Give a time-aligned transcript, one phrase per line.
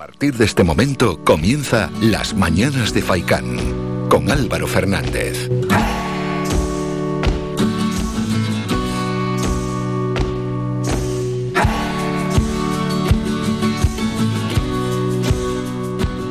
[0.00, 5.50] A partir de este momento comienza Las Mañanas de Faicán con Álvaro Fernández.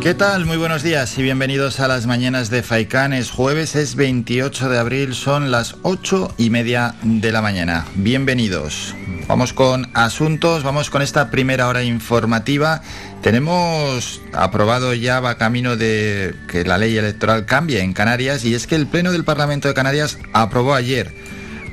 [0.02, 0.48] ¿Qué tal?
[0.48, 3.14] Muy buenos días y bienvenidos a las mañanas de Faicán.
[3.14, 7.86] Es jueves, es 28 de abril, son las 8 y media de la mañana.
[7.94, 8.96] Bienvenidos.
[9.30, 12.82] Vamos con asuntos, vamos con esta primera hora informativa.
[13.22, 18.66] Tenemos aprobado ya, va camino de que la ley electoral cambie en Canarias y es
[18.66, 21.14] que el Pleno del Parlamento de Canarias aprobó ayer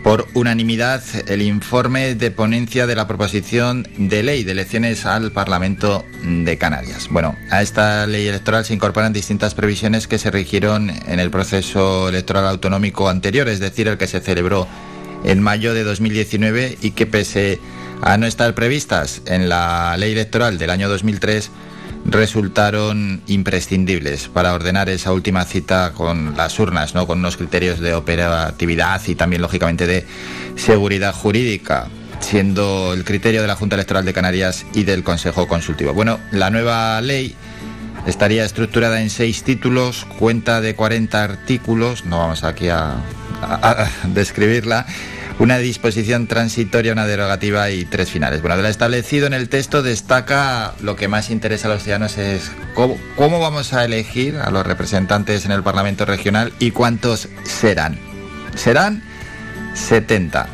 [0.05, 6.05] por unanimidad el informe de ponencia de la proposición de ley de elecciones al Parlamento
[6.23, 7.09] de Canarias.
[7.11, 12.11] Bueno, a esta ley electoral se incorporan distintas previsiones que se rigieron en el proceso
[12.11, 14.69] electoral autonómico anterior, es decir, el que se celebró
[15.27, 17.61] en mayo de 2019 y que pese
[18.01, 21.51] a no estar previstas en la ley electoral del año 2003,
[22.05, 27.07] resultaron imprescindibles para ordenar esa última cita con las urnas, ¿no?
[27.07, 30.07] con unos criterios de operatividad y también, lógicamente, de
[30.55, 31.89] seguridad jurídica,
[32.21, 35.93] siendo el criterio de la Junta Electoral de Canarias y del Consejo Consultivo.
[35.95, 37.35] Bueno, la nueva ley
[38.07, 43.03] estaría estructurada en seis títulos, cuenta de 40 artículos, no vamos aquí a
[44.15, 44.87] describirla
[45.39, 48.41] una disposición transitoria, una derogativa y tres finales.
[48.41, 52.17] Bueno, de lo establecido en el texto destaca lo que más interesa a los ciudadanos
[52.19, 57.29] es cómo, cómo vamos a elegir a los representantes en el Parlamento Regional y cuántos
[57.45, 57.99] serán.
[58.55, 59.03] Serán
[59.75, 60.49] 70.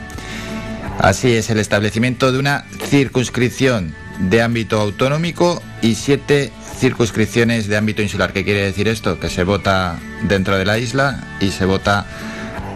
[0.98, 8.02] Así es, el establecimiento de una circunscripción de ámbito autonómico y siete circunscripciones de ámbito
[8.02, 8.32] insular.
[8.32, 9.18] ¿Qué quiere decir esto?
[9.18, 12.06] Que se vota dentro de la isla y se vota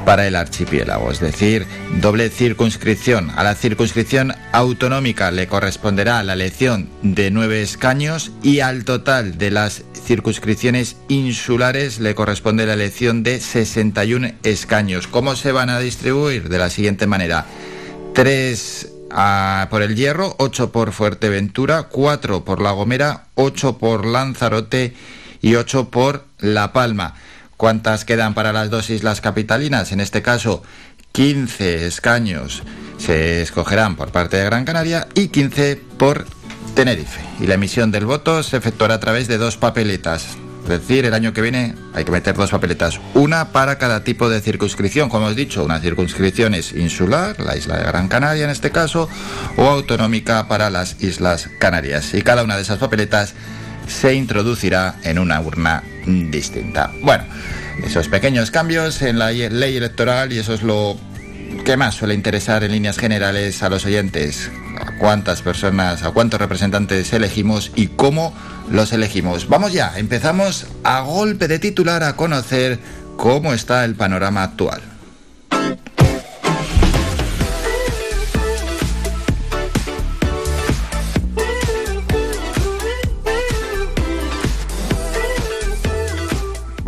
[0.07, 1.67] para el archipiélago, es decir,
[2.01, 3.31] doble circunscripción.
[3.37, 9.51] A la circunscripción autonómica le corresponderá la elección de nueve escaños y al total de
[9.51, 15.09] las circunscripciones insulares le corresponde la elección de 61 escaños.
[15.09, 16.48] ¿Cómo se van a distribuir?
[16.48, 17.45] De la siguiente manera.
[18.14, 18.92] Tres
[19.70, 24.95] por el Hierro, ocho por Fuerteventura, cuatro por La Gomera, ocho por Lanzarote
[25.42, 27.14] y ocho por La Palma.
[27.56, 29.92] ¿Cuántas quedan para las dos islas capitalinas?
[29.92, 30.62] En este caso,
[31.12, 32.62] 15 escaños
[32.98, 36.27] se escogerán por parte de Gran Canaria y 15 por
[36.74, 37.22] Tenerife.
[37.40, 40.36] Y la emisión del voto se efectuará a través de dos papeletas.
[40.64, 44.28] Es decir, el año que viene hay que meter dos papeletas, una para cada tipo
[44.28, 45.08] de circunscripción.
[45.08, 48.70] Como os he dicho, una circunscripción es insular, la isla de Gran Canaria en este
[48.70, 49.08] caso,
[49.56, 52.12] o autonómica para las Islas Canarias.
[52.12, 53.34] Y cada una de esas papeletas
[53.86, 56.91] se introducirá en una urna distinta.
[57.02, 57.24] Bueno,
[57.85, 60.97] esos pequeños cambios en la ley electoral y eso es lo
[61.64, 64.51] que más suele interesar en líneas generales a los oyentes.
[64.80, 68.35] A cuántas personas, a cuántos representantes elegimos y cómo
[68.70, 69.48] los elegimos.
[69.48, 72.79] Vamos ya, empezamos a golpe de titular a conocer
[73.17, 74.83] cómo está el panorama actual.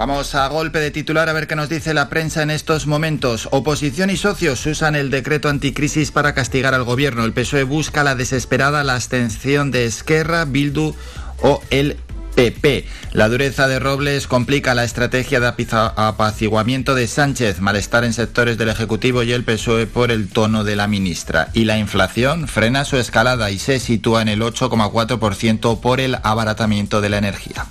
[0.08, 3.46] Vamos a golpe de titular a ver qué nos dice la prensa en estos momentos.
[3.52, 7.26] Oposición y socios usan el decreto anticrisis para castigar al gobierno.
[7.26, 10.94] El PSOE busca la desesperada la abstención de Esquerra, Bildu
[11.42, 11.98] o el
[12.34, 12.86] PP.
[13.12, 18.70] La dureza de Robles complica la estrategia de apaciguamiento de Sánchez, malestar en sectores del
[18.70, 21.50] Ejecutivo y el PSOE por el tono de la ministra.
[21.52, 27.02] Y la inflación frena su escalada y se sitúa en el 8,4% por el abaratamiento
[27.02, 27.66] de la energía.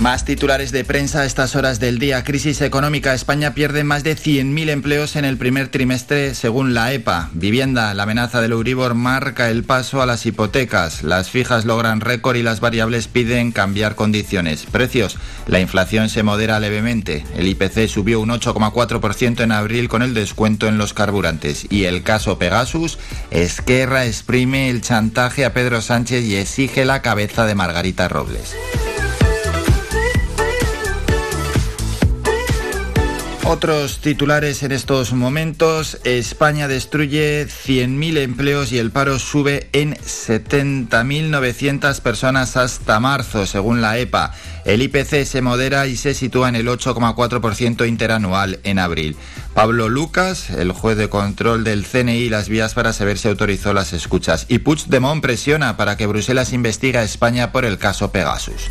[0.00, 2.24] Más titulares de prensa a estas horas del día.
[2.24, 3.14] Crisis económica.
[3.14, 7.30] España pierde más de 100.000 empleos en el primer trimestre según la EPA.
[7.32, 7.94] Vivienda.
[7.94, 11.04] La amenaza del Euribor marca el paso a las hipotecas.
[11.04, 14.66] Las fijas logran récord y las variables piden cambiar condiciones.
[14.66, 15.16] Precios.
[15.46, 17.24] La inflación se modera levemente.
[17.36, 21.66] El IPC subió un 8,4% en abril con el descuento en los carburantes.
[21.70, 22.98] Y el caso Pegasus.
[23.30, 28.54] Esquerra exprime el chantaje a Pedro Sánchez y exige la cabeza de Margarita Robles.
[33.46, 35.98] Otros titulares en estos momentos.
[36.04, 43.98] España destruye 100.000 empleos y el paro sube en 70.900 personas hasta marzo, según la
[43.98, 44.32] EPA.
[44.64, 49.14] El IPC se modera y se sitúa en el 8,4% interanual en abril.
[49.52, 53.92] Pablo Lucas, el juez de control del CNI, las vías para saber si autorizó las
[53.92, 54.46] escuchas.
[54.48, 58.70] Y Puigdemont presiona para que Bruselas investigue a España por el caso Pegasus.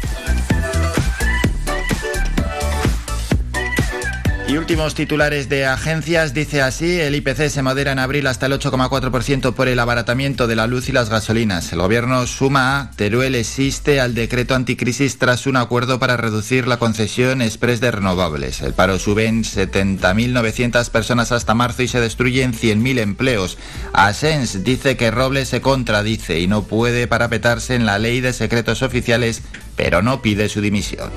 [4.53, 8.51] Y últimos titulares de agencias, dice así, el IPC se modera en abril hasta el
[8.51, 11.73] 8,4% por el abaratamiento de la luz y las gasolinas.
[11.73, 16.77] El gobierno suma a Teruel existe al decreto anticrisis tras un acuerdo para reducir la
[16.77, 18.61] concesión express de renovables.
[18.61, 23.57] El paro sube en 70.900 personas hasta marzo y se destruyen 100.000 empleos.
[23.91, 28.83] Asens dice que Robles se contradice y no puede parapetarse en la ley de secretos
[28.83, 29.41] oficiales,
[29.75, 31.09] pero no pide su dimisión.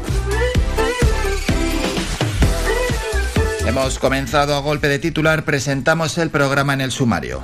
[3.67, 7.43] Hemos comenzado a golpe de titular, presentamos el programa en el sumario.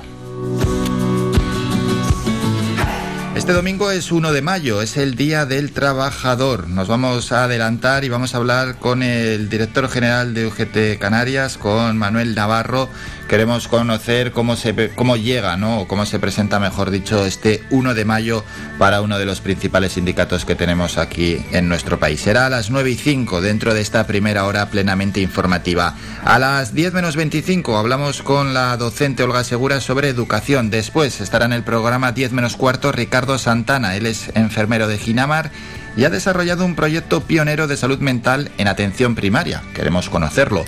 [3.43, 6.69] Este domingo es 1 de mayo, es el Día del Trabajador.
[6.69, 11.57] Nos vamos a adelantar y vamos a hablar con el director general de UGT Canarias,
[11.57, 12.87] con Manuel Navarro,
[13.27, 15.81] queremos conocer cómo, se, cómo llega, ¿no?
[15.81, 18.43] o cómo se presenta, mejor dicho, este 1 de mayo
[18.77, 22.21] para uno de los principales sindicatos que tenemos aquí en nuestro país.
[22.21, 25.95] Será a las 9 y 5 dentro de esta primera hora plenamente informativa.
[26.23, 30.69] A las 10 menos 25 hablamos con la docente Olga Segura sobre educación.
[30.69, 33.95] Después estará en el programa 10 menos cuarto Ricardo Santana.
[33.95, 35.51] Él es enfermero de Ginamar
[35.95, 39.61] y ha desarrollado un proyecto pionero de salud mental en atención primaria.
[39.73, 40.65] Queremos conocerlo.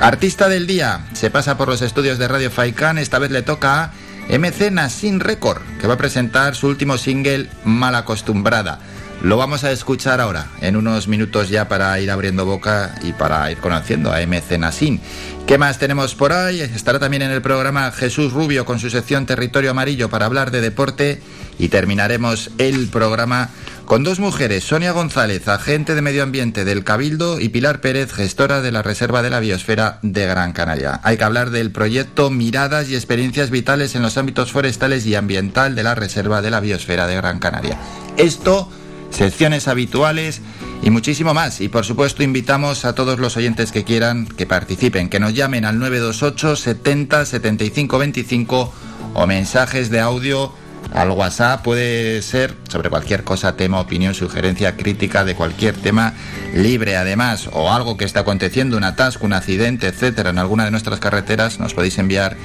[0.00, 3.84] Artista del día, se pasa por los estudios de Radio Faikan, esta vez le toca
[3.84, 3.92] a
[4.28, 8.80] MC Nasin Record, que va a presentar su último single Mal Acostumbrada.
[9.22, 13.48] Lo vamos a escuchar ahora, en unos minutos ya para ir abriendo boca y para
[13.52, 15.00] ir conociendo a MC Nasin.
[15.46, 16.60] ¿Qué más tenemos por ahí?
[16.60, 20.60] Estará también en el programa Jesús Rubio con su sección Territorio Amarillo para hablar de
[20.60, 21.22] deporte
[21.62, 23.50] y terminaremos el programa
[23.84, 28.62] con dos mujeres, Sonia González, agente de medio ambiente del Cabildo, y Pilar Pérez, gestora
[28.62, 31.00] de la Reserva de la Biosfera de Gran Canaria.
[31.04, 35.76] Hay que hablar del proyecto Miradas y experiencias vitales en los ámbitos forestales y ambiental
[35.76, 37.78] de la Reserva de la Biosfera de Gran Canaria.
[38.16, 38.68] Esto,
[39.10, 40.40] secciones habituales
[40.82, 41.60] y muchísimo más.
[41.60, 45.64] Y por supuesto invitamos a todos los oyentes que quieran que participen, que nos llamen
[45.64, 48.74] al 928 70 75 25
[49.14, 50.52] o mensajes de audio
[50.94, 56.14] al WhatsApp puede ser sobre cualquier cosa, tema, opinión, sugerencia, crítica de cualquier tema
[56.54, 60.70] libre además o algo que está aconteciendo, un atasco, un accidente, etcétera, en alguna de
[60.70, 62.36] nuestras carreteras, nos podéis enviar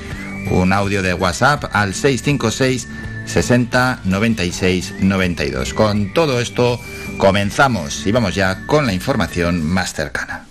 [0.52, 2.88] un audio de WhatsApp al 656
[3.26, 5.74] 60 96 92.
[5.74, 6.80] Con todo esto
[7.18, 10.47] comenzamos y vamos ya con la información más cercana.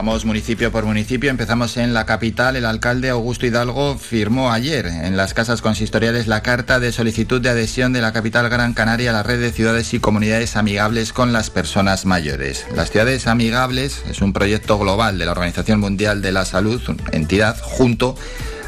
[0.00, 1.28] Vamos municipio por municipio.
[1.28, 2.56] Empezamos en la capital.
[2.56, 7.50] El alcalde Augusto Hidalgo firmó ayer en las casas consistoriales la carta de solicitud de
[7.50, 11.34] adhesión de la capital Gran Canaria a la red de ciudades y comunidades amigables con
[11.34, 12.64] las personas mayores.
[12.74, 16.80] Las ciudades amigables es un proyecto global de la Organización Mundial de la Salud,
[17.12, 18.16] entidad junto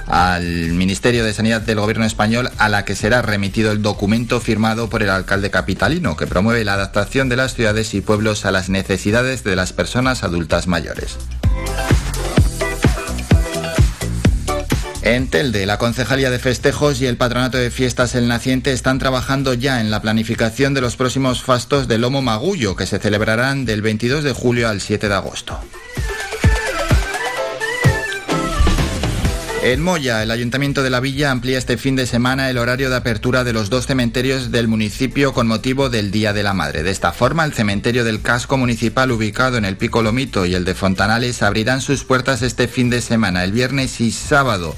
[0.06, 4.88] al Ministerio de Sanidad del Gobierno español a la que será remitido el documento firmado
[4.88, 8.69] por el alcalde capitalino que promueve la adaptación de las ciudades y pueblos a las
[8.69, 11.19] necesidades de las personas adultas mayores.
[15.04, 19.52] En Telde, la Concejalía de Festejos y el Patronato de Fiestas El Naciente están trabajando
[19.52, 23.82] ya en la planificación de los próximos fastos de Lomo Magullo, que se celebrarán del
[23.82, 25.58] 22 de julio al 7 de agosto.
[29.64, 32.97] En Moya, el Ayuntamiento de la Villa amplía este fin de semana el horario de
[32.97, 36.82] apertura de los dos cementerios del municipio con motivo del Día de la Madre.
[36.82, 40.64] De esta forma, el cementerio del casco municipal ubicado en el Pico Lomito y el
[40.64, 44.75] de Fontanales abrirán sus puertas este fin de semana, el viernes y sábado.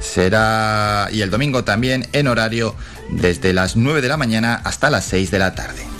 [0.00, 2.74] Será y el domingo también en horario
[3.10, 5.93] desde las 9 de la mañana hasta las 6 de la tarde.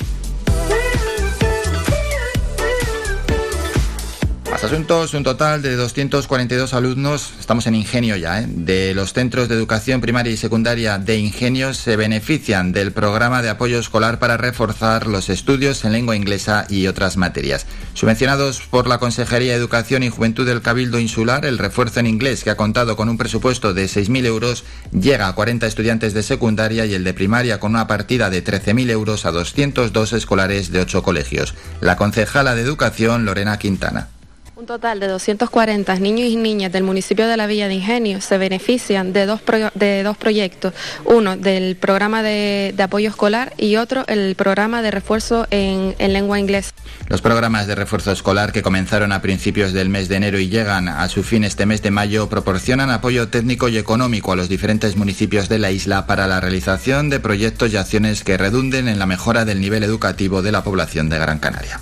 [4.63, 8.47] Asuntos, un total de 242 alumnos, estamos en Ingenio ya, ¿eh?
[8.47, 13.49] de los centros de educación primaria y secundaria de Ingenio se benefician del programa de
[13.49, 17.67] apoyo escolar para reforzar los estudios en lengua inglesa y otras materias.
[17.95, 22.45] Subvencionados por la Consejería de Educación y Juventud del Cabildo Insular, el refuerzo en inglés,
[22.45, 26.87] que ha contado con un presupuesto de 6.000 euros, llega a 40 estudiantes de secundaria
[26.87, 31.03] y el de primaria con una partida de 13.000 euros a 202 escolares de 8
[31.03, 31.55] colegios.
[31.81, 34.09] La concejala de Educación, Lorena Quintana.
[34.57, 38.39] Un total de 240 niños y niñas del municipio de la Villa de Ingenio se
[38.39, 39.41] benefician de dos,
[39.75, 40.73] de dos proyectos,
[41.05, 46.39] uno del programa de, apoyo escolar y otro el programa de refuerzo en, en lengua
[46.39, 46.71] inglesa.
[47.09, 50.89] Los programas de refuerzo escolar que comenzaron a principios del mes de enero y llegan
[50.89, 54.95] a su fin este mes de mayo proporcionan apoyo técnico y económico a los diferentes
[54.95, 59.07] municipios de la isla para la realización de proyectos y acciones que redunden en la
[59.07, 61.81] mejora del nivel educativo de la población de Gran Canaria.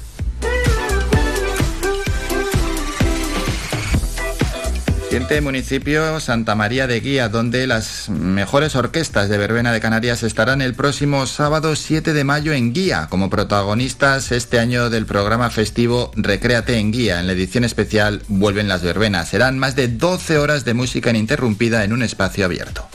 [5.13, 10.63] Siguiente municipio, Santa María de Guía, donde las mejores orquestas de verbena de Canarias estarán
[10.63, 16.13] el próximo sábado 7 de mayo en Guía, como protagonistas este año del programa festivo
[16.17, 17.21] Recréate en Guía.
[17.21, 19.29] En la edición especial vuelven las verbenas.
[19.29, 22.89] Serán más de 12 horas de música ininterrumpida en un espacio abierto.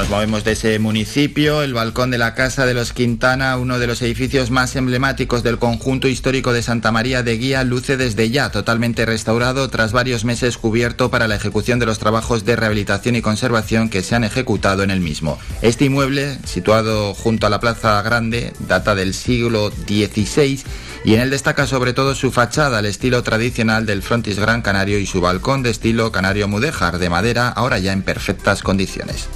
[0.00, 3.86] Nos movemos de ese municipio, el balcón de la Casa de los Quintana, uno de
[3.86, 8.50] los edificios más emblemáticos del conjunto histórico de Santa María de Guía, luce desde ya
[8.50, 13.20] totalmente restaurado tras varios meses cubierto para la ejecución de los trabajos de rehabilitación y
[13.20, 15.38] conservación que se han ejecutado en el mismo.
[15.60, 20.64] Este inmueble, situado junto a la Plaza Grande, data del siglo XVI
[21.04, 24.98] y en él destaca sobre todo su fachada al estilo tradicional del frontis Gran Canario
[24.98, 29.28] y su balcón de estilo canario mudéjar de madera, ahora ya en perfectas condiciones.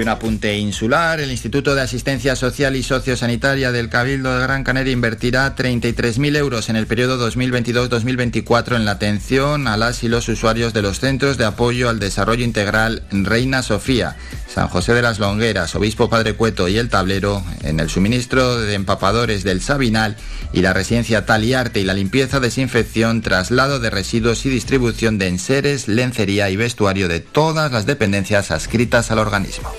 [0.00, 4.94] Un apunte insular, el Instituto de Asistencia Social y Sociosanitaria del Cabildo de Gran Canaria
[4.94, 10.72] invertirá 33.000 euros en el periodo 2022-2024 en la atención a las y los usuarios
[10.72, 14.16] de los centros de apoyo al desarrollo integral Reina Sofía,
[14.52, 18.74] San José de las Longueras, Obispo Padre Cueto y El Tablero, en el suministro de
[18.74, 20.16] empapadores del Sabinal
[20.54, 25.88] y la residencia Taliarte y la limpieza, desinfección, traslado de residuos y distribución de enseres,
[25.88, 29.70] lencería y vestuario de todas las dependencias adscritas al organismo.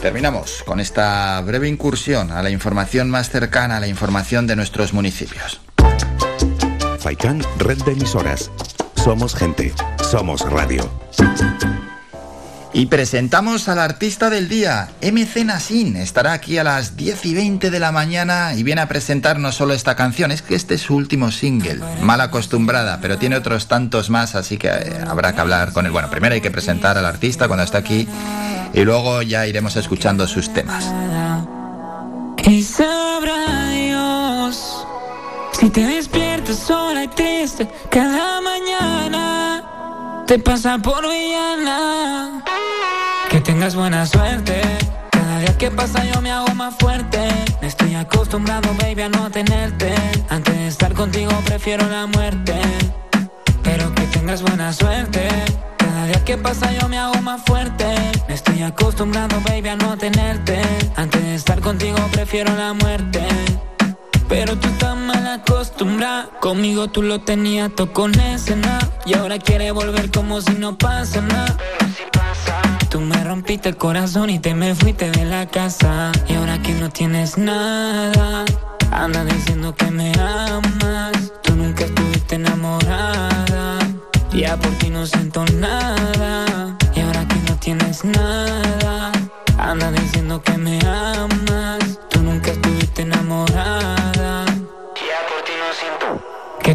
[0.00, 4.94] Terminamos con esta breve incursión a la información más cercana a la información de nuestros
[4.94, 5.60] municipios.
[6.98, 8.50] Faikan, red de emisoras.
[8.96, 9.74] Somos gente,
[10.10, 10.90] somos radio.
[12.72, 15.96] Y presentamos al artista del día, MC Nasin.
[15.96, 19.50] Estará aquí a las 10 y 20 de la mañana y viene a presentar no
[19.50, 23.66] solo esta canción, es que este es su último single, mal acostumbrada, pero tiene otros
[23.66, 25.92] tantos más, así que eh, habrá que hablar con él.
[25.92, 28.06] Bueno, primero hay que presentar al artista cuando está aquí
[28.72, 30.84] y luego ya iremos escuchando sus temas.
[32.44, 34.86] Y sabrá Dios
[35.52, 39.39] si te despiertas sola y triste cada mañana,
[40.30, 42.44] te pasa por villana.
[43.30, 44.60] Que tengas buena suerte.
[45.10, 47.18] Cada día que pasa yo me hago más fuerte.
[47.60, 49.92] Me estoy acostumbrado, baby, a no tenerte.
[50.28, 52.54] Antes de estar contigo prefiero la muerte.
[53.64, 55.28] Pero que tengas buena suerte
[55.76, 57.86] cada día que pasa yo me hago más fuerte.
[58.28, 60.62] Me estoy acostumbrando, baby, a no tenerte.
[60.94, 63.26] Antes de estar contigo prefiero la muerte.
[64.30, 66.30] Pero tú estás mal acostumbrada.
[66.40, 68.78] Conmigo tú lo tenías todo con escena.
[69.04, 71.56] Y ahora quiere volver como si no pasa nada.
[72.88, 76.12] Tú me rompiste el corazón y te me fuiste de la casa.
[76.28, 78.44] Y ahora que no tienes nada,
[78.92, 81.32] anda diciendo que me amas.
[81.42, 83.78] Tú nunca estuviste enamorada.
[84.32, 86.76] Ya por ti no siento nada.
[86.94, 89.10] Y ahora que no tienes nada,
[89.58, 91.39] anda diciendo que me amas.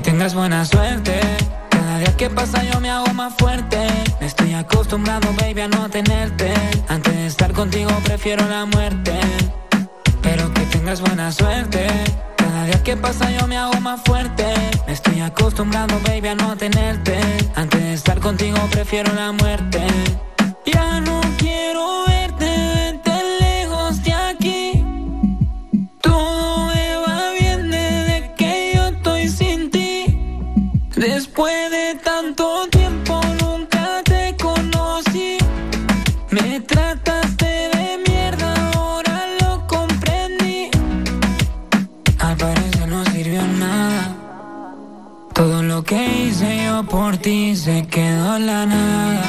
[0.05, 1.19] Tengas buena suerte.
[1.69, 3.77] Cada día que pasa yo me hago más fuerte.
[4.19, 6.53] Me estoy acostumbrado, baby, a no tenerte.
[6.88, 9.13] Antes de estar contigo prefiero la muerte.
[10.21, 11.88] Pero que tengas buena suerte.
[12.38, 14.45] Cada día que pasa yo me hago más fuerte.
[14.85, 17.17] Me estoy acostumbrando, baby, a no tenerte.
[17.55, 19.81] Antes de estar contigo prefiero la muerte.
[20.67, 23.00] Ya no quiero verte,
[46.84, 49.24] por ti se quedó la nada.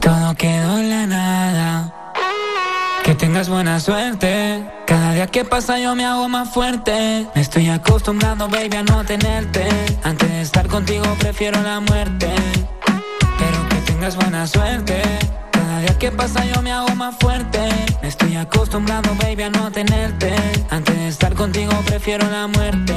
[0.00, 2.14] Todo quedó en la nada.
[3.04, 4.64] Que tengas buena suerte.
[4.86, 7.26] Cada día que pasa yo me hago más fuerte.
[7.34, 9.68] Me estoy acostumbrando, baby, a no tenerte.
[10.02, 12.28] Antes de estar contigo prefiero la muerte.
[13.38, 15.02] Pero que tengas buena suerte.
[15.52, 17.68] Cada día que pasa yo me hago más fuerte.
[18.00, 20.34] Me estoy acostumbrando, baby, a no tenerte.
[20.70, 22.94] Antes de estar contigo prefiero la muerte.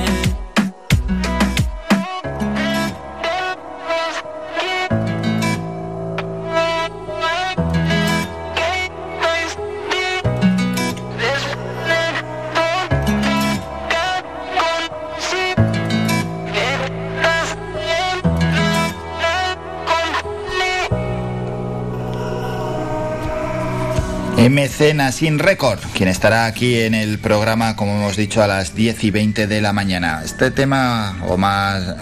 [24.39, 29.03] MC Nasin Record, quien estará aquí en el programa, como hemos dicho, a las 10
[29.03, 30.21] y 20 de la mañana.
[30.23, 31.93] Este tema, o más eh,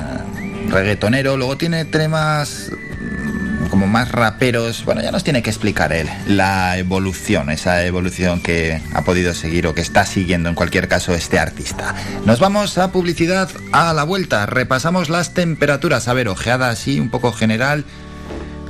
[0.69, 2.71] reggaetonero, luego tiene temas
[3.71, 4.85] como más raperos.
[4.85, 9.65] Bueno, ya nos tiene que explicar él la evolución, esa evolución que ha podido seguir
[9.65, 11.95] o que está siguiendo en cualquier caso este artista.
[12.23, 14.45] Nos vamos a publicidad a la vuelta.
[14.45, 16.07] Repasamos las temperaturas.
[16.07, 17.83] A ver, ojeada así un poco general.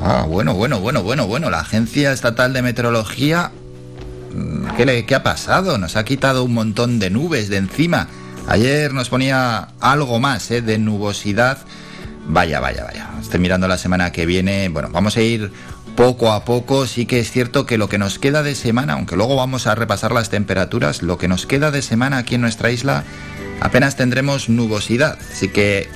[0.01, 1.49] Ah, bueno, bueno, bueno, bueno, bueno.
[1.49, 3.51] La Agencia Estatal de Meteorología...
[4.33, 5.77] Mm, ¿Qué, le, ¿Qué ha pasado?
[5.77, 8.07] Nos ha quitado un montón de nubes de encima.
[8.47, 10.61] Ayer nos ponía algo más ¿eh?
[10.61, 11.57] de nubosidad.
[12.27, 13.09] Vaya, vaya, vaya.
[13.21, 14.69] Estoy mirando la semana que viene.
[14.69, 15.51] Bueno, vamos a ir
[15.95, 16.85] poco a poco.
[16.85, 19.75] Sí que es cierto que lo que nos queda de semana, aunque luego vamos a
[19.75, 23.03] repasar las temperaturas, lo que nos queda de semana aquí en nuestra isla,
[23.59, 25.17] apenas tendremos nubosidad.
[25.31, 25.89] Así que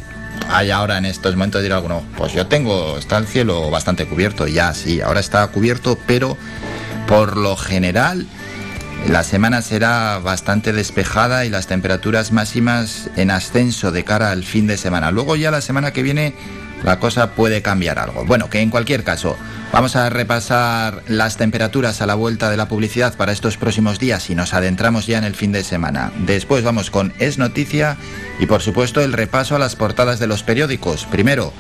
[0.50, 4.48] hay ahora en estos momentos dirá alguno, pues yo tengo, está el cielo bastante cubierto.
[4.48, 6.38] Ya, sí, ahora está cubierto, pero
[7.08, 8.28] por lo general
[9.10, 14.68] la semana será bastante despejada y las temperaturas máximas en ascenso de cara al fin
[14.68, 15.12] de semana.
[15.12, 16.36] Luego ya la semana que viene
[16.84, 18.26] la cosa puede cambiar algo.
[18.26, 19.38] Bueno, que en cualquier caso,
[19.72, 24.30] vamos a repasar las temperaturas a la vuelta de la publicidad para estos próximos días
[24.30, 26.12] y nos adentramos ya en el fin de semana.
[26.26, 27.98] Después vamos con Es Noticia
[28.40, 31.06] y por supuesto el repaso a las portadas de los periódicos.
[31.06, 31.54] Primero,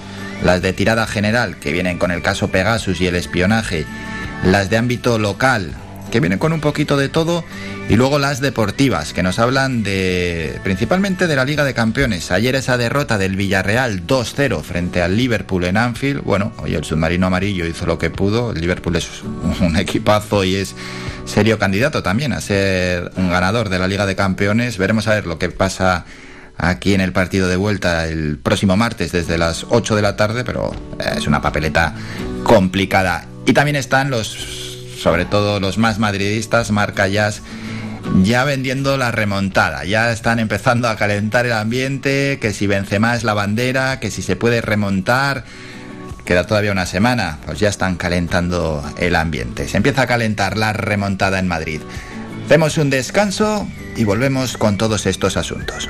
[0.43, 3.85] las de tirada general, que vienen con el caso Pegasus y el espionaje.
[4.43, 5.75] Las de ámbito local,
[6.11, 7.43] que vienen con un poquito de todo,
[7.89, 12.31] y luego las deportivas, que nos hablan de principalmente de la Liga de Campeones.
[12.31, 16.23] Ayer esa derrota del Villarreal 2-0 frente al Liverpool en Anfield.
[16.23, 18.51] Bueno, hoy el submarino amarillo hizo lo que pudo.
[18.51, 19.09] El Liverpool es
[19.61, 20.75] un equipazo y es
[21.25, 24.77] serio candidato también a ser un ganador de la Liga de Campeones.
[24.77, 26.05] Veremos a ver lo que pasa
[26.57, 30.43] aquí en el partido de vuelta el próximo martes desde las 8 de la tarde,
[30.43, 30.71] pero
[31.15, 31.95] es una papeleta
[32.43, 33.25] complicada.
[33.45, 34.70] Y también están los
[35.01, 37.41] sobre todo los más madridistas, marca Jazz,
[38.23, 39.83] ya vendiendo la remontada.
[39.85, 44.21] Ya están empezando a calentar el ambiente, que si vence más la bandera, que si
[44.21, 45.43] se puede remontar.
[46.25, 49.67] Queda todavía una semana, pues ya están calentando el ambiente.
[49.67, 51.81] Se empieza a calentar la remontada en Madrid.
[52.45, 55.89] Hacemos un descanso y volvemos con todos estos asuntos.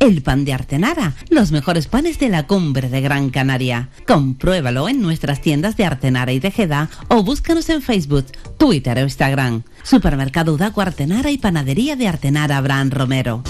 [0.00, 3.88] el pan de Artenara, los mejores panes de la cumbre de Gran Canaria.
[4.06, 8.26] Compruébalo en nuestras tiendas de Artenara y Tejeda o búscanos en Facebook,
[8.58, 9.62] Twitter o Instagram.
[9.82, 13.42] Supermercado Udaco Artenara y Panadería de Artenara Abraham Romero.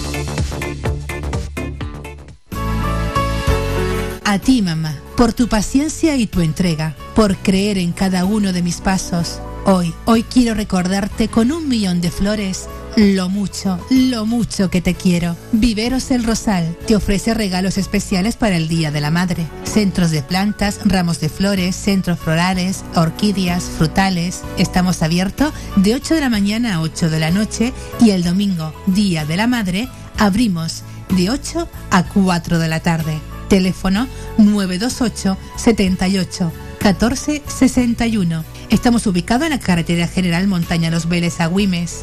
[4.23, 8.61] A ti, mamá, por tu paciencia y tu entrega, por creer en cada uno de
[8.61, 9.39] mis pasos.
[9.65, 14.95] Hoy, hoy quiero recordarte con un millón de flores lo mucho, lo mucho que te
[14.95, 15.37] quiero.
[15.51, 19.45] Viveros El Rosal te ofrece regalos especiales para el Día de la Madre.
[19.63, 24.41] Centros de plantas, ramos de flores, centros florales, orquídeas, frutales.
[24.57, 28.73] Estamos abiertos de 8 de la mañana a 8 de la noche y el domingo,
[28.87, 30.81] Día de la Madre, abrimos
[31.15, 33.19] de 8 a 4 de la tarde.
[33.47, 34.07] Teléfono
[34.39, 41.49] 928 78 14 61 Estamos ubicados en la carretera general Montaña Los Vélez a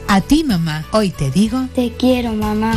[0.08, 1.68] A ti, mamá, hoy te digo...
[1.74, 2.72] Te quiero, mamá.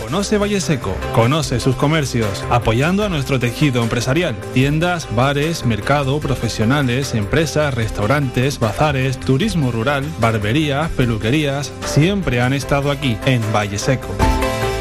[0.00, 4.36] Conoce Valle Seco, conoce sus comercios, apoyando a nuestro tejido empresarial.
[4.54, 13.18] Tiendas, bares, mercado, profesionales, empresas, restaurantes, bazares, turismo rural, barberías, peluquerías, siempre han estado aquí
[13.26, 14.06] en Valle Seco.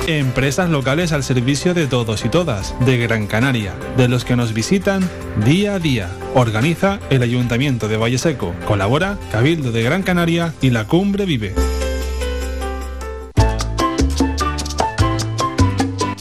[0.08, 4.54] Empresas locales al servicio de todos y todas, de Gran Canaria, de los que nos
[4.54, 5.10] visitan
[5.46, 6.10] día a día.
[6.36, 8.54] Organiza el Ayuntamiento de Valle Seco.
[8.68, 11.56] Colabora Cabildo de Gran Canaria y la Cumbre Vive.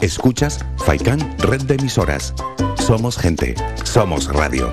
[0.00, 2.34] Escuchas Faikan Red de Emisoras.
[2.76, 3.56] Somos gente.
[3.82, 4.72] Somos radio.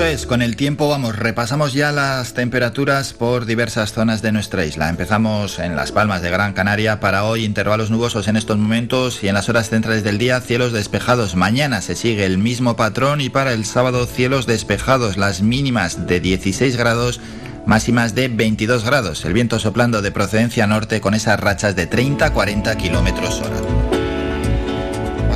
[0.00, 4.64] Eso es, con el tiempo vamos, repasamos ya las temperaturas por diversas zonas de nuestra
[4.64, 4.88] isla.
[4.88, 9.28] Empezamos en Las Palmas de Gran Canaria para hoy, intervalos nubosos en estos momentos y
[9.28, 11.36] en las horas centrales del día cielos despejados.
[11.36, 16.18] Mañana se sigue el mismo patrón y para el sábado cielos despejados, las mínimas de
[16.18, 17.20] 16 grados,
[17.66, 19.26] máximas de 22 grados.
[19.26, 23.99] El viento soplando de procedencia norte con esas rachas de 30-40 kilómetros hora.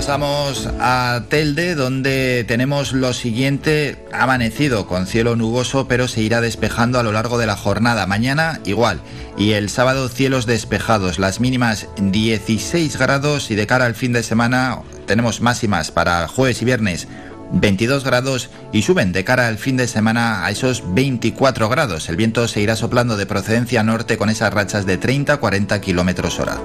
[0.04, 6.98] Pasamos a Telde, donde tenemos lo siguiente, amanecido con cielo nuboso, pero se irá despejando
[6.98, 8.06] a lo largo de la jornada.
[8.06, 9.00] Mañana igual,
[9.38, 13.50] y el sábado cielos despejados, las mínimas 16 grados.
[13.50, 17.08] Y de cara al fin de semana tenemos máximas para jueves y viernes.
[17.52, 18.50] 22 grados.
[18.74, 22.10] Y suben de cara al fin de semana a esos 24 grados.
[22.10, 26.60] El viento se irá soplando de procedencia norte con esas rachas de 30-40 kilómetros hora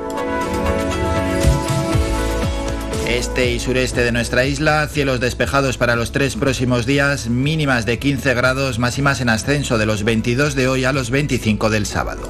[3.10, 7.98] este y sureste de nuestra isla, cielos despejados para los tres próximos días, mínimas de
[7.98, 12.30] 15 grados, máximas en ascenso de los 22 de hoy a los 25 del sábado.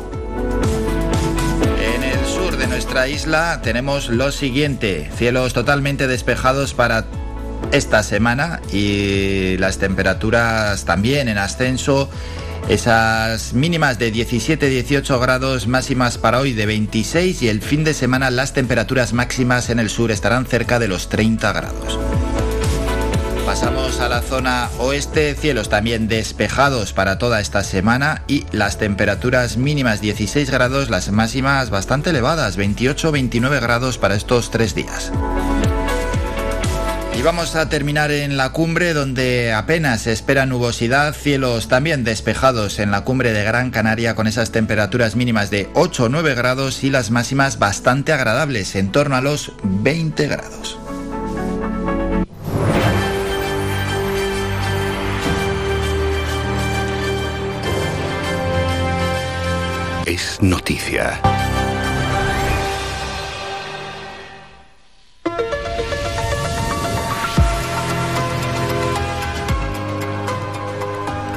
[1.96, 7.06] En el sur de nuestra isla tenemos lo siguiente, cielos totalmente despejados para
[7.74, 12.10] esta semana y las temperaturas también en ascenso
[12.70, 18.30] esas mínimas de 17-18 grados, máximas para hoy de 26 y el fin de semana
[18.30, 22.00] las temperaturas máximas en el sur estarán cerca de los 30 grados.
[23.44, 29.58] Pasamos a la zona oeste, cielos también despejados para toda esta semana y las temperaturas
[29.58, 35.12] mínimas 16 grados, las máximas bastante elevadas, 28-29 grados para estos tres días.
[37.20, 42.80] Y vamos a terminar en la cumbre donde apenas se espera nubosidad, cielos también despejados
[42.80, 46.82] en la cumbre de Gran Canaria con esas temperaturas mínimas de 8 o 9 grados
[46.86, 50.80] y las máximas bastante agradables, en torno a los 20 grados.
[60.06, 61.20] Es noticia.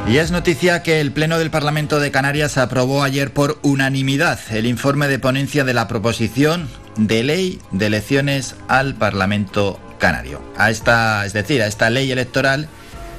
[0.09, 4.67] Y es noticia que el Pleno del Parlamento de Canarias aprobó ayer por unanimidad el
[4.67, 10.43] informe de ponencia de la proposición de ley de elecciones al Parlamento Canario.
[10.59, 12.69] A esta, es decir, a esta ley electoral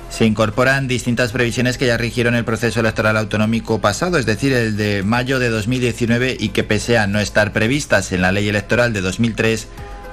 [0.09, 4.77] se incorporan distintas previsiones que ya rigieron el proceso electoral autonómico pasado, es decir, el
[4.77, 8.93] de mayo de 2019 y que pese a no estar previstas en la ley electoral
[8.93, 9.67] de 2003,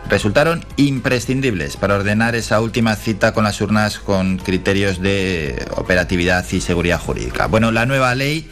[0.08, 6.60] resultaron imprescindibles para ordenar esa última cita con las urnas con criterios de operatividad y
[6.60, 7.46] seguridad jurídica.
[7.46, 8.48] Bueno, la nueva ley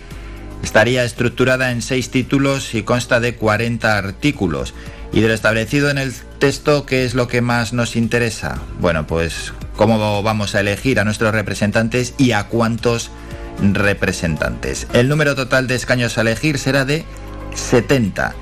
[0.62, 4.74] estaría estructurada en seis títulos y consta de 40 artículos.
[5.12, 8.58] Y de lo establecido en el texto, ¿qué es lo que más nos interesa?
[8.78, 13.10] Bueno, pues cómo vamos a elegir a nuestros representantes y a cuántos
[13.60, 14.86] representantes.
[14.92, 17.04] El número total de escaños a elegir será de
[17.54, 18.34] 70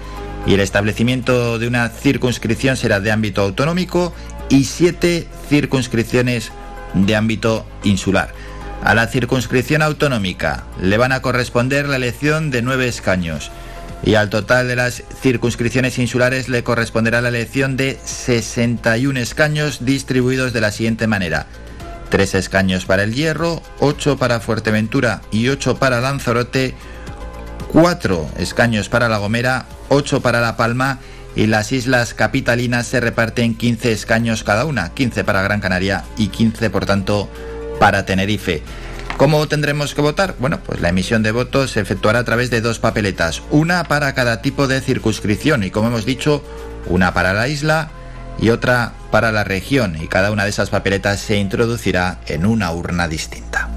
[0.46, 4.14] y el establecimiento de una circunscripción será de ámbito autonómico
[4.48, 6.52] y siete circunscripciones
[6.94, 8.32] de ámbito insular.
[8.82, 13.50] A la circunscripción autonómica le van a corresponder la elección de nueve escaños
[14.04, 20.52] y al total de las circunscripciones insulares le corresponderá la elección de 61 escaños distribuidos
[20.52, 21.46] de la siguiente manera.
[22.11, 26.74] Tres escaños para el Hierro, ocho para Fuerteventura y ocho para Lanzarote,
[27.76, 30.98] cuatro escaños para La Gomera, 8 para La Palma
[31.34, 36.28] y las islas capitalinas se reparten 15 escaños cada una, 15 para Gran Canaria y
[36.28, 37.28] 15 por tanto
[37.78, 38.62] para Tenerife.
[39.18, 40.36] ¿Cómo tendremos que votar?
[40.38, 44.14] Bueno, pues la emisión de votos se efectuará a través de dos papeletas, una para
[44.14, 46.42] cada tipo de circunscripción y como hemos dicho,
[46.86, 47.90] una para la isla
[48.38, 52.72] y otra para la región y cada una de esas papeletas se introducirá en una
[52.72, 53.75] urna distinta.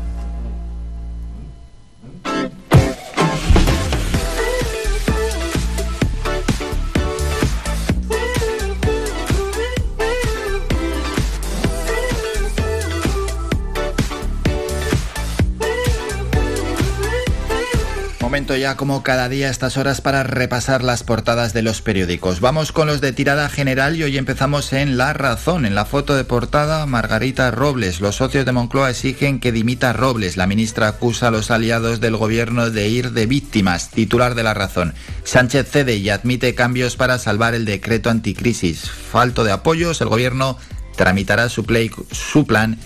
[18.30, 22.42] Momento ya como cada día a estas horas para repasar las portadas de los periódicos.
[22.42, 25.66] Vamos con los de tirada general y hoy empezamos en La Razón.
[25.66, 28.02] En la foto de portada, Margarita Robles.
[28.02, 30.38] Los socios de Moncloa exigen que dimita Robles.
[30.38, 33.90] La ministra acusa a los aliados del gobierno de ir de víctimas.
[33.90, 34.94] Titular de La Razón.
[35.24, 38.92] Sánchez cede y admite cambios para salvar el decreto anticrisis.
[38.92, 40.56] Falto de apoyos, el gobierno
[40.96, 41.66] tramitará su,
[42.12, 42.78] su plan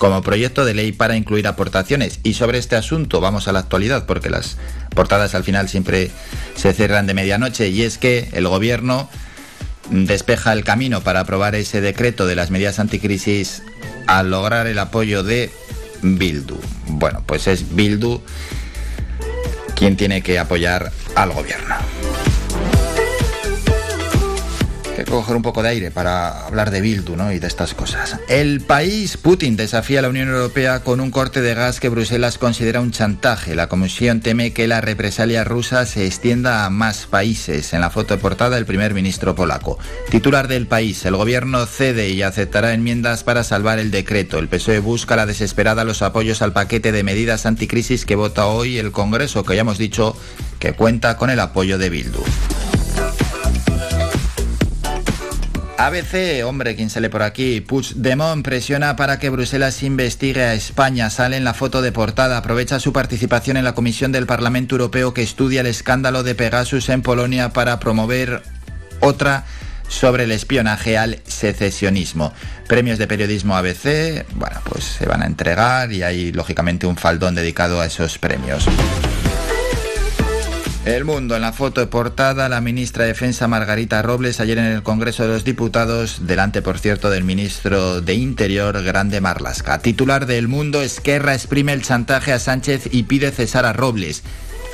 [0.00, 2.20] como proyecto de ley para incluir aportaciones.
[2.22, 4.56] Y sobre este asunto vamos a la actualidad porque las
[4.94, 6.10] portadas al final siempre
[6.56, 9.10] se cierran de medianoche y es que el gobierno
[9.90, 13.62] despeja el camino para aprobar ese decreto de las medidas anticrisis
[14.06, 15.50] al lograr el apoyo de
[16.00, 16.58] Bildu.
[16.86, 18.22] Bueno, pues es Bildu
[19.76, 21.76] quien tiene que apoyar al gobierno
[25.04, 27.32] coger un poco de aire para hablar de Bildu ¿no?
[27.32, 28.18] y de estas cosas.
[28.28, 32.38] El país, Putin, desafía a la Unión Europea con un corte de gas que Bruselas
[32.38, 33.54] considera un chantaje.
[33.54, 37.72] La Comisión teme que la represalia rusa se extienda a más países.
[37.72, 39.78] En la foto de portada, el primer ministro polaco.
[40.10, 44.38] Titular del país, el gobierno cede y aceptará enmiendas para salvar el decreto.
[44.38, 48.78] El PSOE busca la desesperada los apoyos al paquete de medidas anticrisis que vota hoy
[48.78, 50.16] el Congreso, que ya hemos dicho
[50.58, 52.22] que cuenta con el apoyo de Bildu.
[55.86, 57.62] ABC, hombre, quien sale por aquí.
[57.62, 61.08] Puigdemont presiona para que Bruselas investigue a España.
[61.08, 62.36] Sale en la foto de portada.
[62.36, 66.90] Aprovecha su participación en la comisión del Parlamento Europeo que estudia el escándalo de Pegasus
[66.90, 68.42] en Polonia para promover
[69.00, 69.46] otra
[69.88, 72.34] sobre el espionaje al secesionismo.
[72.68, 77.34] Premios de periodismo ABC, bueno, pues se van a entregar y hay lógicamente un faldón
[77.34, 78.66] dedicado a esos premios.
[80.86, 84.64] El mundo, en la foto de portada, la ministra de Defensa Margarita Robles ayer en
[84.64, 89.80] el Congreso de los Diputados, delante por cierto del ministro de Interior Grande Marlasca.
[89.80, 94.22] Titular del mundo, Esquerra exprime el chantaje a Sánchez y pide cesar a Robles.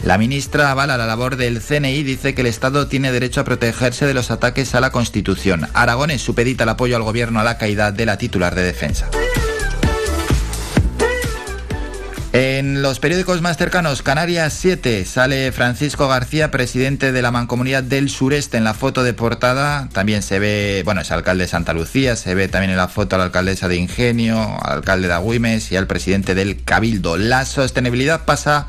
[0.05, 4.07] La ministra avala la labor del CNI dice que el Estado tiene derecho a protegerse
[4.07, 5.67] de los ataques a la Constitución.
[5.75, 9.11] Aragones supedita el apoyo al gobierno a la caída de la titular de defensa.
[12.39, 18.11] En los periódicos más cercanos, Canarias 7, sale Francisco García, presidente de la Mancomunidad del
[18.11, 19.89] Sureste en la foto de portada.
[19.95, 23.17] También se ve, bueno, es alcalde de Santa Lucía, se ve también en la foto
[23.17, 27.17] a la alcaldesa de Ingenio, al alcalde de Agüimes y al presidente del Cabildo.
[27.17, 28.67] La sostenibilidad pasa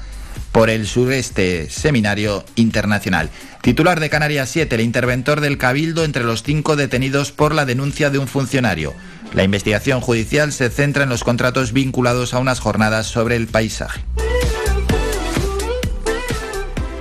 [0.52, 3.30] por el Sureste Seminario Internacional.
[3.62, 8.10] Titular de Canarias 7, el interventor del Cabildo entre los cinco detenidos por la denuncia
[8.10, 8.94] de un funcionario.
[9.34, 14.02] La investigación judicial se centra en los contratos vinculados a unas jornadas sobre el paisaje.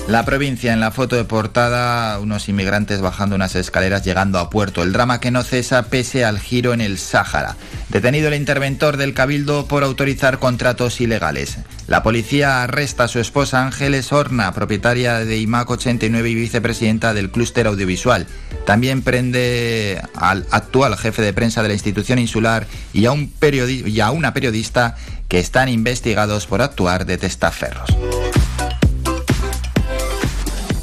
[0.08, 4.84] La provincia en la foto de portada, unos inmigrantes bajando unas escaleras llegando a puerto.
[4.84, 7.56] El drama que no cesa pese al giro en el Sáhara.
[7.88, 11.58] Detenido el interventor del Cabildo por autorizar contratos ilegales.
[11.88, 17.32] La policía arresta a su esposa Ángeles Horna, propietaria de IMAC 89 y vicepresidenta del
[17.32, 18.28] clúster audiovisual.
[18.64, 23.32] También prende al actual jefe de prensa de la institución insular y a, un
[24.14, 24.94] una periodista
[25.26, 27.90] que están investigados por actuar de testaferros.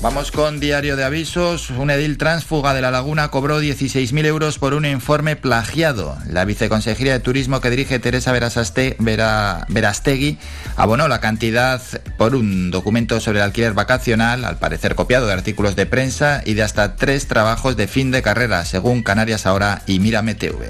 [0.04, 1.70] Vamos con diario de avisos.
[1.70, 6.18] Un edil transfuga de la laguna cobró 16.000 euros por un informe plagiado.
[6.30, 10.38] La viceconsejería de turismo que dirige Teresa Verastegui
[10.76, 11.82] abonó la cantidad
[12.18, 16.56] por un documento sobre el alquiler vacacional, al parecer copiado de artículos de prensa y
[16.56, 20.68] de hasta tres trabajos de fin de carrera, según Canarias Ahora y Mírame TV.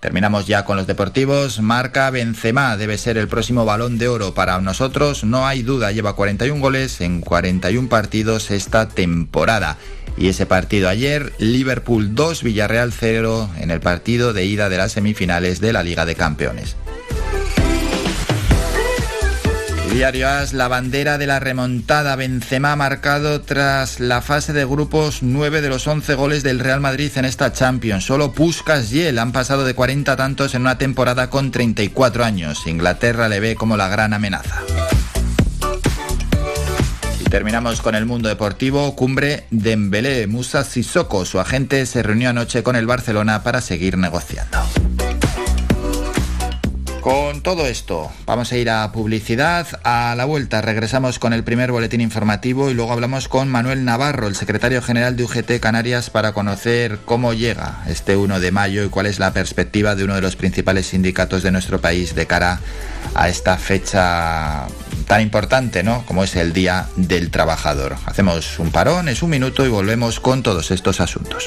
[0.00, 1.60] Terminamos ya con los deportivos.
[1.60, 5.24] Marca Benzema debe ser el próximo balón de oro para nosotros.
[5.24, 9.78] No hay duda, lleva 41 goles en 41 partidos esta temporada.
[10.18, 14.92] Y ese partido ayer, Liverpool 2, Villarreal 0 en el partido de ida de las
[14.92, 16.76] semifinales de la Liga de Campeones.
[19.92, 22.16] Diario AS, la bandera de la remontada.
[22.16, 27.10] Benzema marcado tras la fase de grupos 9 de los 11 goles del Real Madrid
[27.16, 28.04] en esta Champions.
[28.04, 32.66] Solo Puskas y él han pasado de 40 tantos en una temporada con 34 años.
[32.66, 34.62] Inglaterra le ve como la gran amenaza.
[37.20, 38.94] Y terminamos con el mundo deportivo.
[38.96, 41.24] Cumbre Dembélé, Musa Sissoko.
[41.24, 44.58] Su agente se reunió anoche con el Barcelona para seguir negociando.
[47.06, 49.68] Con todo esto, vamos a ir a publicidad.
[49.84, 54.26] A la vuelta regresamos con el primer boletín informativo y luego hablamos con Manuel Navarro,
[54.26, 58.88] el secretario general de UGT Canarias, para conocer cómo llega este 1 de mayo y
[58.88, 62.58] cuál es la perspectiva de uno de los principales sindicatos de nuestro país de cara
[63.14, 64.66] a esta fecha
[65.06, 66.04] tan importante, ¿no?
[66.06, 67.94] Como es el Día del Trabajador.
[68.06, 71.46] Hacemos un parón, es un minuto y volvemos con todos estos asuntos.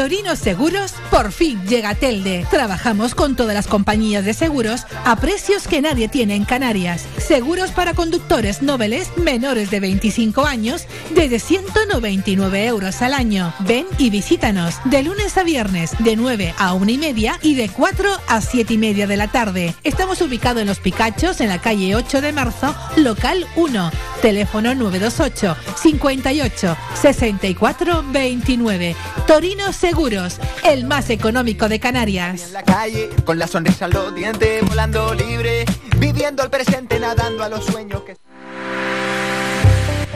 [0.00, 2.46] Torino Seguros, por fin llega Telde.
[2.50, 7.04] Trabajamos con todas las compañías de seguros a precios que nadie tiene en Canarias.
[7.18, 13.52] Seguros para conductores nobles menores de 25 años desde 199 euros al año.
[13.58, 17.68] Ven y visítanos de lunes a viernes de 9 a 1 y media y de
[17.68, 19.74] 4 a 7 y media de la tarde.
[19.84, 23.90] Estamos ubicados en Los Picachos, en la calle 8 de marzo, local 1.
[24.22, 28.96] Teléfono 928 58 64 29.
[29.26, 32.44] Torino Seguros Seguros, el más económico de Canarias.
[32.44, 35.64] En la calle, con la sonrisa en los dientes, volando libre,
[35.98, 38.16] viviendo el presente, nadando a los sueños que...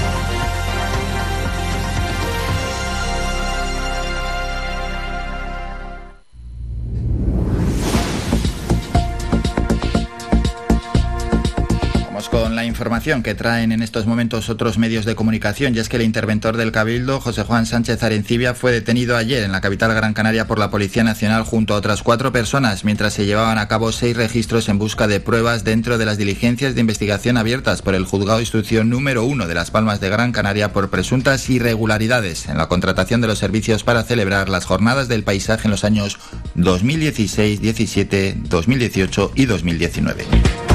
[12.71, 16.57] Información que traen en estos momentos otros medios de comunicación, y es que el interventor
[16.57, 20.57] del Cabildo, José Juan Sánchez Arencibia, fue detenido ayer en la capital Gran Canaria por
[20.57, 24.69] la Policía Nacional junto a otras cuatro personas, mientras se llevaban a cabo seis registros
[24.69, 28.43] en busca de pruebas dentro de las diligencias de investigación abiertas por el Juzgado de
[28.43, 33.21] Instrucción número uno de Las Palmas de Gran Canaria por presuntas irregularidades en la contratación
[33.21, 36.17] de los servicios para celebrar las jornadas del paisaje en los años
[36.55, 40.70] 2016, 17, 2018 y 2019.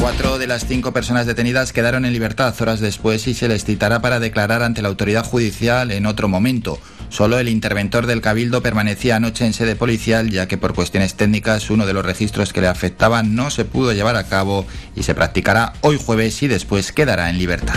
[0.00, 4.00] Cuatro de las cinco personas detenidas quedaron en libertad horas después y se les citará
[4.00, 6.78] para declarar ante la autoridad judicial en otro momento.
[7.10, 11.68] Solo el interventor del Cabildo permanecía anoche en sede policial ya que por cuestiones técnicas
[11.68, 15.14] uno de los registros que le afectaban no se pudo llevar a cabo y se
[15.14, 17.74] practicará hoy jueves y después quedará en libertad.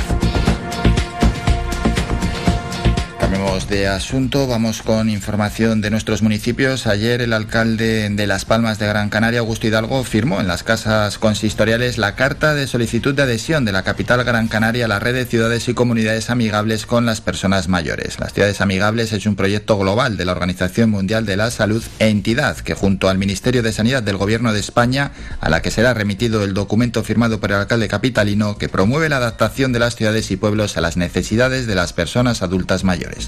[3.74, 6.86] De asunto, vamos con información de nuestros municipios.
[6.86, 11.18] Ayer el alcalde de Las Palmas de Gran Canaria, Augusto Hidalgo, firmó en las casas
[11.18, 15.16] consistoriales la carta de solicitud de adhesión de la capital Gran Canaria a la red
[15.16, 18.20] de ciudades y comunidades amigables con las personas mayores.
[18.20, 22.10] Las ciudades amigables es un proyecto global de la Organización Mundial de la Salud e
[22.10, 25.94] entidad que junto al Ministerio de Sanidad del Gobierno de España, a la que será
[25.94, 30.30] remitido el documento firmado por el alcalde capitalino, que promueve la adaptación de las ciudades
[30.30, 33.23] y pueblos a las necesidades de las personas adultas mayores.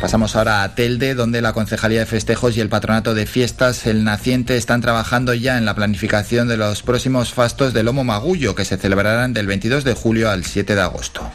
[0.00, 4.04] Pasamos ahora a Telde, donde la Concejalía de Festejos y el Patronato de Fiestas El
[4.04, 8.64] Naciente están trabajando ya en la planificación de los próximos fastos del Lomo Magullo, que
[8.64, 11.30] se celebrarán del 22 de julio al 7 de agosto.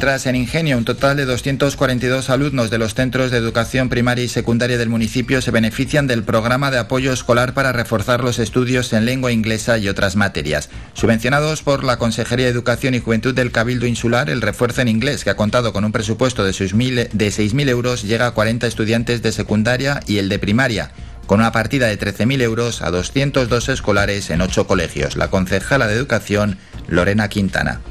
[0.00, 4.28] Mientras en Ingenio, un total de 242 alumnos de los centros de educación primaria y
[4.28, 9.04] secundaria del municipio se benefician del programa de apoyo escolar para reforzar los estudios en
[9.04, 10.70] lengua inglesa y otras materias.
[10.94, 15.22] Subvencionados por la Consejería de Educación y Juventud del Cabildo Insular, el refuerzo en inglés,
[15.22, 20.00] que ha contado con un presupuesto de 6.000 euros, llega a 40 estudiantes de secundaria
[20.06, 20.92] y el de primaria
[21.26, 25.16] con una partida de 13.000 euros a 202 escolares en 8 colegios.
[25.16, 26.56] La concejala de Educación,
[26.88, 27.82] Lorena Quintana.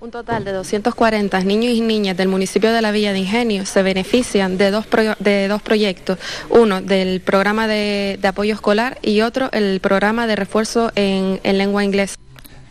[0.00, 3.82] Un total de 240 niños y niñas del municipio de la Villa de Ingenio se
[3.82, 4.86] benefician de dos,
[5.18, 6.20] de dos proyectos,
[6.50, 11.82] uno del programa de, apoyo escolar y otro el programa de refuerzo en, en lengua
[11.82, 12.14] inglesa.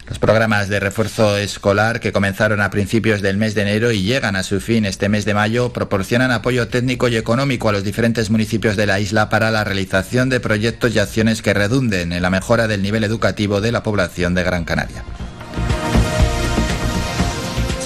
[0.08, 4.38] Los programas de refuerzo escolar que comenzaron a principios del mes de enero y llegan
[4.38, 8.30] a su fin este mes de mayo proporcionan apoyo técnico y económico a los diferentes
[8.30, 12.30] municipios de la isla para la realización de proyectos y acciones que redunden en la
[12.30, 15.04] mejora del nivel educativo de la población de Gran Canaria.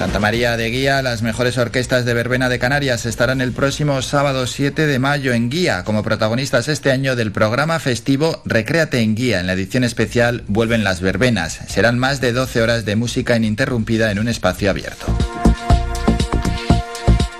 [0.02, 4.48] Santa María de Guía, las mejores orquestas de verbena de Canarias estarán el próximo sábado
[4.48, 9.42] 7 de mayo en Guía como protagonistas este año del programa festivo Recréate en Guía.
[9.42, 11.60] En la edición especial vuelven las verbenas.
[11.68, 15.06] Serán más de 12 horas de música ininterrumpida en un espacio abierto.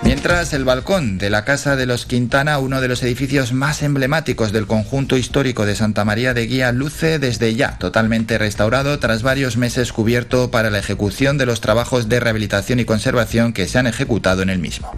[0.04, 4.52] Mientras el balcón de la Casa de los Quintana, uno de los edificios más emblemáticos
[4.52, 9.58] del conjunto histórico de Santa María de Guía, luce desde ya totalmente restaurado tras varios
[9.58, 13.88] meses cubierto para la ejecución de los trabajos de rehabilitación y conservación que se han
[13.88, 14.92] ejecutado en el mismo.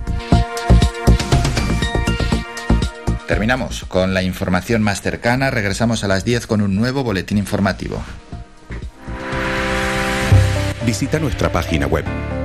[3.27, 8.01] Terminamos con la información más cercana, regresamos a las 10 con un nuevo boletín informativo.
[10.85, 12.05] Visita nuestra página web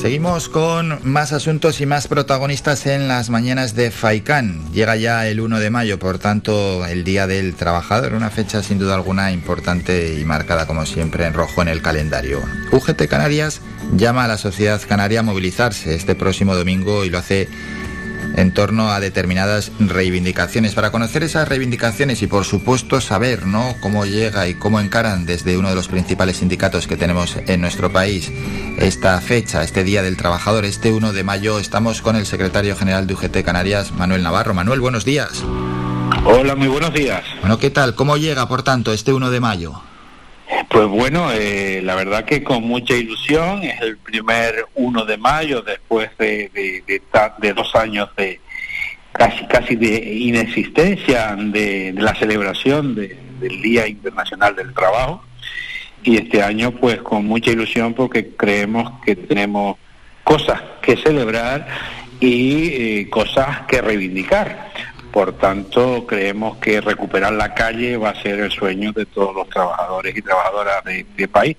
[0.00, 4.72] Seguimos con más asuntos y más protagonistas en las mañanas de FAICAN.
[4.72, 8.78] Llega ya el 1 de mayo, por tanto, el Día del Trabajador, una fecha sin
[8.78, 12.40] duda alguna importante y marcada como siempre en rojo en el calendario.
[12.72, 13.60] UGT Canarias
[13.94, 17.50] llama a la sociedad canaria a movilizarse este próximo domingo y lo hace
[18.36, 20.74] en torno a determinadas reivindicaciones.
[20.74, 23.74] Para conocer esas reivindicaciones y por supuesto saber ¿no?
[23.80, 27.92] cómo llega y cómo encaran desde uno de los principales sindicatos que tenemos en nuestro
[27.92, 28.30] país
[28.78, 33.06] esta fecha, este Día del Trabajador, este 1 de mayo, estamos con el secretario general
[33.06, 34.54] de UGT Canarias, Manuel Navarro.
[34.54, 35.44] Manuel, buenos días.
[36.24, 37.24] Hola, muy buenos días.
[37.40, 37.94] Bueno, ¿qué tal?
[37.94, 39.82] ¿Cómo llega, por tanto, este 1 de mayo?
[40.68, 45.62] Pues bueno, eh, la verdad que con mucha ilusión, es el primer 1 de mayo
[45.62, 46.82] después de,
[47.54, 48.40] dos años de
[49.12, 55.24] casi casi de inexistencia de, la celebración del Día Internacional del Trabajo
[56.02, 59.76] y este año pues con mucha ilusión porque creemos que tenemos
[60.24, 61.66] cosas que celebrar
[62.20, 64.70] y eh, cosas que reivindicar.
[65.12, 69.48] Por tanto, creemos que recuperar la calle va a ser el sueño de todos los
[69.48, 71.56] trabajadores y trabajadoras de este país.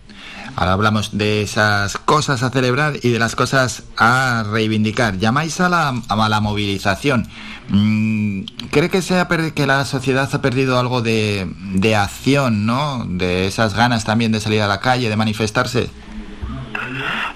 [0.55, 5.17] Ahora hablamos de esas cosas a celebrar y de las cosas a reivindicar.
[5.17, 7.27] Llamáis a la, a la movilización.
[7.69, 13.05] Mm, ¿Cree que, sea que la sociedad ha perdido algo de, de acción, ¿no?
[13.07, 15.89] De esas ganas también de salir a la calle, de manifestarse.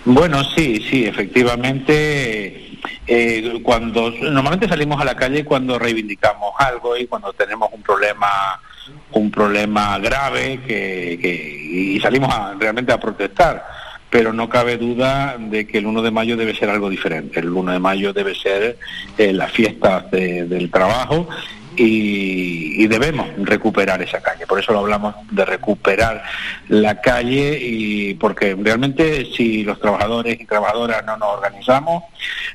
[0.04, 2.75] Bueno, sí, sí, efectivamente
[3.08, 8.60] eh, cuando normalmente salimos a la calle cuando reivindicamos algo y cuando tenemos un problema
[9.12, 11.20] un problema grave que,
[11.94, 13.66] y salimos realmente a protestar
[14.10, 17.42] pero no cabe duda de que el 1 de mayo debe ser algo diferente.
[17.42, 18.78] El 1 de mayo debe ser
[19.18, 21.28] eh, la fiesta del trabajo
[21.78, 24.46] y, debemos recuperar esa calle.
[24.46, 26.24] Por eso lo hablamos de recuperar
[26.70, 32.04] la calle y porque realmente si los trabajadores y trabajadoras no nos organizamos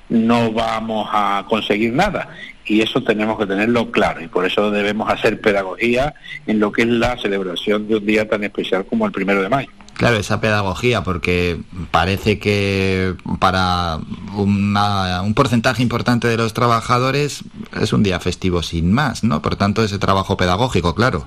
[0.09, 2.29] no vamos a conseguir nada
[2.65, 6.15] y eso tenemos que tenerlo claro y por eso debemos hacer pedagogía
[6.47, 9.49] en lo que es la celebración de un día tan especial como el primero de
[9.49, 9.71] mayo.
[10.01, 13.99] Claro, esa pedagogía, porque parece que para
[14.35, 17.45] un porcentaje importante de los trabajadores
[17.79, 19.43] es un día festivo sin más, ¿no?
[19.43, 21.27] Por tanto, ese trabajo pedagógico, claro.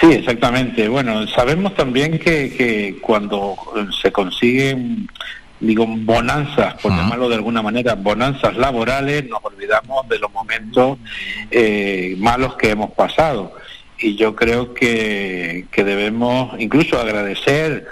[0.00, 0.88] Sí, exactamente.
[0.88, 3.54] Bueno, sabemos también que, cuando
[4.02, 5.08] se consiguen,
[5.60, 10.98] digo, bonanzas, por llamarlo de alguna manera, bonanzas laborales, nos olvidamos de los momentos
[11.48, 13.54] eh, malos que hemos pasado
[14.02, 17.86] y yo creo que, debemos incluso agradecer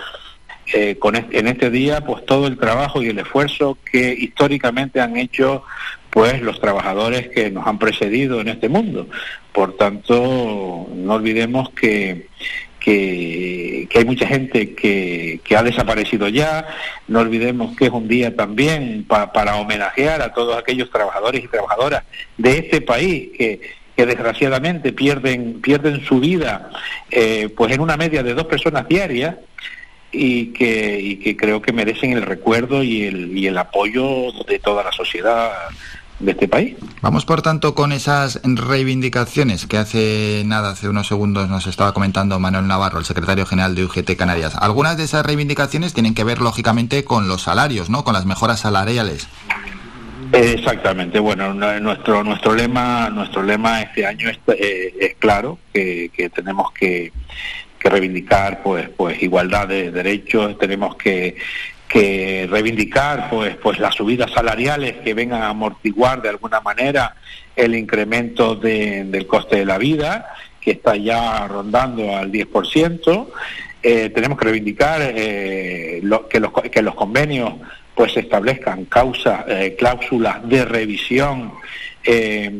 [0.72, 5.16] eh, con en este día pues todo el trabajo y el esfuerzo que históricamente han
[5.16, 5.64] hecho
[6.10, 9.08] pues los trabajadores que nos han precedido en este mundo.
[9.52, 12.26] Por tanto, no olvidemos que,
[12.80, 16.66] que, hay mucha gente que, que, ha desaparecido ya,
[17.06, 22.02] no olvidemos que es un día también para homenajear a todos aquellos trabajadores y trabajadoras
[22.36, 23.60] de este país que,
[24.00, 26.70] que desgraciadamente pierden, pierden su vida
[27.10, 29.36] eh, pues en una media de dos personas diarias
[30.10, 34.58] y que, y que creo que merecen el recuerdo y el, y el apoyo de
[34.58, 35.50] toda la sociedad
[36.18, 36.76] de este país.
[37.02, 42.40] Vamos por tanto con esas reivindicaciones que hace nada, hace unos segundos nos estaba comentando
[42.40, 44.56] Manuel Navarro, el secretario general de UGT Canarias.
[44.56, 48.02] Algunas de esas reivindicaciones tienen que ver lógicamente con los salarios, ¿no?
[48.02, 49.28] Con las mejoras salariales.
[50.32, 51.18] Exactamente.
[51.18, 57.12] Bueno, nuestro nuestro lema nuestro lema este año es, eh, claro que, tenemos que,
[57.82, 61.36] reivindicar pues pues igualdad de derechos, tenemos que
[61.88, 67.16] que reivindicar pues pues las subidas salariales que vengan a amortiguar de alguna manera
[67.56, 70.26] el incremento del coste de la vida
[70.60, 73.28] que está ya rondando al 10%.
[73.82, 77.54] Eh, tenemos que reivindicar eh, que, los, que los convenios
[78.00, 81.52] pues establezcan causas, eh, cláusulas de revisión
[82.02, 82.50] eh,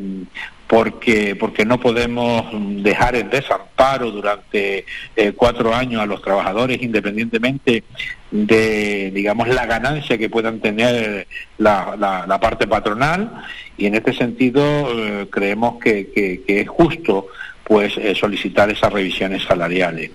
[0.66, 2.45] porque, porque no podemos
[2.82, 4.84] dejar en desamparo durante
[5.16, 7.84] eh, cuatro años a los trabajadores independientemente
[8.30, 11.26] de, digamos, la ganancia que puedan tener
[11.57, 13.43] la, la, parte patronal
[13.78, 14.91] y en este sentido
[15.30, 16.11] creemos que,
[16.47, 17.28] que, es justo
[17.64, 20.11] pues solicitar esas revisiones salariales.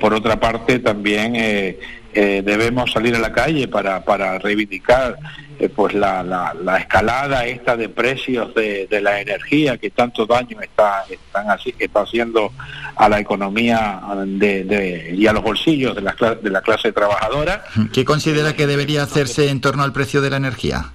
[0.00, 1.36] por otra parte, también
[2.14, 5.18] debemos salir a la calle para, para reivindicar
[5.58, 11.04] eh, pues la, la, escalada esta de precios de, la energía que tanto daño está
[11.08, 12.52] están así está haciendo
[12.96, 17.64] a la economía de, y a los bolsillos de la, de la clase trabajadora.
[17.92, 20.90] ¿Qué considera que debería hacerse en torno al precio de la energía?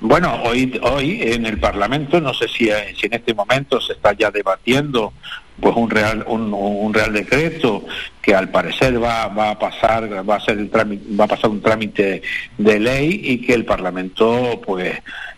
[0.00, 4.14] Bueno, hoy, hoy en el Parlamento, no sé si, si en este momento se está
[4.14, 5.12] ya debatiendo
[5.60, 7.84] pues un real un, real decreto
[8.22, 11.50] que al parecer va, va a pasar va a ser el trámite, va a pasar
[11.50, 12.22] un trámite
[12.56, 14.94] de ley y que el Parlamento pues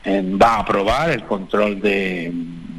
[0.07, 2.33] va a aprobar el control de,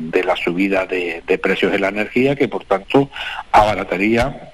[0.09, 3.09] de la subida de, precios de la energía que por tanto
[3.51, 4.51] abarataría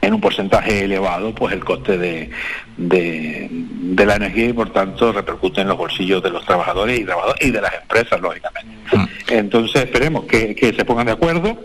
[0.00, 2.30] en un porcentaje elevado pues el coste de,
[2.76, 7.06] de, la energía y por tanto repercute en los bolsillos de los trabajadores y,
[7.46, 9.04] y de las empresas lógicamente mm.
[9.28, 11.56] entonces esperemos que, que se pongan de acuerdo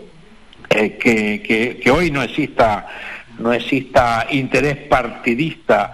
[0.70, 2.86] eh, que, que, hoy no exista
[3.38, 5.92] no exista interés partidista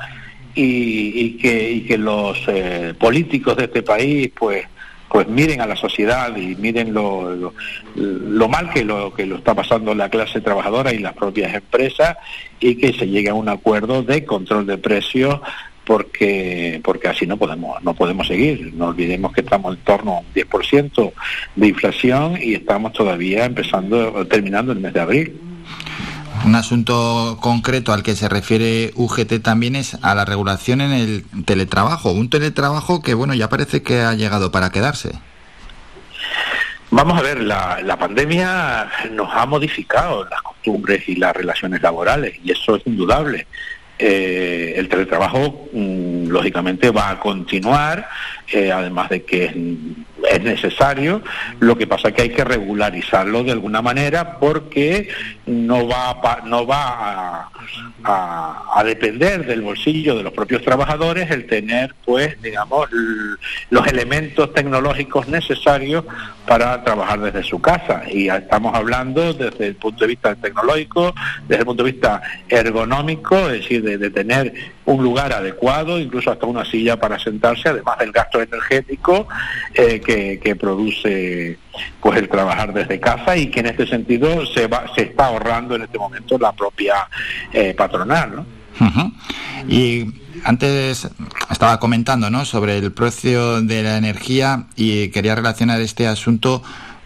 [0.54, 4.66] y, que, y que, los eh, políticos de este país pues
[5.08, 7.52] pues miren a la sociedad y miren lo,
[7.94, 12.16] lo, mal que lo que lo está pasando la clase trabajadora y las propias empresas
[12.58, 15.40] y que se llegue a un acuerdo de control de precios
[15.84, 18.72] porque porque así no podemos no podemos seguir.
[18.74, 21.12] No olvidemos que estamos en torno a un 10%
[21.56, 25.40] de inflación y estamos todavía empezando terminando el mes de abril.
[26.44, 31.24] Un asunto concreto al que se refiere UGT también es a la regulación en el
[31.44, 35.12] teletrabajo, un teletrabajo que bueno ya parece que ha llegado para quedarse.
[36.90, 42.38] Vamos a ver, la, la pandemia nos ha modificado las costumbres y las relaciones laborales
[42.44, 43.46] y eso es indudable.
[43.96, 48.08] Eh, el teletrabajo mm, lógicamente va a continuar,
[48.52, 51.22] eh, además de que es, necesario,
[51.60, 55.08] lo que pasa es que hay que regularizarlo de alguna manera porque
[55.46, 57.50] no va no va
[58.04, 62.88] a, depender del bolsillo de los propios trabajadores el tener pues digamos
[63.70, 66.04] los elementos tecnológicos necesarios
[66.46, 68.02] para trabajar desde su casa.
[68.10, 71.14] Y estamos hablando desde el punto de vista tecnológico
[71.48, 74.52] desde el punto de vista ergonómico es decir de, tener
[74.86, 79.26] un lugar adecuado incluso hasta una silla para sentarse además del gasto energético
[79.74, 81.58] eh, que, que produce
[82.00, 85.74] pues el trabajar desde casa y que en este sentido se va se está ahorrando
[85.74, 87.08] en este momento la propia
[87.52, 88.46] eh, patronal ¿no?
[89.68, 90.06] y
[90.44, 91.08] antes
[91.50, 92.44] estaba comentando ¿no?
[92.44, 96.62] sobre el precio de la energía y quería relacionar este asunto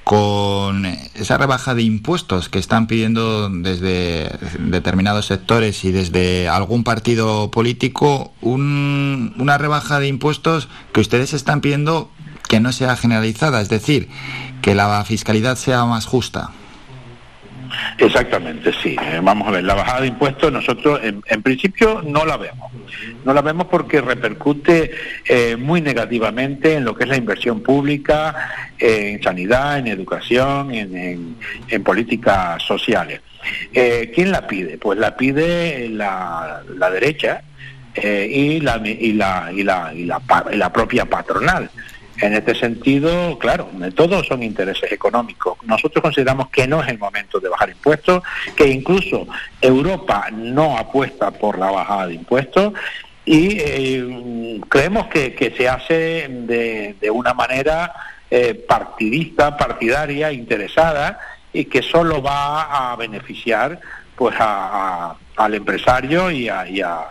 [0.08, 7.50] con esa rebaja de impuestos que están pidiendo desde determinados sectores y desde algún partido
[7.50, 12.10] político, una rebaja de impuestos que ustedes están pidiendo
[12.48, 14.08] que no sea generalizada, es decir,
[14.62, 16.52] que la fiscalidad sea más justa.
[17.98, 18.96] Exactamente, sí.
[19.00, 22.70] Eh, vamos a ver, la bajada de impuestos nosotros en, principio no la vemos.
[23.24, 24.90] No la vemos porque repercute
[25.26, 31.36] eh, muy negativamente en lo que es la inversión pública, en sanidad, en educación, en,
[31.82, 33.20] políticas sociales.
[33.72, 34.78] Eh, ¿Quién la pide?
[34.78, 36.62] Pues la pide la,
[36.92, 37.42] derecha
[37.94, 40.04] y, la, y, la, y, la, y
[40.56, 41.70] la propia patronal.
[42.20, 45.56] En este sentido, claro, todos son intereses económicos.
[45.64, 48.22] Nosotros consideramos que no es el momento de bajar impuestos,
[48.56, 49.26] que incluso
[49.60, 52.72] Europa no apuesta por la bajada de impuestos
[53.24, 57.92] y eh, creemos que, se hace de, una manera
[58.30, 61.18] eh, partidista, partidaria, interesada
[61.52, 63.80] y que solo va a beneficiar
[64.16, 67.06] pues al empresario y a, y, a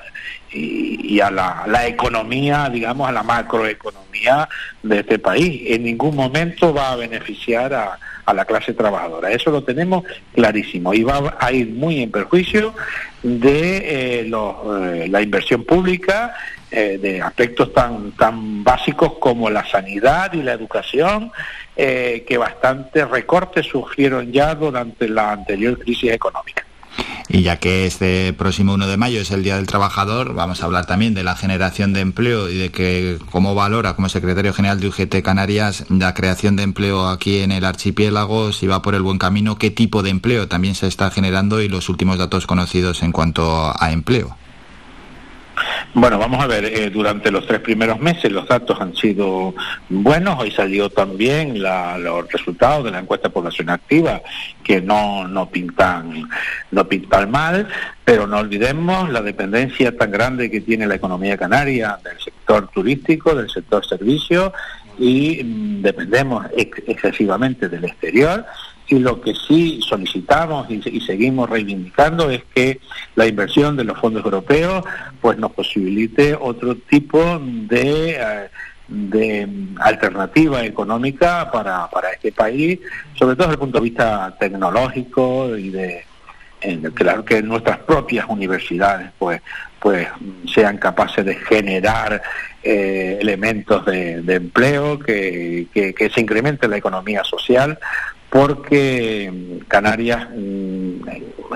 [0.51, 4.47] la, economía, digamos, a la macroeconomía
[4.83, 5.63] de este país.
[5.67, 7.99] En ningún momento va a beneficiar a,
[8.33, 9.31] la clase trabajadora.
[9.31, 12.73] Eso lo tenemos clarísimo y va a ir muy en perjuicio
[13.23, 16.35] de eh, eh, la inversión pública,
[16.69, 21.31] eh, de aspectos tan, tan básicos como la sanidad y la educación,
[21.77, 26.66] que bastantes recortes surgieron ya durante la anterior crisis económica.
[27.29, 30.65] Y ya que este próximo 1 de mayo es el Día del Trabajador, vamos a
[30.65, 34.79] hablar también de la generación de empleo y de que cómo valora como secretario general
[34.79, 39.01] de UGT Canarias la creación de empleo aquí en el archipiélago, si va por el
[39.01, 43.03] buen camino, qué tipo de empleo también se está generando y los últimos datos conocidos
[43.03, 44.37] en cuanto a empleo.
[45.93, 49.55] Bueno, vamos a ver, eh, durante los tres primeros meses los datos han sido
[49.89, 54.21] buenos, hoy salió también los resultados de la encuesta de población activa,
[54.63, 56.29] que no, no, pintan,
[56.71, 57.67] no pintan mal,
[58.05, 63.33] pero no olvidemos la dependencia tan grande que tiene la economía canaria del sector turístico,
[63.33, 64.53] del sector servicio,
[64.99, 68.45] y mm, dependemos excesivamente del exterior
[68.89, 72.79] y lo que sí solicitamos y, seguimos reivindicando es que
[73.15, 74.83] la inversión de los fondos europeos
[75.21, 78.49] pues nos posibilite otro tipo de eh,
[78.87, 79.47] de
[79.81, 82.79] alternativa económica para, para este país,
[83.15, 86.03] sobre todo desde el punto de vista tecnológico y de
[86.93, 89.41] claro que nuestras propias universidades pues
[89.79, 90.07] pues
[90.53, 92.21] sean capaces de generar
[92.63, 97.77] eh, elementos de, empleo que, que, se incremente la economía social
[98.29, 100.99] porque Canarias mm,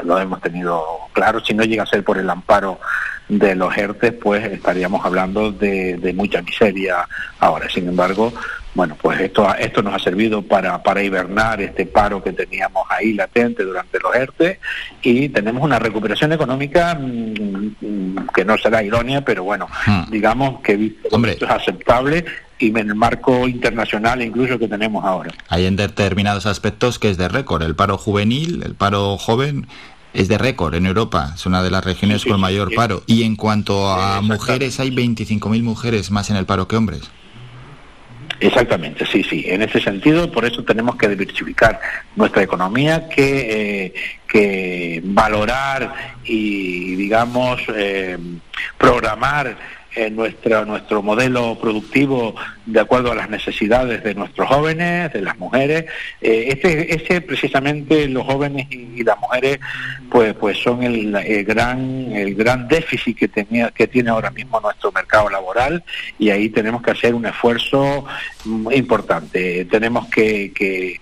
[0.04, 2.80] lo hemos tenido claro, si no llega a ser por el amparo
[3.28, 7.08] de los ERTE, pues estaríamos hablando de, de, mucha miseria
[7.40, 7.70] ahora.
[7.70, 8.34] Sin embargo,
[8.74, 13.14] bueno, pues esto, esto nos ha servido para, para hibernar este paro que teníamos ahí
[13.14, 14.60] latente durante los ERTE
[15.02, 20.10] y tenemos una recuperación económica mm, mm, que no será idónea, pero bueno, hmm.
[20.10, 22.26] digamos que esto es aceptable
[22.62, 25.32] y en el marco internacional incluso que tenemos ahora.
[25.50, 27.64] Hay en determinados aspectos que es de récord.
[27.64, 29.68] El paro juvenil, el paro joven
[30.14, 33.04] es de récord en Europa, es una de las regiones con mayor paro.
[33.08, 37.10] Y en cuanto a mujeres, hay 25.000 mujeres más en el paro que hombres.
[38.40, 39.44] Exactamente, sí, sí.
[39.48, 41.80] En ese sentido, por eso tenemos que diversificar
[42.16, 43.94] nuestra economía, que, eh,
[44.28, 48.18] que valorar y, digamos, eh,
[48.80, 49.56] programar
[49.96, 52.36] en nuestro, nuestro modelo productivo
[52.66, 55.86] de acuerdo a las necesidades de nuestros jóvenes, de las mujeres.
[56.22, 59.60] Eh, este, ese precisamente los jóvenes y, las mujeres
[60.10, 61.12] pues, pues son el,
[61.44, 65.84] gran, el gran déficit que, tenía, que tiene ahora mismo nuestro mercado laboral
[66.20, 68.06] y ahí tenemos que hacer un esfuerzo
[68.46, 69.66] mm, importante.
[69.66, 71.00] Tenemos que, que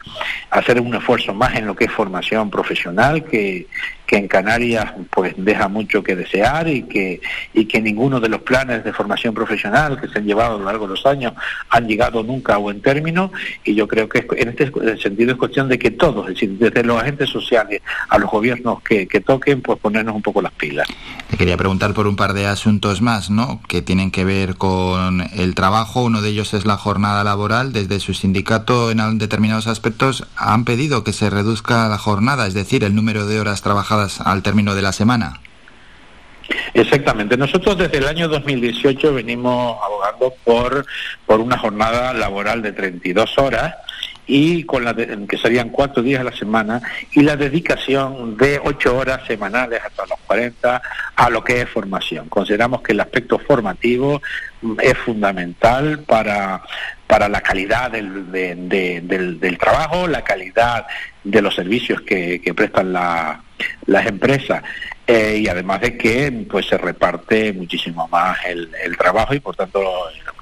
[0.49, 3.67] hacer un esfuerzo más en lo que es formación profesional, que,
[4.10, 7.22] que en Canarias pues deja mucho que desear y que,
[7.53, 10.66] y que ninguno de los planes de formación profesional que se han llevado a lo
[10.66, 11.34] largo de los años
[11.70, 13.32] han llegado nunca a buen término
[13.64, 16.84] y yo creo que en este sentido es cuestión de que todos, es decir, desde
[16.84, 20.88] los agentes sociales a los gobiernos que, que toquen, pues ponernos un poco las pilas.
[21.30, 23.62] Te quería preguntar por un par de asuntos más, ¿no?
[23.68, 26.03] Que tienen que ver con el trabajo.
[26.03, 27.74] Uno de ellos es la jornada laboral.
[27.74, 32.84] Desde su sindicato, en determinados aspectos, han pedido que se reduzca la jornada, es decir,
[32.84, 35.39] el número de horas trabajadas al término de la semana.
[36.74, 37.38] Exactamente.
[37.38, 40.86] Nosotros desde el año 2018 venimos abogando por,
[41.26, 43.76] por una jornada laboral de 32 horas
[44.26, 46.82] y con la que serían cuatro días a la semana
[47.14, 50.82] y la dedicación de ocho horas semanales hasta los 40
[51.16, 52.30] a lo que es formación.
[52.30, 54.22] Consideramos que el aspecto formativo
[54.82, 56.62] es fundamental para,
[57.08, 60.86] para la calidad del, del, trabajo, la calidad
[61.24, 63.41] de los servicios que prestan la,
[63.86, 64.64] las empresas
[65.07, 69.84] eh, y además de que pues se reparte muchísimo más el, trabajo y por tanto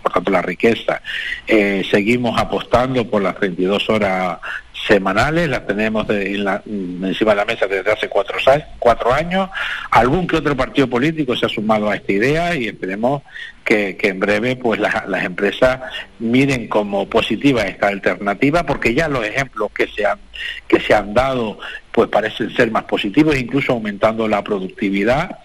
[0.03, 1.01] por tanto la riqueza.
[1.47, 4.39] Eh, seguimos apostando por las 32 horas
[4.88, 8.38] semanales, las tenemos encima de la mesa desde hace cuatro,
[8.79, 9.49] cuatro años.
[9.91, 13.21] Algún que otro partido político se ha sumado a esta idea y esperemos
[13.63, 15.81] que, en breve pues las, empresas
[16.19, 20.19] miren como positiva esta alternativa porque ya los ejemplos que se han
[20.67, 21.59] que se han dado
[21.91, 25.39] pues parecen ser más positivos incluso aumentando la productividad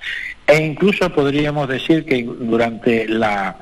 [0.47, 3.57] e incluso podríamos decir que durante la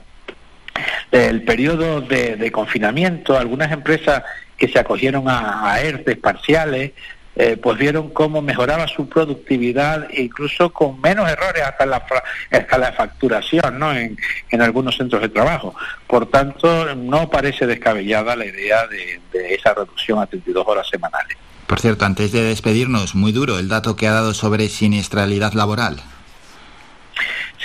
[1.11, 4.23] el periodo de, confinamiento, algunas empresas
[4.61, 6.93] que se acogieron a, a ERTES parciales,
[7.35, 12.05] eh, pues vieron cómo mejoraba su productividad e incluso con menos errores hasta la,
[12.51, 13.97] hasta la facturación ¿no?
[13.97, 14.19] en,
[14.51, 15.75] en algunos centros de trabajo.
[16.07, 21.39] Por tanto, no parece descabellada la idea de, de esa reducción a 32 horas semanales.
[21.67, 26.03] Por cierto, antes de despedirnos, muy duro el dato que ha dado sobre siniestralidad laboral.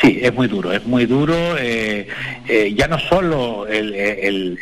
[0.02, 1.58] Sí, es muy duro, es muy duro.
[1.58, 2.08] Eh,
[2.48, 4.60] eh, ya no solo el,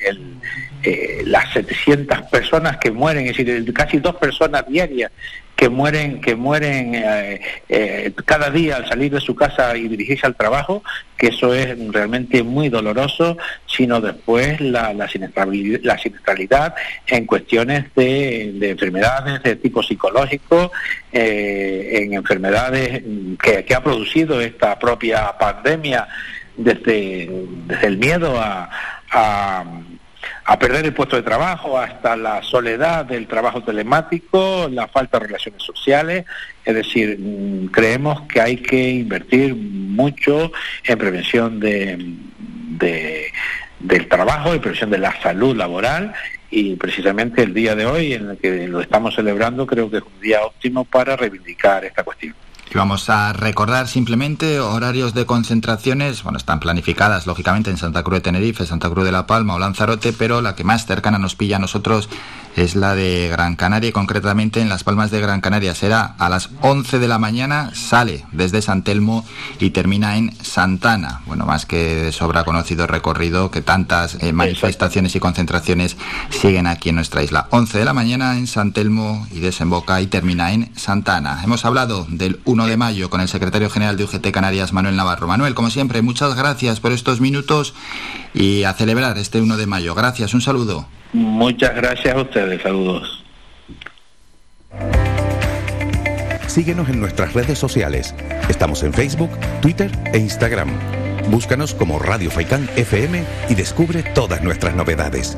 [0.84, 5.12] eh, las 700 personas que mueren, es decir, casi dos personas diarias
[5.56, 10.26] que mueren, que mueren eh, eh, cada día al salir de su casa y dirigirse
[10.26, 10.84] al trabajo,
[11.16, 16.76] que eso es realmente muy doloroso, sino después la, la, siniestralidad, la siniestralidad
[17.08, 20.72] en cuestiones de, enfermedades de tipo psicológico,
[21.12, 23.04] eh, en enfermedades
[23.42, 26.08] que, que, ha producido esta propia pandemia
[26.58, 27.30] desde,
[27.68, 28.70] desde el miedo a
[29.14, 29.64] a
[30.60, 35.64] perder el puesto de trabajo, hasta la soledad del trabajo telemático, la falta de relaciones
[35.64, 36.26] sociales.
[36.66, 40.52] Es decir, mm, creemos que hay que invertir mucho
[40.84, 42.18] en prevención de,
[43.80, 46.14] del trabajo, en prevención de la salud laboral
[46.50, 50.04] y precisamente el día de hoy en el que lo estamos celebrando creo que es
[50.04, 52.36] un día óptimo para reivindicar esta cuestión.
[52.72, 58.16] Y vamos a recordar simplemente horarios de concentraciones, bueno, están planificadas lógicamente en Santa Cruz
[58.16, 61.36] de Tenerife, Santa Cruz de la Palma o Lanzarote, pero la que más cercana nos
[61.36, 62.10] pilla a nosotros
[62.56, 65.74] es la de Gran Canaria y concretamente en Las Palmas de Gran Canaria.
[65.76, 69.26] Será a las 11 de la mañana, sale desde San Telmo
[69.60, 71.22] y termina en Santana.
[71.26, 75.98] Bueno, más que de sobra conocido recorrido que tantas eh, manifestaciones y concentraciones
[76.30, 77.48] siguen aquí en nuestra isla.
[77.50, 81.42] 11 de la mañana en San Telmo y desemboca y termina en Santana.
[81.44, 85.28] Hemos hablado del 1 de mayo con el secretario general de UGT Canarias, Manuel Navarro.
[85.28, 87.74] Manuel, como siempre, muchas gracias por estos minutos
[88.34, 89.96] y a celebrar este 1 de mayo.
[89.96, 90.88] Gracias, un saludo.
[91.14, 93.24] Muchas gracias a ustedes, saludos.
[96.48, 98.14] Síguenos en nuestras redes sociales.
[98.48, 100.70] Estamos en Facebook, Twitter e Instagram.
[101.30, 105.38] Búscanos como Radio Faicán FM y descubre todas nuestras novedades.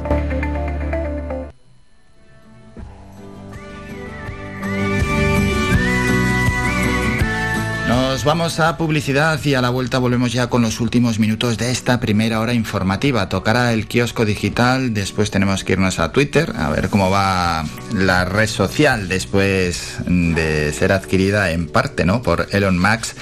[8.25, 11.99] Vamos a publicidad y a la vuelta volvemos ya con los últimos minutos de esta
[11.99, 13.29] primera hora informativa.
[13.29, 17.63] Tocará el kiosco digital, después tenemos que irnos a Twitter a ver cómo va
[17.93, 22.23] la red social después de ser adquirida en parte, ¿no?
[22.23, 23.15] Por Elon Musk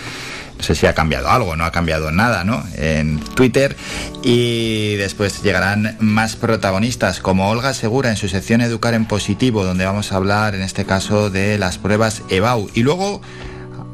[0.57, 2.63] no sé si ha cambiado algo, no ha cambiado nada, ¿no?
[2.77, 3.75] En Twitter.
[4.23, 9.83] Y después llegarán más protagonistas, como Olga Segura en su sección Educar en Positivo, donde
[9.83, 12.69] vamos a hablar en este caso de las pruebas EBAU.
[12.73, 13.21] Y luego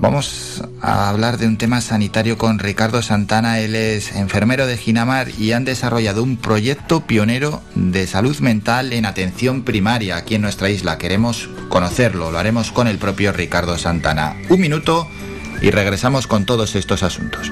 [0.01, 3.59] Vamos a hablar de un tema sanitario con Ricardo Santana.
[3.59, 9.05] Él es enfermero de Ginamar y han desarrollado un proyecto pionero de salud mental en
[9.05, 10.97] atención primaria aquí en nuestra isla.
[10.97, 14.37] Queremos conocerlo, lo haremos con el propio Ricardo Santana.
[14.47, 15.05] Un minuto
[15.61, 17.51] y regresamos con todos estos asuntos.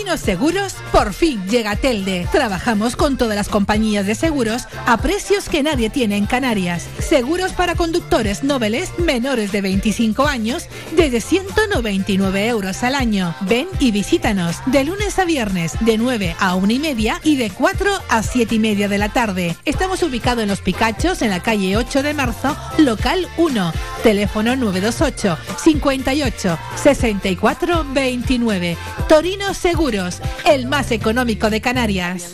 [0.17, 2.27] Seguros, por fin llega Telde.
[2.33, 6.85] Trabajamos con todas las compañías de seguros a precios que nadie tiene en Canarias.
[6.99, 10.65] Seguros para conductores nobles menores de 25 años
[10.97, 13.33] desde 199 euros al año.
[13.41, 17.49] Ven y visítanos de lunes a viernes de 9 a 1 y media y de
[17.49, 19.55] 4 a 7 y media de la tarde.
[19.63, 23.73] Estamos ubicados en Los Picachos, en la calle 8 de marzo, local 1.
[24.03, 28.77] Teléfono 928 58 64 29.
[29.07, 30.00] Torino Seguros
[30.45, 32.33] El más económico de Canarias.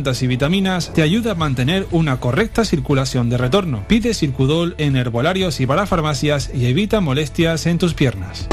[0.01, 3.83] y vitaminas te ayuda a mantener una correcta circulación de retorno.
[3.87, 8.47] Pide Circudol en herbolarios y para farmacias y evita molestias en tus piernas.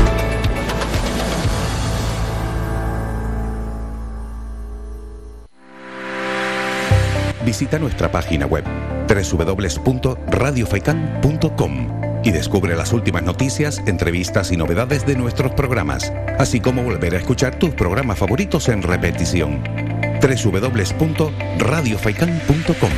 [7.46, 8.64] Visita nuestra página web
[9.09, 11.88] www.radiofaikan.com
[12.22, 17.18] y descubre las últimas noticias, entrevistas y novedades de nuestros programas, así como volver a
[17.18, 19.97] escuchar tus programas favoritos en repetición.
[20.21, 22.93] www.radiofaikan.com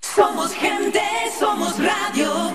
[0.00, 1.00] Somos gente,
[1.38, 2.52] somos radio.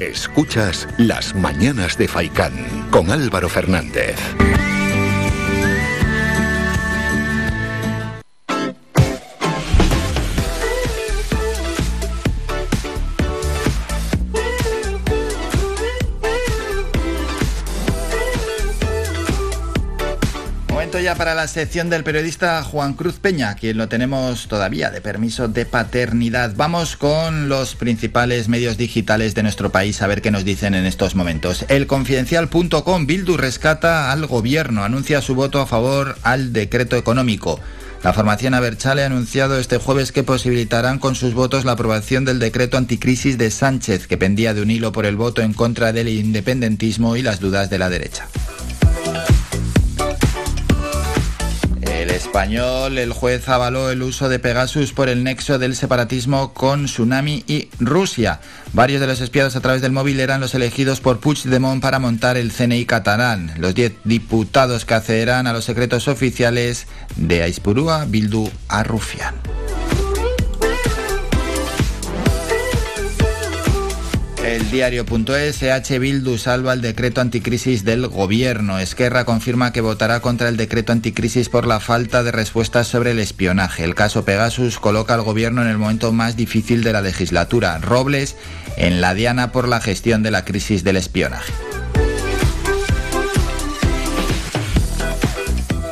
[0.00, 2.52] Escuchas Las Mañanas de Faicán
[2.90, 4.16] con Álvaro Fernández.
[20.94, 25.00] Momento ya para la sección del periodista Juan Cruz Peña, quien lo tenemos todavía de
[25.00, 26.52] permiso de paternidad.
[26.54, 30.86] Vamos con los principales medios digitales de nuestro país a ver qué nos dicen en
[30.86, 31.64] estos momentos.
[31.66, 37.58] El confidencial.com Bildu rescata al gobierno, anuncia su voto a favor al decreto económico.
[38.04, 42.38] La formación Aberchale ha anunciado este jueves que posibilitarán con sus votos la aprobación del
[42.38, 46.06] decreto anticrisis de Sánchez, que pendía de un hilo por el voto en contra del
[46.06, 48.28] independentismo y las dudas de la derecha.
[52.24, 57.44] Español, el juez avaló el uso de Pegasus por el nexo del separatismo con Tsunami
[57.46, 58.40] y Rusia.
[58.72, 62.36] Varios de los espiados a través del móvil eran los elegidos por Puigdemont para montar
[62.36, 63.52] el CNI catalán.
[63.58, 69.34] Los 10 diputados que accederán a los secretos oficiales de Aispurúa, Bildu a Rufián.
[74.44, 75.98] El diario.es, H.
[75.98, 78.78] Bildu salva el decreto anticrisis del gobierno.
[78.78, 83.20] Esquerra confirma que votará contra el decreto anticrisis por la falta de respuestas sobre el
[83.20, 83.84] espionaje.
[83.84, 87.78] El caso Pegasus coloca al gobierno en el momento más difícil de la legislatura.
[87.78, 88.36] Robles
[88.76, 91.52] en la diana por la gestión de la crisis del espionaje.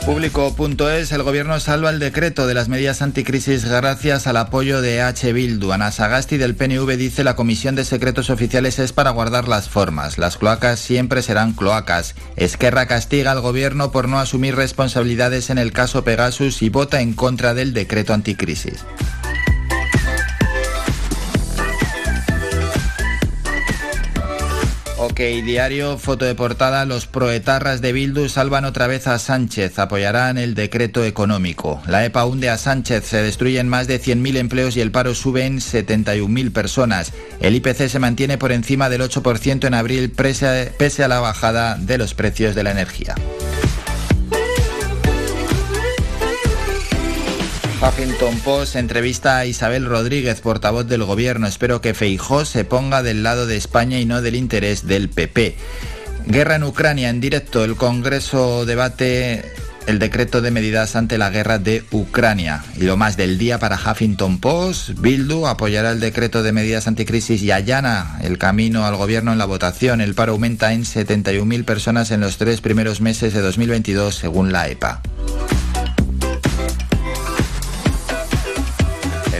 [0.04, 5.32] Público.es, el gobierno salva el decreto de las medidas anticrisis gracias al apoyo de H.
[5.32, 5.70] Bildu.
[5.70, 10.18] Ana Sagasti del PNV dice la comisión de secretos oficiales es para guardar las formas.
[10.18, 12.16] Las cloacas siempre serán cloacas.
[12.34, 17.12] Esquerra castiga al gobierno por no asumir responsabilidades en el caso Pegasus y vota en
[17.12, 18.84] contra del decreto anticrisis.
[25.22, 30.36] Ok, diario, foto de portada, los proetarras de Bildu salvan otra vez a Sánchez, apoyarán
[30.36, 31.80] el decreto económico.
[31.86, 35.46] La EPA hunde a Sánchez, se destruyen más de 100.000 empleos y el paro sube
[35.46, 37.12] en 71.000 personas.
[37.38, 41.98] El IPC se mantiene por encima del 8% en abril pese a la bajada de
[41.98, 43.14] los precios de la energía.
[47.82, 51.48] Huffington Post entrevista a Isabel Rodríguez, portavoz del gobierno.
[51.48, 55.56] Espero que Feijó se ponga del lado de España y no del interés del PP.
[56.26, 57.64] Guerra en Ucrania en directo.
[57.64, 59.42] El Congreso debate
[59.88, 62.62] el decreto de medidas ante la guerra de Ucrania.
[62.76, 67.42] Y lo más del día para Huffington Post, Bildu apoyará el decreto de medidas anticrisis
[67.42, 70.00] y allana el camino al gobierno en la votación.
[70.00, 74.68] El paro aumenta en 71.000 personas en los tres primeros meses de 2022, según la
[74.68, 75.02] EPA.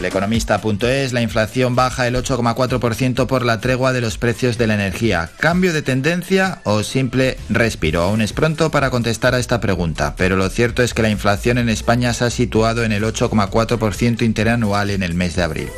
[0.03, 4.73] El economista.es, la inflación baja el 8,4% por la tregua de los precios de la
[4.73, 5.29] energía.
[5.39, 8.01] ¿Cambio de tendencia o simple respiro?
[8.01, 11.57] Aún es pronto para contestar a esta pregunta, pero lo cierto es que la inflación
[11.57, 15.69] en España se ha situado en el 8,4% interanual en el mes de abril.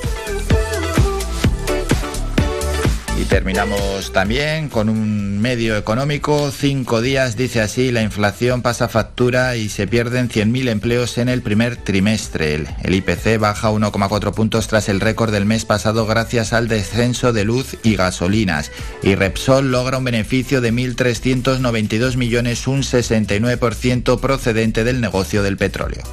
[3.18, 6.52] Y terminamos también con un medio económico.
[6.52, 11.42] Cinco días, dice así, la inflación pasa factura y se pierden 100.000 empleos en el
[11.42, 12.66] primer trimestre.
[12.84, 17.46] El, IPC baja 1,4 puntos tras el récord del mes pasado gracias al descenso de
[17.46, 18.72] luz y gasolinas.
[19.02, 26.04] Y Repsol logra un beneficio de 1.392 millones, un 69% procedente del negocio del petróleo.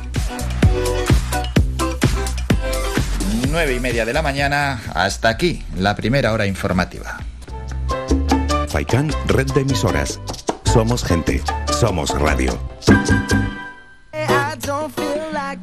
[3.52, 4.80] 9 y media de la mañana.
[4.94, 7.18] Hasta aquí la primera hora informativa.
[8.68, 10.20] Faikan, red de emisoras.
[10.64, 11.42] Somos gente.
[11.78, 12.58] Somos radio.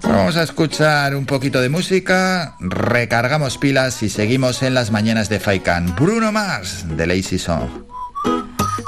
[0.03, 5.39] Vamos a escuchar un poquito de música, recargamos pilas y seguimos en las mañanas de
[5.39, 5.95] Faikan.
[5.95, 7.69] Bruno Mars, de Lazy Song.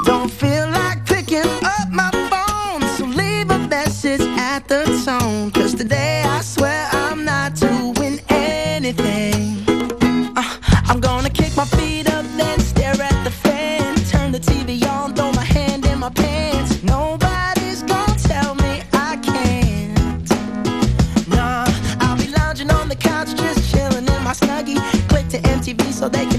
[0.06, 5.76] Don't feel like picking up my phone, so leave a message at the tone, cause
[5.76, 6.31] today I
[26.02, 26.31] so they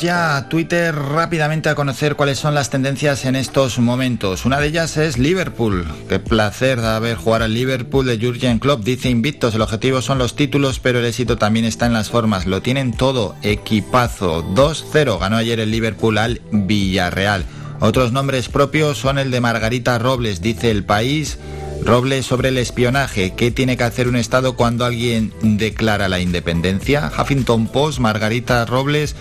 [0.00, 4.44] ya a Twitter rápidamente a conocer cuáles son las tendencias en estos momentos.
[4.44, 5.86] Una de ellas es Liverpool.
[6.08, 8.84] Qué placer de ver jugar al Liverpool de Jurgen Klopp.
[8.84, 12.46] Dice invictos, el objetivo son los títulos, pero el éxito también está en las formas.
[12.46, 14.44] Lo tienen todo, equipazo.
[14.54, 17.44] 2-0 ganó ayer el Liverpool al Villarreal.
[17.80, 21.38] Otros nombres propios son el de Margarita Robles, dice el país.
[21.84, 23.34] Robles sobre el espionaje.
[23.36, 27.12] ¿Qué tiene que hacer un Estado cuando alguien declara la independencia?
[27.18, 29.14] Huffington Post, Margarita Robles.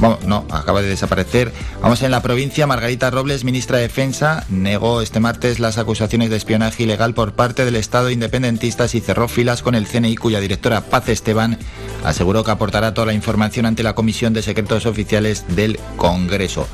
[0.00, 1.52] Bueno, no, acaba de desaparecer.
[1.80, 2.66] Vamos en la provincia.
[2.66, 7.64] Margarita Robles, ministra de Defensa, negó este martes las acusaciones de espionaje ilegal por parte
[7.64, 11.56] del Estado independentistas y cerró filas con el CNI, cuya directora Paz Esteban
[12.04, 16.66] aseguró que aportará toda la información ante la Comisión de Secretos Oficiales del Congreso.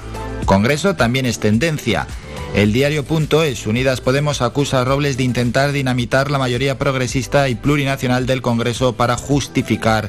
[0.46, 2.06] Congreso también es tendencia.
[2.54, 8.26] El diario.es, Unidas Podemos acusa a Robles de intentar dinamitar la mayoría progresista y plurinacional
[8.26, 10.08] del Congreso para justificar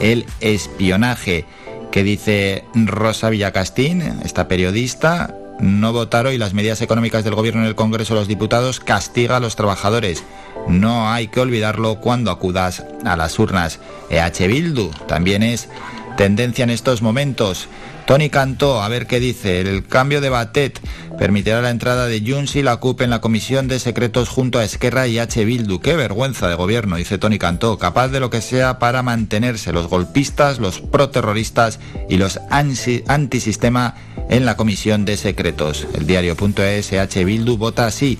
[0.00, 1.44] el espionaje.
[1.92, 7.68] Que dice Rosa Villacastín, esta periodista, no votar hoy las medidas económicas del gobierno en
[7.68, 10.24] el Congreso de los Diputados castiga a los trabajadores.
[10.66, 13.78] No hay que olvidarlo cuando acudas a las urnas.
[14.08, 15.68] EH Bildu también es
[16.16, 17.68] tendencia en estos momentos.
[18.06, 19.60] Tony Cantó, a ver qué dice.
[19.60, 20.78] El cambio de Batet
[21.18, 24.64] permitirá la entrada de Junts y la CUP en la Comisión de Secretos junto a
[24.64, 25.42] Esquerra y H.
[25.44, 25.80] Bildu.
[25.80, 27.78] Qué vergüenza de gobierno, dice Tony Cantó.
[27.78, 31.80] Capaz de lo que sea para mantenerse los golpistas, los proterroristas
[32.10, 33.94] y los antisistema
[34.28, 35.86] en la Comisión de Secretos.
[35.94, 37.24] El diario.es, H.
[37.24, 38.18] Bildu vota así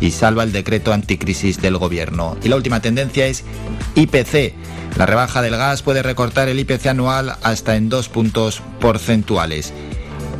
[0.00, 2.36] y salva el decreto anticrisis del gobierno.
[2.44, 3.42] Y la última tendencia es
[3.96, 4.54] IPC.
[4.96, 9.72] La rebaja del gas puede recortar el IPC anual hasta en dos puntos porcentuales.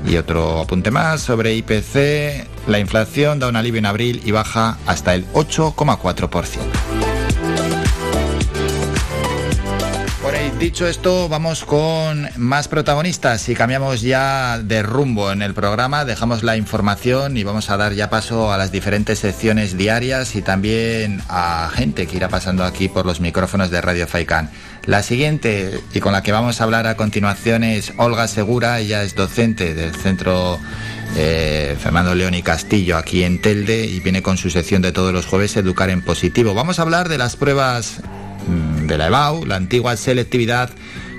[0.06, 4.78] Y otro apunte más sobre IPC, la inflación da un alivio en abril y baja
[4.86, 6.93] hasta el 8,4%.
[10.58, 16.42] Dicho esto, vamos con más protagonistas y cambiamos ya de rumbo en el programa, dejamos
[16.42, 21.22] la información y vamos a dar ya paso a las diferentes secciones diarias y también
[21.28, 24.50] a gente que irá pasando aquí por los micrófonos de Radio Faikan.
[24.86, 29.02] La siguiente y con la que vamos a hablar a continuación es Olga Segura, ella
[29.02, 30.58] es docente del Centro
[31.16, 35.12] eh, Fernando León y Castillo aquí en Telde y viene con su sección de todos
[35.12, 36.54] los jueves Educar en Positivo.
[36.54, 38.00] Vamos a hablar de las pruebas
[38.86, 40.70] de la EBAU, la antigua selectividad,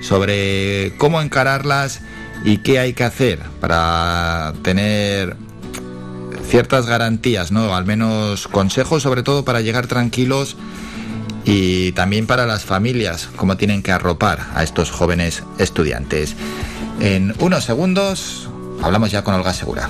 [0.01, 2.01] sobre cómo encararlas
[2.43, 5.35] y qué hay que hacer para tener
[6.47, 7.75] ciertas garantías, ¿no?
[7.75, 10.55] Al menos consejos, sobre todo para llegar tranquilos
[11.43, 16.35] y también para las familias, cómo tienen que arropar a estos jóvenes estudiantes.
[16.99, 18.49] En unos segundos
[18.81, 19.89] hablamos ya con Olga Segura.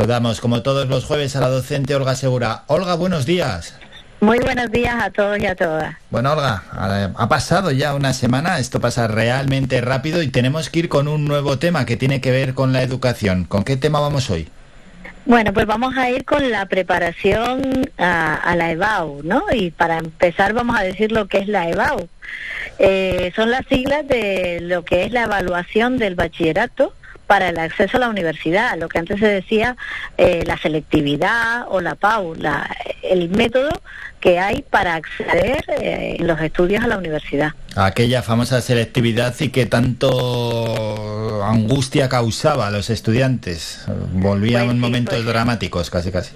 [0.00, 2.62] Saludamos como todos los jueves a la docente Olga Segura.
[2.68, 3.78] Olga, buenos días.
[4.20, 5.94] Muy buenos días a todos y a todas.
[6.08, 6.62] Bueno, Olga,
[7.14, 11.26] ha pasado ya una semana, esto pasa realmente rápido y tenemos que ir con un
[11.26, 13.44] nuevo tema que tiene que ver con la educación.
[13.44, 14.48] ¿Con qué tema vamos hoy?
[15.26, 19.42] Bueno, pues vamos a ir con la preparación a, a la EBAU, ¿no?
[19.52, 22.08] Y para empezar vamos a decir lo que es la EBAU.
[22.78, 26.94] Eh, son las siglas de lo que es la evaluación del bachillerato
[27.30, 29.76] para el acceso a la universidad, lo que antes se decía
[30.18, 32.68] eh, la selectividad o la PAU, la-
[33.04, 33.68] el método
[34.18, 37.52] que hay para acceder eh, en los estudios a la universidad.
[37.76, 43.84] Aquella famosa selectividad y que tanto angustia causaba a los estudiantes.
[44.12, 46.32] Volvían Pues sí, momentos pues- dramáticos, casi casi.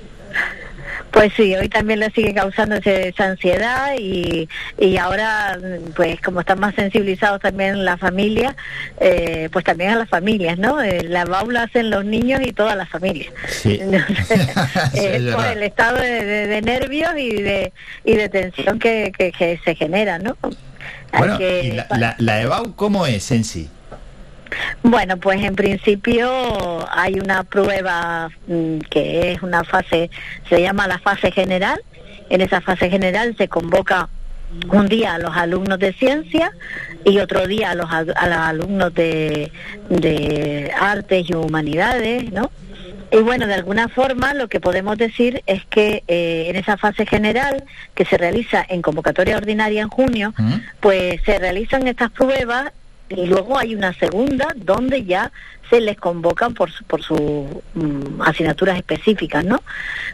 [1.14, 4.48] Pues sí, hoy también le sigue causando esa ansiedad y,
[4.78, 5.56] y ahora,
[5.94, 8.56] pues como están más sensibilizados también la familia,
[9.00, 10.82] eh, pues también a las familias, ¿no?
[10.82, 13.32] Eh, la baula hacen los niños y todas las familias.
[13.48, 13.78] Sí.
[13.80, 14.28] Entonces,
[14.94, 17.72] eh, es por el estado de, de- de nervios y de,
[18.04, 20.36] y de tensión que, que, que se genera, ¿no?
[21.16, 23.68] Bueno, que- ¿y la, la, la EBAU cómo es en sí?
[24.82, 26.28] Bueno, pues en principio
[26.90, 30.10] hay una prueba mm, que es una fase,
[30.48, 31.80] se llama la fase general.
[32.30, 34.08] En esa fase general se convoca
[34.70, 36.52] un día a los alumnos de ciencia
[37.04, 39.50] y otro día a los, a los alumnos de,
[39.88, 42.50] de artes y humanidades, ¿no?
[43.14, 47.06] Y bueno, de alguna forma lo que podemos decir es que eh, en esa fase
[47.06, 47.62] general
[47.94, 50.34] que se realiza en convocatoria ordinaria en junio,
[50.80, 52.72] pues se realizan estas pruebas
[53.08, 55.30] y luego hay una segunda donde ya
[55.70, 57.18] se les convocan por su, por sus
[57.74, 59.62] mm, asignaturas específicas, ¿no?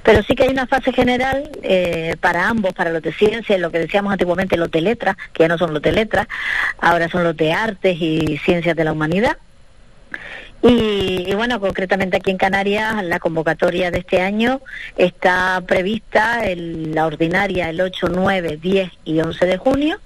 [0.03, 3.71] Pero sí que hay una fase general eh, para ambos, para los de ciencia lo
[3.71, 6.27] que decíamos antiguamente los de letras, que ya no son los de letras,
[6.81, 9.37] ahora son los de artes y ciencias de la humanidad.
[10.63, 14.61] Y, y bueno, concretamente aquí en Canarias la convocatoria de este año
[14.99, 19.99] está prevista el- la ordinaria el 8, 9, 10 y 11 de junio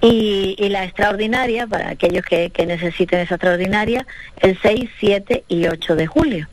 [0.00, 4.06] y, y la extraordinaria, para aquellos que, que necesiten esa extraordinaria,
[4.40, 6.48] el 6, 7 y 8 de julio.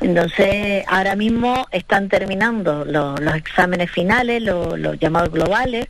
[0.00, 5.86] Entonces, ahora mismo están terminando lo- los exámenes finales, lo- los llamados globales,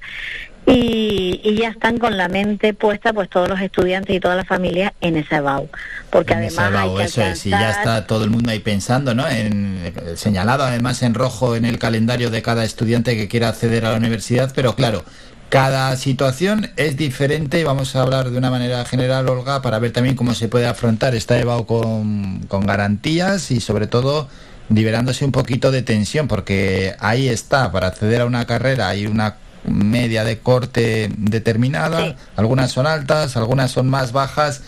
[0.64, 4.47] y, y ya están con la mente puesta, pues todos los estudiantes y todas las
[4.47, 5.68] familias en esa EBAU.
[6.11, 9.12] Porque En además hay que eso es, y ya está todo el mundo ahí pensando,
[9.14, 9.26] ¿no?
[9.28, 13.90] En, señalado además en rojo en el calendario de cada estudiante que quiera acceder a
[13.93, 15.05] la universidad, pero claro,
[15.53, 19.92] cada situación es diferente y vamos a hablar de una manera general, Olga, para ver
[19.92, 21.14] también cómo se puede afrontar.
[21.14, 24.28] Esta EBAU con, con garantías y sobre todo
[24.70, 29.37] liberándose un poquito de tensión, porque ahí está, para acceder a una carrera hay una
[29.66, 34.62] media de corte determinada, algunas son altas, algunas son más bajas.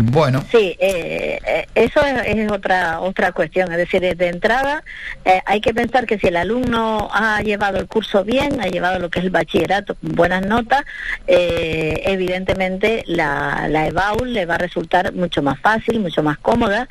[0.00, 3.70] Bueno, Sí, eh, eh, eso es, otra otra cuestión.
[3.72, 4.84] Es decir, de entrada
[5.24, 9.00] eh, hay que pensar que si el alumno ha llevado el curso bien, ha llevado
[9.00, 10.84] lo que es el bachillerato con buenas notas,
[11.26, 16.88] eh, evidentemente la, la EBAU le va a resultar mucho más fácil, mucho más cómoda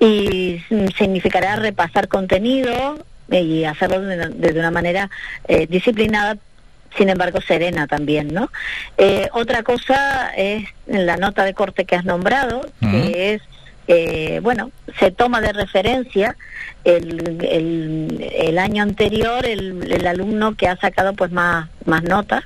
[0.00, 0.60] y
[0.96, 2.98] significará repasar contenido
[3.30, 5.10] y hacerlo de, una- de una manera
[5.46, 6.38] eh, disciplinada
[6.98, 8.50] sin embargo serena también, ¿no?
[8.98, 13.42] Eh, otra cosa es la nota de corte que has nombrado, que es,
[13.86, 16.36] eh, bueno, se toma de referencia
[16.84, 22.44] el, el, el año anterior el, el alumno que ha sacado pues más, más notas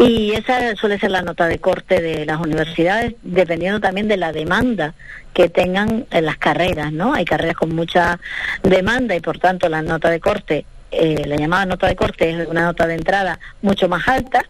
[0.00, 4.32] y esa suele ser la nota de corte de las universidades, dependiendo también de la
[4.32, 4.94] demanda
[5.34, 7.12] que tengan en las carreras, ¿no?
[7.12, 8.18] Hay carreras con mucha
[8.62, 12.48] demanda y por tanto la nota de corte, eh, la llamada nota de corte es
[12.48, 14.44] una nota de entrada mucho más alta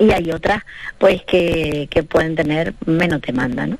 [0.00, 0.62] y hay otras
[0.98, 3.78] pues que, que pueden tener menos demanda, ¿no?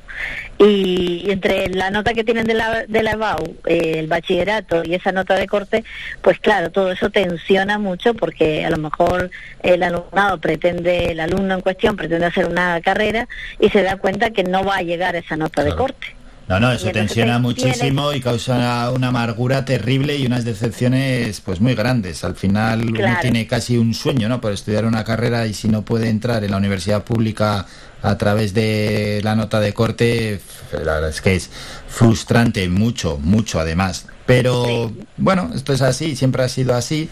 [0.58, 4.82] Y, y entre la nota que tienen de la, de la EBAU, eh, el bachillerato
[4.84, 5.82] y esa nota de corte,
[6.20, 9.30] pues claro, todo eso tensiona mucho porque a lo mejor
[9.62, 13.26] el alumnado pretende, el alumno en cuestión pretende hacer una carrera
[13.58, 16.19] y se da cuenta que no va a llegar a esa nota de corte.
[16.50, 21.76] No, no, eso tensiona muchísimo y causa una amargura terrible y unas decepciones pues muy
[21.76, 22.24] grandes.
[22.24, 24.40] Al final uno tiene casi un sueño, ¿no?
[24.40, 27.66] Por estudiar una carrera y si no puede entrar en la universidad pública
[28.02, 30.40] a través de la nota de corte,
[30.72, 31.50] la verdad es que es
[31.86, 34.06] frustrante, mucho, mucho además.
[34.26, 37.08] Pero bueno, esto es así, siempre ha sido así.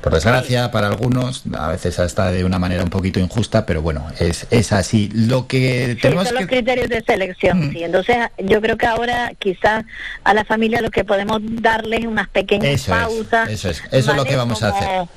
[0.00, 4.06] Por desgracia, para algunos, a veces hasta de una manera un poquito injusta, pero bueno,
[4.18, 5.10] es, es así.
[5.14, 6.42] Lo que Sí, tenemos son que...
[6.42, 7.84] los criterios de selección, sí.
[7.84, 9.84] Entonces, yo creo que ahora quizás
[10.24, 14.16] a la familia lo que podemos darles unas pequeñas Eso es, eso es, eso es
[14.16, 15.08] lo que vamos a hacer.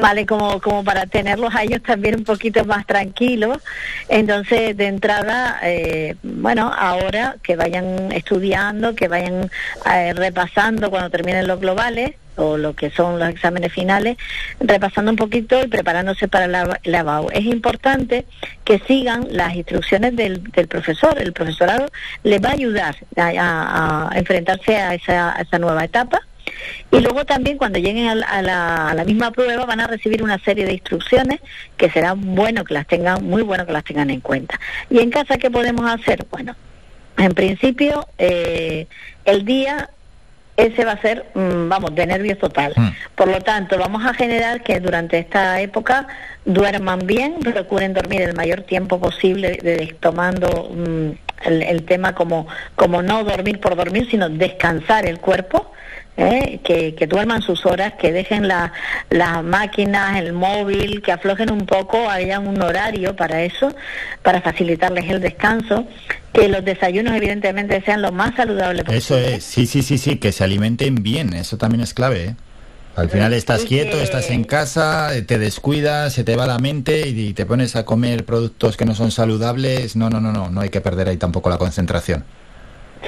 [0.00, 3.58] Vale, como, como para tenerlos a ellos también un poquito más tranquilos.
[4.08, 9.50] Entonces, de entrada, eh, bueno, ahora que vayan estudiando, que vayan
[9.92, 14.16] eh, repasando cuando terminen los globales o lo que son los exámenes finales,
[14.60, 17.28] repasando un poquito y preparándose para la, la BAU.
[17.32, 18.24] Es importante
[18.64, 21.20] que sigan las instrucciones del, del profesor.
[21.20, 21.86] El profesorado
[22.22, 26.20] les va a ayudar a, enfrentarse a esa, a esa nueva etapa.
[26.90, 29.86] Y luego también cuando lleguen a la, a la- a la misma prueba van a
[29.86, 31.40] recibir una serie de instrucciones
[31.76, 34.60] que será bueno que las tengan, muy bueno que las tengan en cuenta.
[34.90, 36.26] Y en casa, ¿qué podemos hacer?
[36.30, 36.54] Bueno,
[37.16, 38.86] En principio, eh,
[39.24, 39.88] el día
[40.56, 42.72] ese va a ser, mm, vamos, de nervios total.
[43.14, 46.06] Por lo tanto, vamos a generar que durante esta época
[46.44, 51.10] duerman bien, procuren dormir el mayor tiempo posible, de- tomando mm,
[51.46, 55.72] el, el tema como, como no dormir por dormir, sino descansar el cuerpo.
[56.16, 56.60] ¿Eh?
[56.64, 58.72] Que, que duerman sus horas, que dejen la-
[59.10, 63.74] las máquinas, el móvil, que aflojen un poco, hayan un horario para eso,
[64.22, 65.86] para facilitarles el descanso,
[66.32, 70.32] que los desayunos evidentemente sean lo más saludables Eso es, sí, sí, sí, sí, que
[70.32, 72.24] se alimenten bien, eso también es clave.
[72.24, 72.34] ¿eh?
[72.96, 77.08] Al final estás quieto, estás en casa, eh, te descuidas, se te va la mente
[77.08, 79.96] y te pones a comer productos que no son saludables.
[79.96, 82.24] No, no, no, no, no hay que perder ahí tampoco la concentración.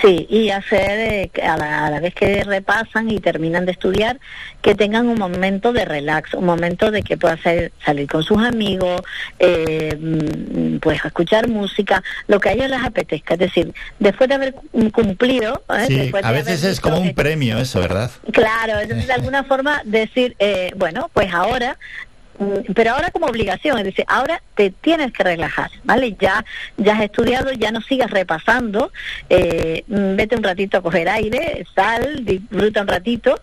[0.02, 4.18] Sí, y hacer eh, a, la, a la vez que repasan y terminan de estudiar,
[4.60, 8.38] que tengan un momento de relax, un momento de que puedan salir, salir con sus
[8.44, 9.00] amigos,
[9.38, 13.34] eh, mm, pues escuchar música, lo que a ellos les apetezca.
[13.34, 15.84] Es decir, después de haber cum- cumplido, ¿eh?
[15.86, 18.10] Sí, después de a veces es como un premio eso, ¿verdad?
[18.32, 21.78] Claro, entonces de alguna forma decir, eh, bueno, pues ahora,
[22.74, 26.16] pero ahora como obligación, es decir, ahora te tienes que relajar, ¿vale?
[26.20, 26.44] Ya,
[26.76, 28.92] ya has estudiado, ya no sigas repasando,
[29.30, 33.40] eh, mm, vete un ratito a coger aire, sal, disfruta un ratito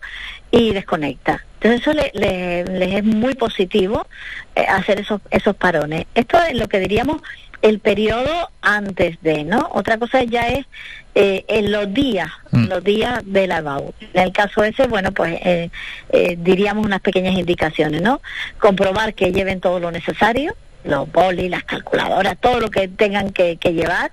[0.50, 1.44] y desconecta.
[1.60, 4.06] Entonces eso le- le- les es muy positivo
[4.54, 6.06] eh, hacer esos, esos parones.
[6.14, 7.22] Esto es lo que diríamos
[7.64, 9.70] el periodo antes de, ¿no?
[9.72, 10.66] Otra cosa ya es
[11.14, 13.94] eh, en los días, los días de la BAU.
[14.12, 15.70] En el caso ese, bueno, pues eh,
[16.10, 18.20] eh, diríamos unas pequeñas indicaciones, ¿no?
[18.58, 20.54] Comprobar que lleven todo lo necesario,
[20.84, 24.12] los bolis, las calculadoras, todo lo que tengan que, que llevar,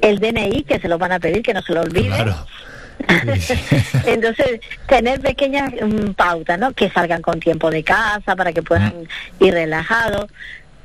[0.00, 2.34] el DNI, que se lo van a pedir, que no se lo olviden.
[4.06, 6.72] Entonces, tener pequeñas mm, pautas, ¿no?
[6.72, 8.92] Que salgan con tiempo de casa para que puedan
[9.38, 10.28] ir relajados,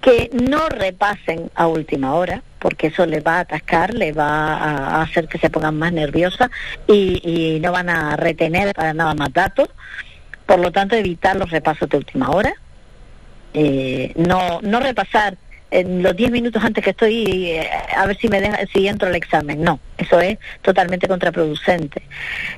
[0.03, 5.01] que no repasen a última hora, porque eso les va a atascar, les va a
[5.01, 6.51] hacer que se pongan más nerviosas
[6.88, 9.69] y, y no van a retener para nada más datos.
[10.45, 12.53] Por lo tanto, evitar los repasos de última hora.
[13.53, 15.38] Eh, no, no repasar
[15.73, 17.67] en los 10 minutos antes que estoy eh,
[17.97, 19.61] a ver si me deja, si entro al examen.
[19.63, 22.01] No, eso es totalmente contraproducente.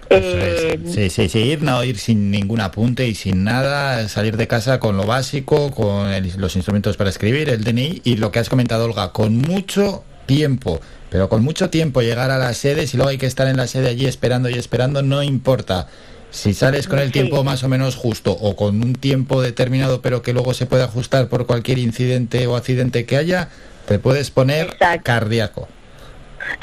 [0.09, 4.47] Eh, Sí, sí, sí, ir, no ir sin ningún apunte y sin nada, salir de
[4.47, 8.39] casa con lo básico, con el- los instrumentos para escribir, el DNI y lo que
[8.39, 10.79] has comentado, Olga, con mucho tiempo.
[11.09, 13.67] Pero con mucho tiempo llegar a la sede, si luego hay que estar en la
[13.67, 15.87] sede allí esperando y esperando, no importa.
[16.35, 20.21] Si sales con el tiempo más o menos justo o con un tiempo determinado pero
[20.21, 23.49] que luego se puede ajustar por cualquier incidente o accidente que haya,
[23.87, 25.69] te puedes poner cardíaco.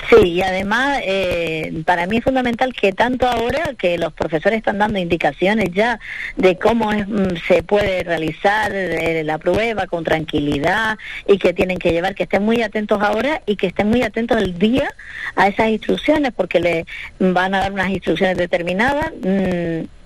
[0.09, 4.78] Sí, y además eh, para mí es fundamental que tanto ahora que los profesores están
[4.78, 5.98] dando indicaciones ya
[6.36, 11.78] de cómo es, mm, se puede realizar eh, la prueba con tranquilidad y que tienen
[11.78, 14.88] que llevar, que estén muy atentos ahora y que estén muy atentos el día
[15.36, 16.86] a esas instrucciones porque le
[17.18, 19.12] van a dar unas instrucciones determinadas.
[19.22, 20.01] mm,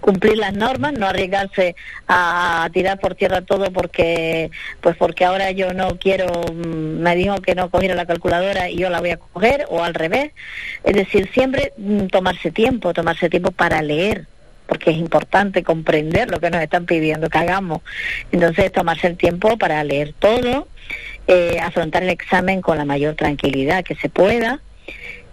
[0.00, 1.76] cumplir las normas, no arriesgarse
[2.08, 7.36] a, tirar por tierra todo porque pues porque ahora yo no quiero, mm, me dijo
[7.40, 10.32] que no cogiera la calculadora y yo la voy a coger o al revés.
[10.84, 14.26] Es decir, siempre mm, tomarse tiempo, tomarse tiempo para leer
[14.66, 17.82] porque es importante comprender lo que nos están pidiendo que hagamos.
[18.30, 20.66] Entonces, tomarse el tiempo para leer todo,
[21.26, 24.60] eh, afrontar el examen con la mayor tranquilidad que se pueda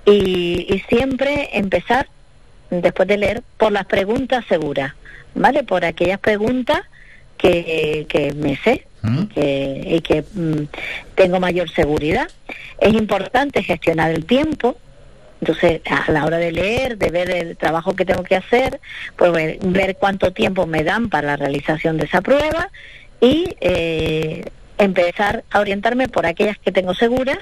[0.03, 2.07] y, y siempre empezar
[2.69, 4.93] después de leer, por las preguntas seguras,
[5.35, 5.63] ¿vale?
[5.63, 6.81] Por aquellas preguntas
[7.37, 8.85] que, que me sé
[9.33, 10.67] que, y que mm,
[11.15, 12.27] tengo mayor seguridad.
[12.79, 14.77] Es importante gestionar el tiempo.
[15.41, 18.81] Entonces, a la hora de leer, de ver el trabajo que tengo que hacer,
[19.15, 22.69] pues ver, ver cuánto tiempo me dan para la realización de esa prueba
[23.21, 24.43] y eh,
[24.77, 27.37] empezar a orientarme por aquellas que tengo seguras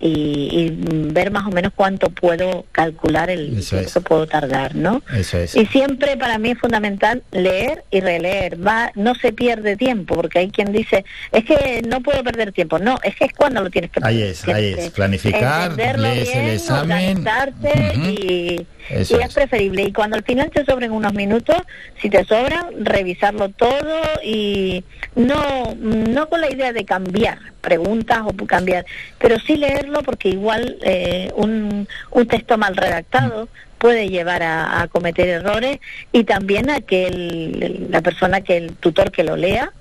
[0.00, 0.70] y, y,
[1.12, 5.02] ver más o menos cuánto puedo calcular el Eso tiempo que puedo tardar, ¿no?
[5.14, 5.56] Eso es.
[5.56, 8.64] Y siempre para mí es fundamental leer y releer.
[8.64, 12.78] Va, no se pierde tiempo, porque hay quien dice, es que no puedo perder tiempo.
[12.78, 14.90] No, es que es cuando lo tienes que Ahí es, Tienes ahí es.
[14.90, 16.82] Planificar, lees el bien, examen.
[16.82, 19.34] organizarte y, Eso y es.
[19.34, 19.82] preferible.
[19.84, 21.56] Y cuando al final te sobren unos minutos,
[22.00, 28.46] si te sobran, revisarlo todo y no, no con la idea de cambiar preguntas o
[28.46, 28.86] cambiar,
[29.18, 29.56] pero sí
[30.02, 33.48] porque igual eh, un, un texto mal redactado
[33.78, 35.78] puede llevar a, a cometer errores
[36.12, 39.72] y también a que el- la persona que el tutor que lo lea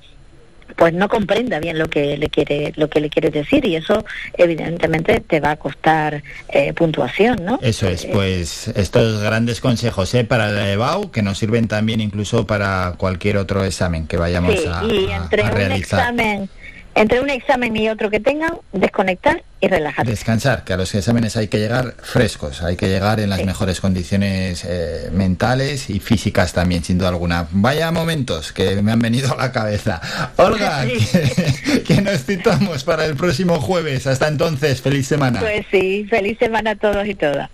[0.78, 4.04] pues no comprenda bien lo que le quiere lo que le quieres decir y eso
[4.36, 10.24] evidentemente te va a costar eh, puntuación no Eso es, pues estos grandes consejos ¿eh?
[10.26, 14.68] para el EBAU que nos sirven también incluso para cualquier otro examen que vayamos Sí,
[14.68, 16.00] a, y a- entre a un realizar.
[16.00, 16.50] examen
[16.96, 20.06] entre un examen y otro que tengan, desconectar y relajar.
[20.06, 23.82] Descansar, que a los exámenes hay que llegar frescos, hay que llegar en las mejores
[23.82, 27.48] condiciones eh, mentales y físicas también, sin duda alguna.
[27.52, 30.02] Vaya momentos que me han venido a la cabeza.
[30.38, 34.08] Olga, que, que nos citamos para el próximo jueves.
[34.08, 35.42] Hasta entonces, feliz semana.
[35.42, 37.50] Pues sí, feliz semana a todos y todas.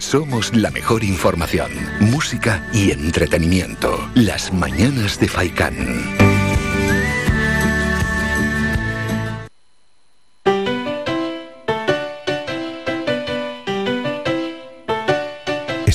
[0.00, 4.08] Somos la mejor información, música y entretenimiento.
[4.14, 6.25] Las mañanas de Faikán.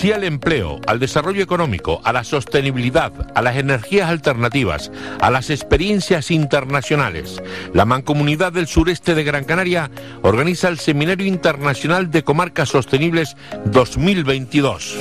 [0.00, 4.90] Sí al empleo, al desarrollo económico, a la sostenibilidad, a las energías alternativas,
[5.20, 7.42] a las experiencias internacionales.
[7.74, 9.90] La Mancomunidad del Sureste de Gran Canaria
[10.22, 13.36] organiza el Seminario Internacional de Comarcas Sostenibles
[13.66, 14.96] 2022.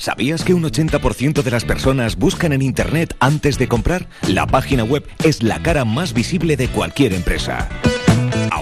[0.00, 4.08] ¿Sabías que un 80% de las personas buscan en Internet antes de comprar?
[4.26, 7.68] La página web es la cara más visible de cualquier empresa.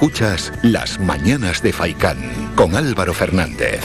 [0.00, 2.16] Escuchas Las mañanas de Faikán
[2.56, 3.82] con Álvaro Fernández.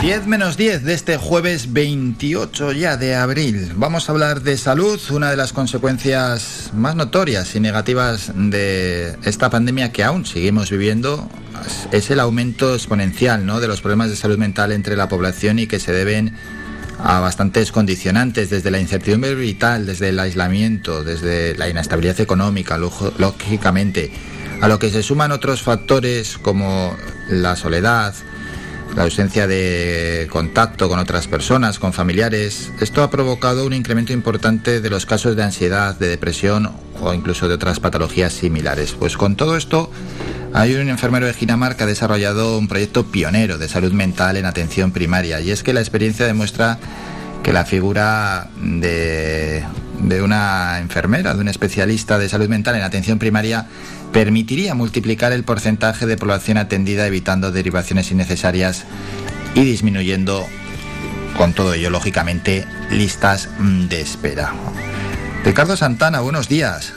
[0.00, 3.72] Diez menos 10 de este jueves 28 ya de abril.
[3.76, 9.50] Vamos a hablar de salud, una de las consecuencias más notorias y negativas de esta
[9.50, 11.28] pandemia que aún seguimos viviendo
[11.92, 15.78] es el aumento exponencial de los problemas de salud mental entre la población y que
[15.78, 16.34] se deben
[16.98, 24.12] a bastantes condicionantes, desde la incertidumbre vital, desde el aislamiento, desde la inestabilidad económica, lógicamente,
[24.60, 26.96] a lo que se suman otros factores como
[27.28, 28.14] la soledad,
[28.96, 32.70] la ausencia de contacto con otras personas, con familiares.
[32.80, 37.48] Esto ha provocado un incremento importante de los casos de ansiedad, de depresión o incluso
[37.48, 38.92] de otras patologías similares.
[38.92, 39.90] Pues con todo esto,
[40.54, 44.46] hay un enfermero de Ginamar que ha desarrollado un proyecto pionero de salud mental en
[44.46, 46.78] atención primaria y es que la experiencia demuestra
[47.42, 49.64] que la figura de,
[49.98, 53.66] de una enfermera, de un especialista de salud mental en atención primaria,
[54.12, 58.84] permitiría multiplicar el porcentaje de población atendida evitando derivaciones innecesarias
[59.56, 60.46] y disminuyendo,
[61.36, 64.52] con todo ello, lógicamente, listas de espera.
[65.44, 66.92] Ricardo Santana, buenos días.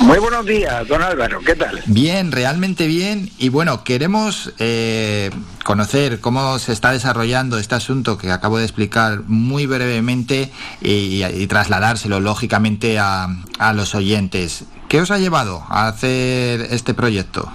[0.00, 1.80] Muy buenos días, don Álvaro, ¿qué tal?
[1.86, 3.30] Bien, realmente bien.
[3.38, 5.30] Y bueno, queremos eh,
[5.64, 10.50] conocer cómo se está desarrollando este asunto que acabo de explicar muy brevemente
[10.82, 14.64] y, y trasladárselo lógicamente a, a los oyentes.
[14.88, 17.50] ¿Qué os ha llevado a hacer este proyecto?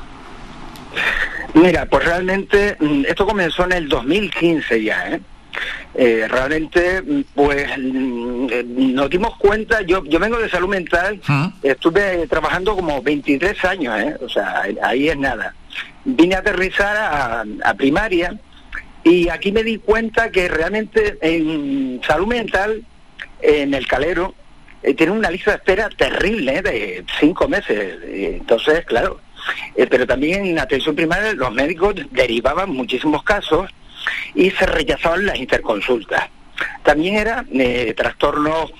[1.53, 5.22] Mira, pues realmente mm, esto comenzó en el 2015 ya, ¿eh?
[5.96, 7.04] Eh, realmente,
[7.34, 11.20] pues mm, nos dimos cuenta, yo, yo vengo de salud mental,
[11.64, 14.16] estuve trabajando como 23 años, ¿eh?
[14.22, 15.54] o sea, ahí es nada.
[16.06, 18.40] Vine a aterrizar a, a primaria
[19.04, 22.84] y aquí me di cuenta que realmente en salud mental,
[23.42, 24.36] en el calero,
[24.84, 26.62] eh, tiene una lista de espera terrible, ¿eh?
[26.62, 27.98] de cinco meses.
[28.06, 29.20] Entonces, claro,
[29.76, 33.70] eh, pero también en atención primaria los médicos derivaban muchísimos casos
[34.36, 36.30] y se rechazaban las interconsultas.
[36.84, 38.72] También era eh, trastornos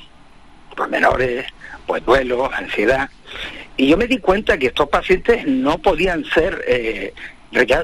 [0.90, 1.46] menores,
[1.86, 3.10] pues duelo, ansiedad.
[3.76, 7.14] Y yo me di cuenta que estos pacientes no podían ser, eh,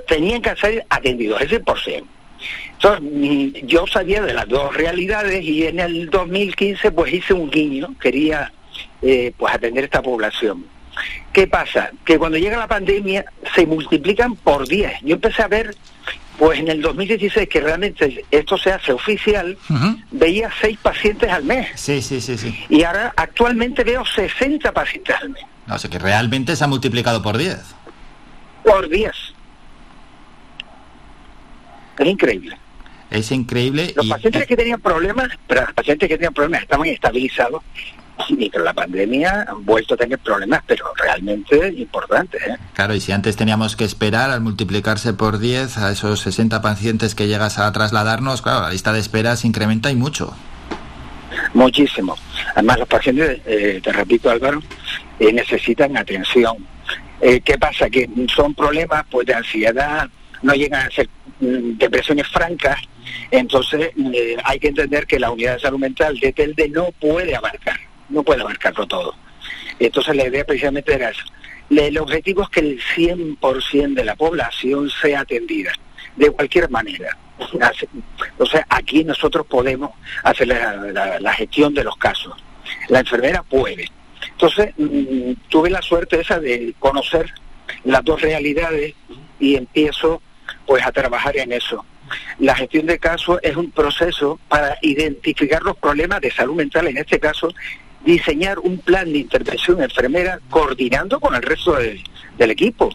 [0.08, 2.06] tenían que ser atendidos, ese por cien.
[2.74, 7.96] Entonces, yo sabía de las dos realidades y en el 2015 pues hice un guiño,
[8.00, 8.52] quería
[9.02, 10.66] eh, pues atender esta población.
[11.34, 11.92] ¿Qué pasa?
[12.06, 15.02] Que cuando llega la pandemia se multiplican por 10.
[15.02, 15.76] Yo empecé a ver,
[16.38, 19.58] pues en el 2016, que realmente esto se hace oficial,
[20.12, 21.68] veía 6 pacientes al mes.
[21.76, 22.66] Sí, sí, sí, sí.
[22.70, 25.44] Y ahora actualmente veo 60 pacientes al mes.
[25.70, 27.58] O sea que realmente se ha multiplicado por 10.
[28.64, 29.12] Por 10.
[31.98, 32.58] Es increíble.
[33.10, 33.94] Es increíble.
[33.96, 37.64] Los pacientes que tenían problemas, pero los pacientes que tenían problemas estaban estabilizados
[38.30, 42.42] y con la pandemia han vuelto a tener problemas, pero realmente importantes.
[42.42, 42.58] ¿eh?
[42.74, 47.16] Claro, y si antes teníamos que esperar al multiplicarse por 10 a esos 60 pacientes
[47.16, 50.34] que llegas a trasladarnos, claro, la lista de espera se incrementa y mucho.
[51.54, 52.16] Muchísimo.
[52.54, 54.62] Además, los pacientes, eh, te repito Álvaro,
[55.20, 56.56] eh, necesitan atención.
[57.22, 57.90] ¿Qué pasa?
[57.90, 60.08] Que son problemas pues de ansiedad,
[60.44, 61.10] no llegan a ser
[61.40, 62.78] mm, depresiones francas,
[63.32, 63.92] entonces
[64.44, 67.80] hay que entender que la unidad de salud mental de TELDE no puede abarcar
[68.10, 69.16] no puede abarcarlo todo.
[69.80, 71.24] Entonces la idea precisamente era eso.
[71.70, 75.72] El objetivo es que el 100% de la población sea atendida,
[76.16, 77.18] de cualquier manera.
[78.38, 79.92] O sea, aquí nosotros podemos
[80.24, 82.34] hacer la, gestión de los casos.
[82.90, 83.90] La enfermera puede.
[84.32, 87.34] Entonces, mm, tuve la suerte esa de conocer
[87.84, 88.94] las dos realidades
[89.40, 90.22] y empiezo
[90.66, 91.86] pues a trabajar en eso.
[92.40, 96.98] La gestión de casos es un proceso para identificar los problemas de salud mental, en
[96.98, 97.54] este caso,
[98.06, 102.90] diseñar un plan de intervención enfermera coordinando con el resto del equipo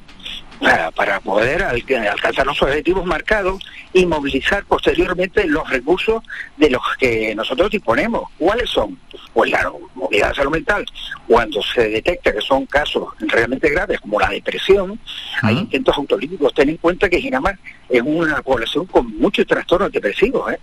[0.95, 3.63] para, poder alcanzar los objetivos marcados
[3.93, 6.23] y movilizar posteriormente los recursos
[6.57, 8.29] de los que nosotros disponemos.
[8.39, 8.99] ¿Cuáles son?
[9.33, 10.85] Pues la movilidad de salud mental.
[11.27, 15.01] Cuando se detecta que son casos realmente graves como la depresión,
[15.43, 16.53] hay intentos autolíticos.
[16.53, 17.59] Ten en cuenta que Ginamar
[17.89, 20.53] es una población con muchos trastornos depresivos.
[20.53, 20.61] ¿eh?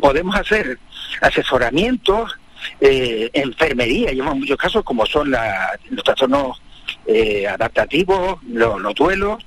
[0.00, 0.78] Podemos hacer
[1.20, 2.38] asesoramientos
[2.80, 6.60] eh, enfermería, y en muchos casos como son los trastornos
[7.06, 9.44] eh, adaptativos, los, duelos,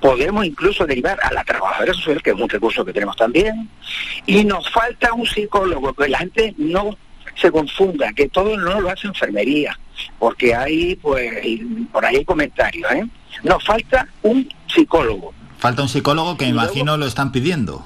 [0.00, 3.68] podemos incluso derivar a la trabajadora social, que es un recurso que tenemos también,
[4.26, 6.96] y nos falta un psicólogo, que la gente no
[7.36, 9.78] se confunda, que todo no lo hace enfermería,
[10.18, 11.60] porque hay, pues,
[11.92, 13.04] por ahí hay comentarios, ¿eh?
[13.42, 15.34] Nos falta un psicólogo.
[15.58, 17.84] Falta un psicólogo que imagino lo están pidiendo.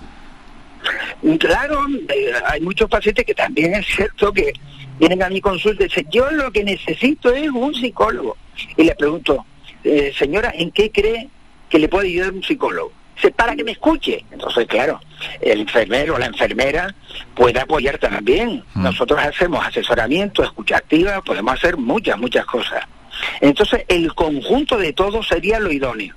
[1.39, 4.53] Claro, eh, hay muchos pacientes que también es cierto que
[4.99, 8.37] vienen a mi consulta y dicen, yo lo que necesito es un psicólogo.
[8.77, 9.45] Y le pregunto,
[9.85, 11.29] eh, señora, ¿en qué cree
[11.69, 12.93] que le puede ayudar un psicólogo?
[13.15, 14.25] Dice, para que me escuche.
[14.31, 15.01] Entonces, claro,
[15.41, 16.95] el enfermero o la enfermera
[17.35, 18.63] puede apoyar también.
[18.75, 18.83] Mm.
[18.83, 22.85] Nosotros hacemos asesoramiento, escucha activa, podemos hacer muchas, muchas cosas.
[23.41, 26.15] Entonces, el conjunto de todo sería lo idóneo.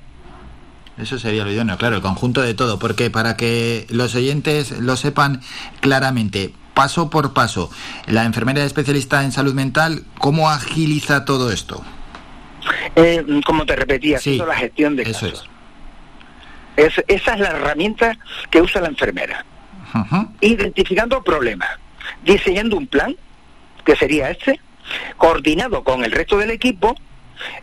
[0.97, 4.95] Eso sería lo idóneo, claro, el conjunto de todo, porque para que los oyentes lo
[4.97, 5.41] sepan
[5.79, 7.71] claramente, paso por paso,
[8.07, 11.83] la enfermera especialista en salud mental, ¿cómo agiliza todo esto?
[12.95, 15.49] Eh, como te repetía, la gestión de casos.
[16.75, 16.93] Es.
[17.07, 18.17] esa es la herramienta
[18.49, 19.45] que usa la enfermera.
[20.39, 21.69] Identificando problemas,
[22.23, 23.15] diseñando un plan,
[23.83, 24.59] que sería este,
[25.17, 26.95] coordinado con el resto del equipo,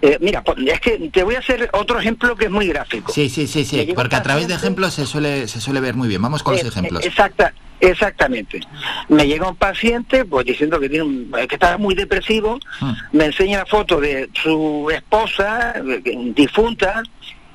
[0.01, 3.13] eh, mira, es que te voy a hacer otro ejemplo que es muy gráfico.
[3.13, 6.09] Sí, sí, sí, sí, porque a través de ejemplos se suele, se suele ver muy
[6.09, 6.23] bien.
[6.23, 7.05] Vamos con los eh, ejemplos.
[7.05, 8.61] Exacta, exactamente.
[9.09, 12.93] Me llega un paciente, pues diciendo que, tiene que está muy depresivo, hmm.
[13.13, 15.75] me enseña la foto de su esposa,
[16.35, 17.03] difunta,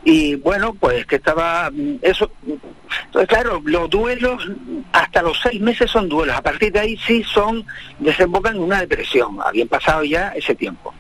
[0.06, 1.72] y bueno, pues que estaba
[2.02, 2.30] eso.
[3.06, 4.46] Entonces, claro, los duelos
[4.92, 6.36] hasta los seis meses son duelos.
[6.36, 7.66] A partir de ahí sí son
[8.00, 9.38] desembocan en una depresión.
[9.46, 10.94] Habían pasado ya ese tiempo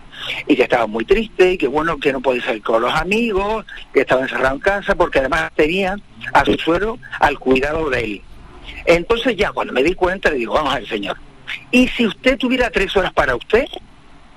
[0.48, 3.66] y que estaba muy triste y que bueno, que no podía salir con los amigos,
[3.94, 5.96] que estaba encerrado en casa porque además tenía
[6.34, 8.22] a su suero al cuidado de él.
[8.86, 11.18] Entonces ya cuando me di cuenta le digo, vamos a ver señor,
[11.72, 13.66] y si usted tuviera tres horas para usted,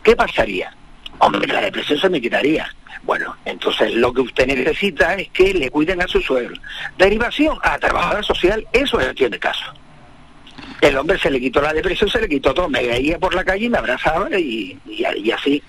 [0.03, 0.75] ¿qué pasaría?
[1.19, 2.69] Hombre, la depresión se me quitaría.
[3.03, 6.57] Bueno, entonces lo que usted necesita es que le cuiden a su suegro.
[6.99, 9.73] Derivación a trabajador social, eso es el de caso.
[10.81, 12.69] El hombre se le quitó la depresión, se le quitó todo.
[12.69, 15.63] Me veía por la calle y me abrazaba y, y, así.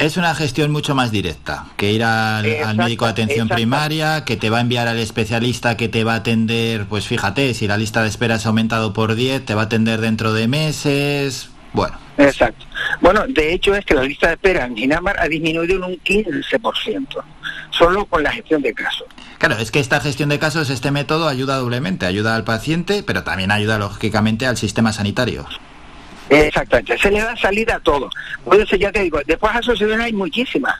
[0.00, 2.42] Es una gestión mucho más directa que ir al,
[2.74, 6.16] médico de atención primaria, que te va a enviar al especialista que te va a
[6.16, 9.60] atender, pues fíjate, si la lista de espera se ha aumentado por 10, te va
[9.60, 11.50] a atender dentro de meses.
[11.74, 11.98] Bueno.
[12.16, 12.64] Exacto.
[13.02, 16.00] Bueno, de hecho es que la lista de espera en Ginamar ha disminuido en un
[16.02, 17.22] 15%,
[17.68, 19.06] solo con la gestión de casos.
[19.36, 23.22] Claro, es que esta gestión de casos, este método ayuda doblemente, ayuda al paciente, pero
[23.22, 25.44] también ayuda lógicamente al sistema sanitario.
[26.30, 28.08] Exactamente, se le da salida a todo.
[28.44, 30.74] Por eso ya te digo, después asociaciones hay muchísimas.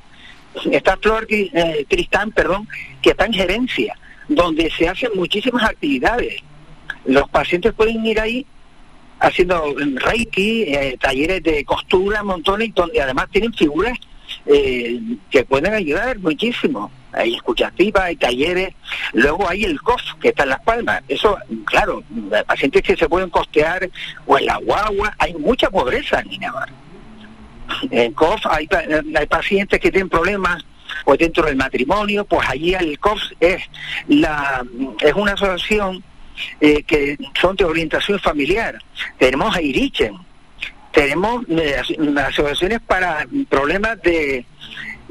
[0.71, 2.69] Está Flor eh, Tristán, perdón,
[3.03, 3.97] que está en gerencia,
[4.29, 6.43] donde se hacen muchísimas actividades.
[7.05, 8.47] Los pacientes pueden ir ahí
[9.19, 13.99] haciendo reiki, eh, talleres de costura, montones, donde además tienen figuras
[14.47, 15.01] eh,
[15.31, 16.91] que pueden ayudar muchísimo.
[17.12, 18.74] Hay escuchativas, hay talleres.
[19.12, 21.03] Luego hay el COF, que está en Las Palmas.
[21.09, 22.03] Eso, claro,
[22.47, 23.89] pacientes que se pueden costear,
[24.27, 26.73] o en la guagua, hay mucha pobreza en Navarra.
[27.91, 28.69] En COF hay,
[29.16, 30.65] hay pacientes que tienen problemas
[31.05, 33.62] o dentro del matrimonio, pues allí el COF es,
[34.09, 34.65] la,
[35.01, 36.03] es una asociación
[36.61, 38.78] eh, que son de orientación familiar.
[39.19, 40.15] Tenemos a Irichen,
[40.93, 41.77] tenemos eh,
[42.27, 44.45] asociaciones para problemas de,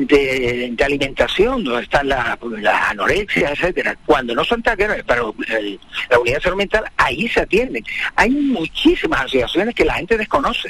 [0.05, 3.97] de, alimentación, donde están las la anorexia, etcétera.
[4.05, 7.83] Cuando no son taqueros para la unidad de salud mental, ahí se atienden.
[8.15, 10.69] Hay muchísimas asociaciones que la gente desconoce.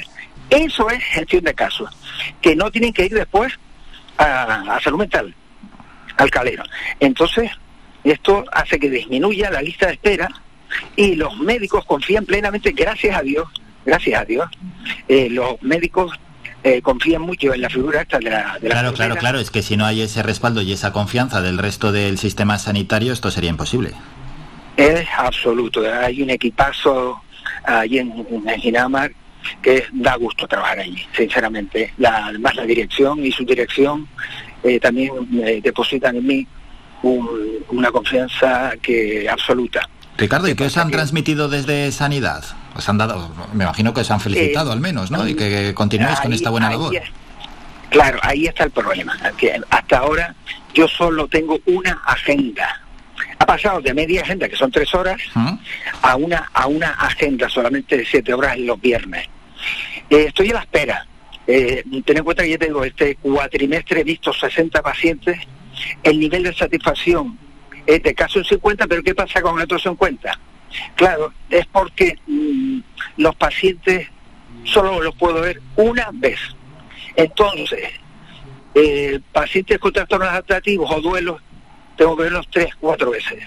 [0.50, 1.90] Eso es gestión de casos,
[2.40, 3.52] que no tienen que ir después
[4.18, 5.32] a, a salud mental,
[6.16, 6.64] al calero.
[6.98, 7.50] Entonces,
[8.02, 10.28] esto hace que disminuya la lista de espera
[10.96, 13.48] y los médicos confían plenamente, gracias a Dios,
[13.84, 14.48] gracias a Dios,
[15.08, 16.18] eh, los médicos
[16.62, 18.58] eh, confían mucho en la figura esta de la...
[18.60, 21.92] claro, claro, claro, es que si no hay ese respaldo y esa confianza del resto
[21.92, 23.92] del sistema sanitario, esto sería imposible.
[24.76, 27.20] Es absoluto, hay un equipazo
[27.64, 29.12] allí en, en Ginamar
[29.62, 31.92] que da gusto trabajar allí, sinceramente.
[31.98, 34.06] La, además la dirección y su dirección
[34.62, 35.12] eh, también
[35.62, 36.46] depositan en mí
[37.02, 39.88] una confianza que absoluta.
[40.18, 42.44] Ricardo, ¿y qué os han transmitido desde Sanidad?
[42.74, 45.26] Os han dado, me imagino que os han felicitado eh, al menos, ¿no?
[45.26, 46.94] Y que continuéis con esta buena labor.
[47.90, 49.16] claro, ahí está el problema.
[49.36, 50.34] Que hasta ahora
[50.72, 52.80] yo solo tengo una agenda.
[53.38, 55.54] Ha pasado de media agenda, que son tres horas, ¿Mm?
[56.02, 59.26] a una a una agenda solamente de siete horas en los viernes.
[60.08, 61.06] Eh, estoy a la espera.
[61.46, 65.38] Eh, ten en cuenta que yo tengo este cuatrimestre he visto 60 pacientes.
[66.02, 67.38] El nivel de satisfacción
[67.86, 70.38] este caso en 50, pero ¿qué pasa con otros 50?
[70.94, 72.80] Claro, es porque mm,
[73.16, 74.08] los pacientes
[74.64, 76.38] solo los puedo ver una vez.
[77.16, 77.90] Entonces,
[78.74, 81.40] eh, pacientes con trastornos adaptativos o duelos,
[81.96, 83.44] tengo que verlos tres, cuatro veces.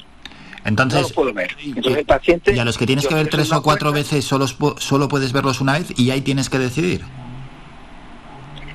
[0.65, 1.55] Entonces, no los puedo ver.
[1.63, 4.47] Entonces, el paciente, y a los que tienes que ver tres o cuatro veces, solo,
[4.47, 7.01] solo puedes verlos una vez y ahí tienes que decidir.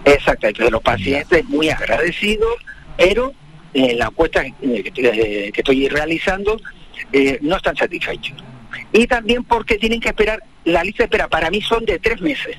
[0.05, 2.55] Exacto, entonces los pacientes muy agradecidos,
[2.97, 3.33] pero
[3.75, 4.53] en la encuesta eh,
[4.93, 6.59] que, estoy realizando
[7.13, 8.37] eh, no están satisfechos.
[8.93, 12.21] Y también porque tienen que esperar, la lista de espera para mí son de tres
[12.21, 12.57] meses.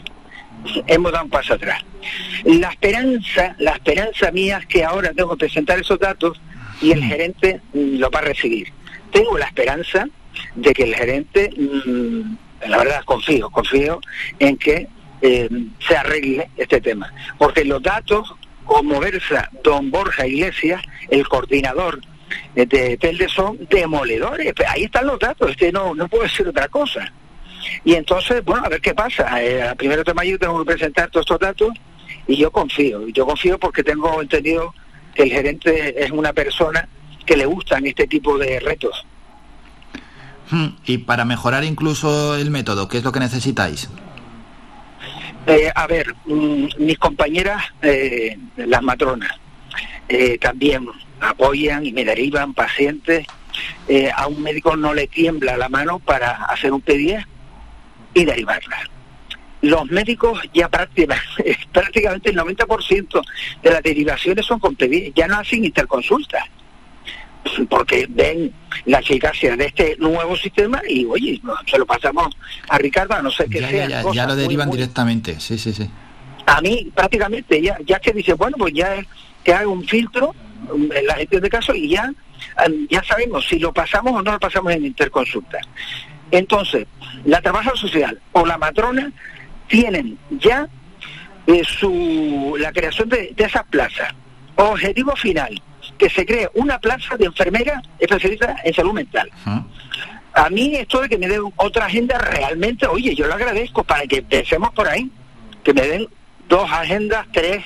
[0.87, 1.83] Hemos dado un paso atrás.
[2.43, 6.39] La esperanza, la esperanza mía es que ahora tengo que presentar esos datos
[6.81, 8.71] y el gerente mm, lo va a recibir.
[9.11, 10.07] Tengo la esperanza
[10.55, 13.99] de que el gerente, mm, la verdad confío, confío
[14.39, 14.87] en que
[15.21, 15.49] eh,
[15.85, 17.13] se arregle este tema.
[17.37, 18.35] Porque los datos
[18.65, 22.01] como versa don Borja Iglesias, el coordinador
[22.55, 24.53] de Telde, son demoledores.
[24.67, 27.11] Ahí están los datos, este no, no puede ser otra cosa.
[27.83, 29.41] Y entonces, bueno, a ver qué pasa.
[29.43, 31.69] Eh, a primero de mayo tengo que presentar todos estos datos
[32.27, 33.07] y yo confío.
[33.09, 34.73] Yo confío porque tengo entendido
[35.13, 36.87] que el gerente es una persona
[37.25, 39.05] que le gustan este tipo de retos.
[40.49, 43.89] Hmm, y para mejorar incluso el método, ¿qué es lo que necesitáis?
[45.45, 49.31] Eh, a ver, mm, mis compañeras, eh, las matronas,
[50.07, 50.87] eh, también
[51.19, 53.25] apoyan y me derivan pacientes.
[54.15, 57.19] a un médico no le tiembla la mano para hacer un pedido
[58.13, 58.77] y derivarla.
[59.61, 63.21] Los médicos ya prácticamente, prácticamente el 90%
[63.61, 66.43] de las derivaciones son con PDIE, ya no hacen interconsultas
[67.69, 68.53] porque ven
[68.85, 72.35] la eficacia de este nuevo sistema y oye, se lo pasamos
[72.67, 74.03] a Ricardo a no ser que sea.
[74.13, 75.89] Ya, lo derivan directamente, sí, sí, sí.
[76.45, 79.03] A mí prácticamente ya, ya que dice, bueno, pues ya
[79.43, 80.35] que haga un filtro
[80.71, 82.11] en la gestión de casos y ya,
[82.89, 85.59] ya sabemos si lo pasamos o no lo pasamos en interconsulta.
[86.31, 86.87] Entonces,
[87.25, 89.11] la trabajadora social o la matrona
[89.67, 90.67] tienen ya
[91.47, 94.13] eh, su, la creación de, de esas plazas.
[94.55, 95.61] Objetivo final,
[95.97, 99.29] que se cree una plaza de enfermera especialista en salud mental.
[100.33, 104.05] A mí esto de que me den otra agenda realmente, oye, yo lo agradezco para
[104.05, 105.09] que empecemos por ahí,
[105.63, 106.07] que me den
[106.47, 107.65] dos agendas, tres,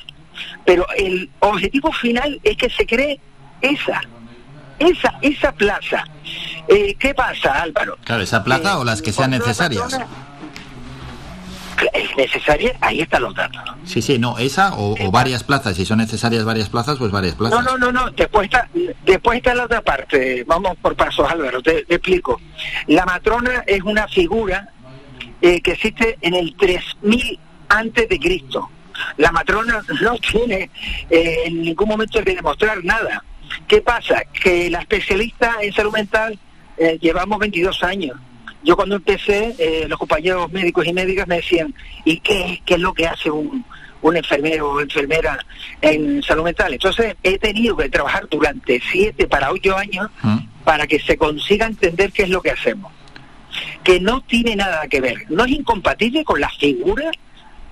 [0.65, 3.19] pero el objetivo final es que se cree
[3.61, 4.01] esa,
[4.79, 6.03] esa, esa plaza.
[6.67, 7.97] Eh, ¿Qué pasa, Álvaro?
[8.03, 9.99] Claro, esa plaza o las que sean necesarias.
[11.91, 13.61] Es necesaria, ahí están los datos.
[13.83, 15.75] Sí, sí, no, esa o, o varias plazas.
[15.75, 17.63] Si son necesarias varias plazas, pues varias plazas.
[17.63, 18.11] No, no, no, no.
[18.11, 18.69] Después está,
[19.03, 20.43] después está la otra parte.
[20.45, 21.61] Vamos por pasos, Álvaro.
[21.61, 22.39] Te, te explico.
[22.87, 24.69] La matrona es una figura
[25.41, 28.69] eh, que existe en el 3000 antes de Cristo.
[29.17, 30.69] La matrona no tiene
[31.09, 33.23] eh, en ningún momento que demostrar nada.
[33.67, 34.23] ¿Qué pasa?
[34.25, 36.37] Que la especialista en salud mental
[36.77, 38.17] eh, llevamos 22 años.
[38.63, 41.73] Yo cuando empecé, eh, los compañeros médicos y médicas me decían,
[42.05, 43.65] ¿y qué, qué es lo que hace un,
[44.01, 45.37] un enfermero o enfermera
[45.81, 46.73] en salud mental?
[46.73, 50.09] Entonces he tenido que trabajar durante 7 para 8 años
[50.63, 52.91] para que se consiga entender qué es lo que hacemos.
[53.83, 57.11] Que no tiene nada que ver, no es incompatible con la figura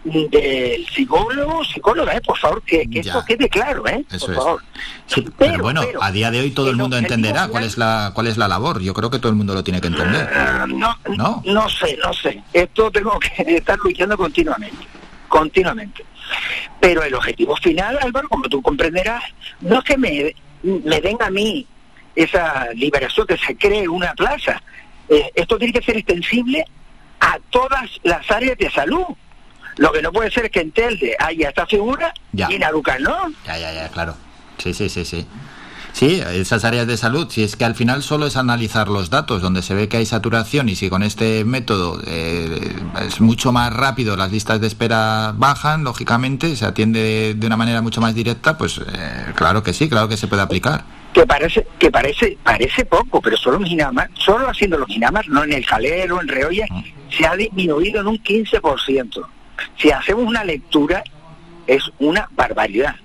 [0.03, 2.21] del psicólogo, psicóloga, ¿eh?
[2.21, 4.03] por favor, que, que esto quede claro, ¿eh?
[4.11, 4.37] Eso por es.
[4.43, 4.63] favor.
[5.05, 8.27] Sí, pero, bueno, a día de hoy todo el mundo entenderá cuál es la cuál
[8.27, 8.81] es la labor.
[8.81, 10.27] Yo creo que todo el mundo lo tiene que entender.
[10.33, 11.43] Ah, no, ¿No?
[11.45, 12.41] no sé, no sé.
[12.51, 14.87] Esto tengo que estar luchando continuamente,
[15.27, 16.03] continuamente.
[16.79, 19.23] Pero el objetivo final, Álvaro, como tú comprenderás,
[19.59, 20.33] no es que me,
[20.63, 21.67] me den a mí
[22.15, 24.61] esa liberación, que se cree una plaza.
[25.09, 26.65] Eh, esto tiene que ser extensible
[27.19, 29.05] a todas las áreas de salud.
[29.81, 32.47] Lo que no puede ser es que en Telde haya esta figura Ya.
[32.51, 33.17] y en Arucán no.
[33.47, 34.13] Ya, ya, ya, claro.
[34.59, 35.25] Sí, sí, sí, sí.
[35.91, 39.41] Sí, esas áreas de salud, si es que al final solo es analizar los datos,
[39.41, 42.75] donde se ve que hay saturación y si con este método eh,
[43.07, 47.81] es mucho más rápido, las listas de espera bajan, lógicamente, se atiende de una manera
[47.81, 50.83] mucho más directa, pues eh, claro que sí, claro que se puede aplicar.
[51.11, 55.43] que parece que parece parece poco, pero solo en Ginamar, solo haciendo los Ginamar, no
[55.43, 56.67] en el Calero, en Reolla,
[57.17, 59.25] se ha disminuido en un 15%.
[59.77, 61.03] Si hacemos una lectura,
[61.67, 62.95] es una barbaridad.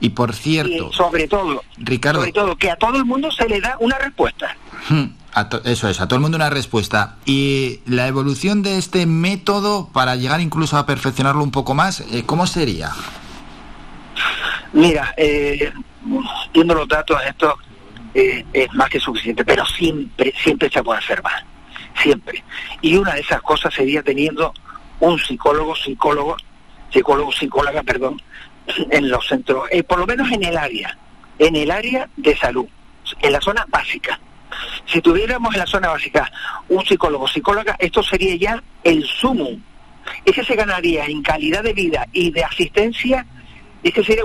[0.00, 3.48] Y por cierto, Y sobre todo, Ricardo, sobre todo, que a todo el mundo se
[3.48, 4.56] le da una respuesta.
[4.88, 7.16] Hmm, a eso es, a todo el mundo una respuesta.
[7.24, 12.24] Y la evolución de este método para llegar incluso a perfeccionarlo un poco más, eh,
[12.26, 12.90] ¿cómo sería?
[14.72, 15.72] Mira, eh,
[16.52, 17.56] viendo los datos, esto
[18.14, 21.44] eh, es más que suficiente, pero siempre, siempre se puede hacer más,
[22.02, 22.44] siempre.
[22.82, 24.52] Y una de esas cosas sería teniendo
[25.00, 26.36] un psicólogo, psicólogo,
[26.90, 28.20] psicólogo, psicóloga, perdón,
[28.90, 30.96] en los centros, eh, por lo menos en el área,
[31.38, 32.66] en el área de salud,
[33.20, 34.18] en la zona básica.
[34.86, 36.30] Si tuviéramos en la zona básica
[36.68, 39.50] un psicólogo, psicóloga, esto sería ya el sumo.
[40.24, 43.26] Ese se ganaría en calidad de vida y de asistencia
[43.84, 44.24] ese sería,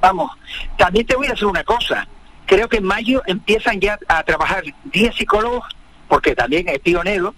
[0.00, 0.30] vamos,
[0.78, 2.06] también te voy a decir una cosa.
[2.46, 5.64] Creo que en mayo empiezan ya a trabajar 10 psicólogos,
[6.08, 7.34] porque también es pionero,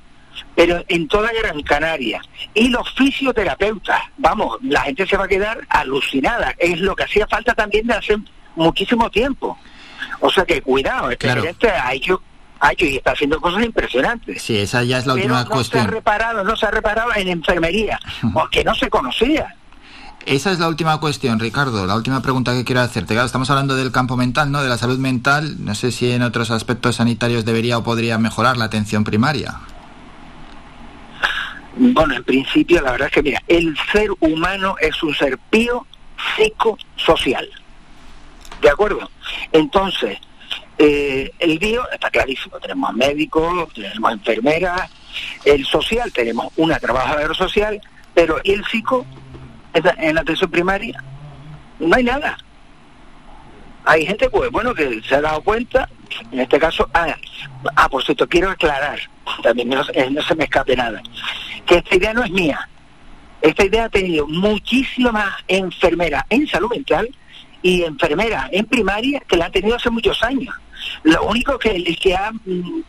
[0.54, 2.20] pero en toda Gran Canaria.
[2.54, 6.54] Y los fisioterapeutas, vamos, la gente se va a quedar alucinada.
[6.58, 8.16] Es lo que hacía falta también de hace
[8.56, 9.58] muchísimo tiempo.
[10.20, 11.42] O sea que cuidado, este Claro.
[11.42, 12.22] gerente ha hecho,
[12.60, 14.42] ha hecho y está haciendo cosas impresionantes.
[14.42, 15.88] Sí, esa ya es la Pero última no se ha cuestión.
[15.88, 17.98] reparado, no se ha reparado en enfermería,
[18.32, 19.54] porque no se conocía.
[20.26, 21.84] Esa es la última cuestión, Ricardo.
[21.86, 23.12] La última pregunta que quiero hacerte.
[23.12, 24.62] Claro, estamos hablando del campo mental, ¿no?
[24.62, 25.56] De la salud mental.
[25.62, 29.56] No sé si en otros aspectos sanitarios debería o podría mejorar la atención primaria.
[31.76, 35.86] Bueno, en principio la verdad es que mira, el ser humano es un ser pío
[36.36, 37.48] psicosocial.
[38.62, 39.10] ¿De acuerdo?
[39.52, 40.18] Entonces,
[40.78, 44.90] eh, el bio está clarísimo, tenemos médicos, tenemos enfermeras,
[45.44, 47.80] el social tenemos una trabajadora social,
[48.14, 49.04] pero ¿y el psico
[49.72, 51.02] en la- en la atención primaria?
[51.80, 52.38] No hay nada.
[53.84, 55.88] Hay gente, pues bueno, que se ha dado cuenta,
[56.32, 57.14] en este caso, ah,
[57.76, 58.98] ah por cierto, quiero aclarar,
[59.42, 61.02] también no, eh, no se me escape nada,
[61.66, 62.68] que esta idea no es mía.
[63.42, 67.10] Esta idea ha tenido muchísimas enfermeras en salud mental
[67.62, 70.54] y enfermeras en primaria que la han tenido hace muchos años.
[71.02, 72.32] Lo único que que ha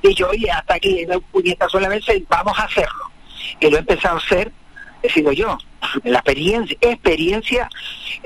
[0.01, 3.11] dicho, oye, hasta aquí, la puñeta solamente, vamos a hacerlo.
[3.59, 4.51] Y lo he empezado a hacer,
[5.01, 5.57] he sido yo.
[6.03, 7.69] La experiencia, experiencia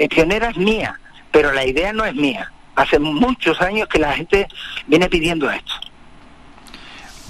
[0.10, 0.99] pionera es mía,
[1.31, 2.52] pero la idea no es mía.
[2.76, 4.48] Hace muchos años que la gente
[4.88, 5.73] viene pidiendo esto.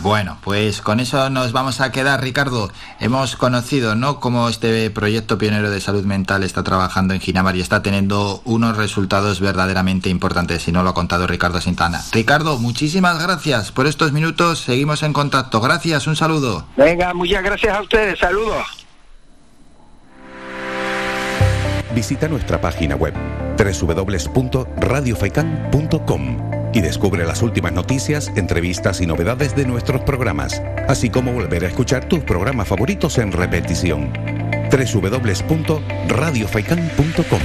[0.01, 2.71] Bueno, pues con eso nos vamos a quedar, Ricardo.
[2.99, 7.61] Hemos conocido, ¿no?, cómo este proyecto pionero de salud mental está trabajando en Ginamar y
[7.61, 12.01] está teniendo unos resultados verdaderamente importantes, si no lo ha contado Ricardo Sintana.
[12.11, 14.59] Ricardo, muchísimas gracias por estos minutos.
[14.59, 15.59] Seguimos en contacto.
[15.61, 16.65] Gracias, un saludo.
[16.77, 18.19] Venga, muchas gracias a ustedes.
[18.19, 18.79] Saludos.
[21.99, 23.13] visita nuestra página web
[23.57, 31.65] www.radiofaikan.com y descubre las últimas noticias, entrevistas y novedades de nuestros programas, así como volver
[31.65, 34.13] a escuchar tus programas favoritos en repetición.
[34.71, 37.39] www.radiofaikan.com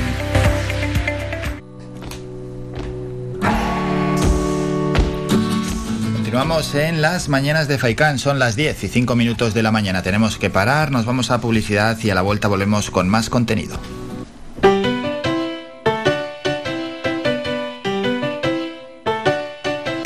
[6.34, 10.02] Continuamos en las mañanas de Faikán, son las 10 y 5 minutos de la mañana.
[10.02, 13.78] Tenemos que parar, nos vamos a publicidad y a la vuelta volvemos con más contenido.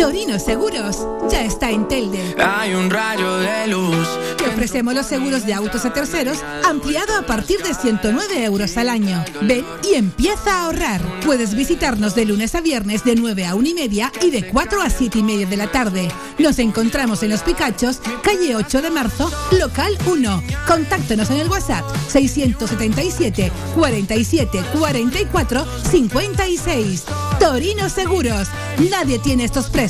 [0.00, 2.34] Torino Seguros ya está en Telde.
[2.42, 4.08] Hay un rayo de luz.
[4.38, 8.88] Te ofrecemos los seguros de autos a terceros ampliado a partir de 109 euros al
[8.88, 9.22] año.
[9.42, 11.02] Ven y empieza a ahorrar.
[11.26, 14.80] Puedes visitarnos de lunes a viernes de 9 a 1 y media y de 4
[14.80, 16.08] a 7 y media de la tarde.
[16.38, 20.42] Nos encontramos en Los Picachos, calle 8 de marzo, local 1.
[20.66, 27.04] Contáctanos en el WhatsApp 677 47 44 56.
[27.38, 28.48] Torino Seguros.
[28.90, 29.89] Nadie tiene estos precios.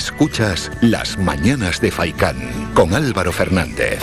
[0.00, 4.00] Escuchas Las Mañanas de Faikán con Álvaro Fernández.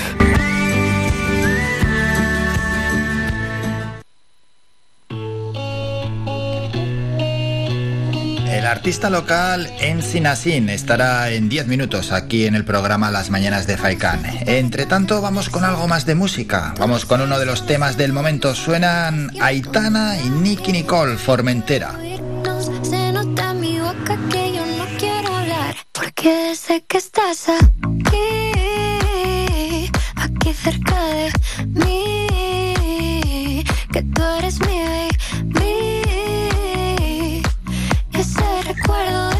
[8.48, 13.78] El artista local Ensinasin estará en 10 minutos aquí en el programa Las Mañanas de
[13.78, 14.22] Faikán.
[14.46, 16.76] Entre tanto, vamos con algo más de música.
[16.78, 18.54] Vamos con uno de los temas del momento.
[18.54, 21.96] Suenan Aitana y Nicky Nicole Formentera.
[26.18, 28.18] Porque sé que estás aquí
[30.16, 31.32] Aquí cerca de
[31.68, 33.64] mí
[33.94, 34.82] Que tú eres mi
[35.54, 35.84] baby.
[38.14, 39.37] Ese recuerdo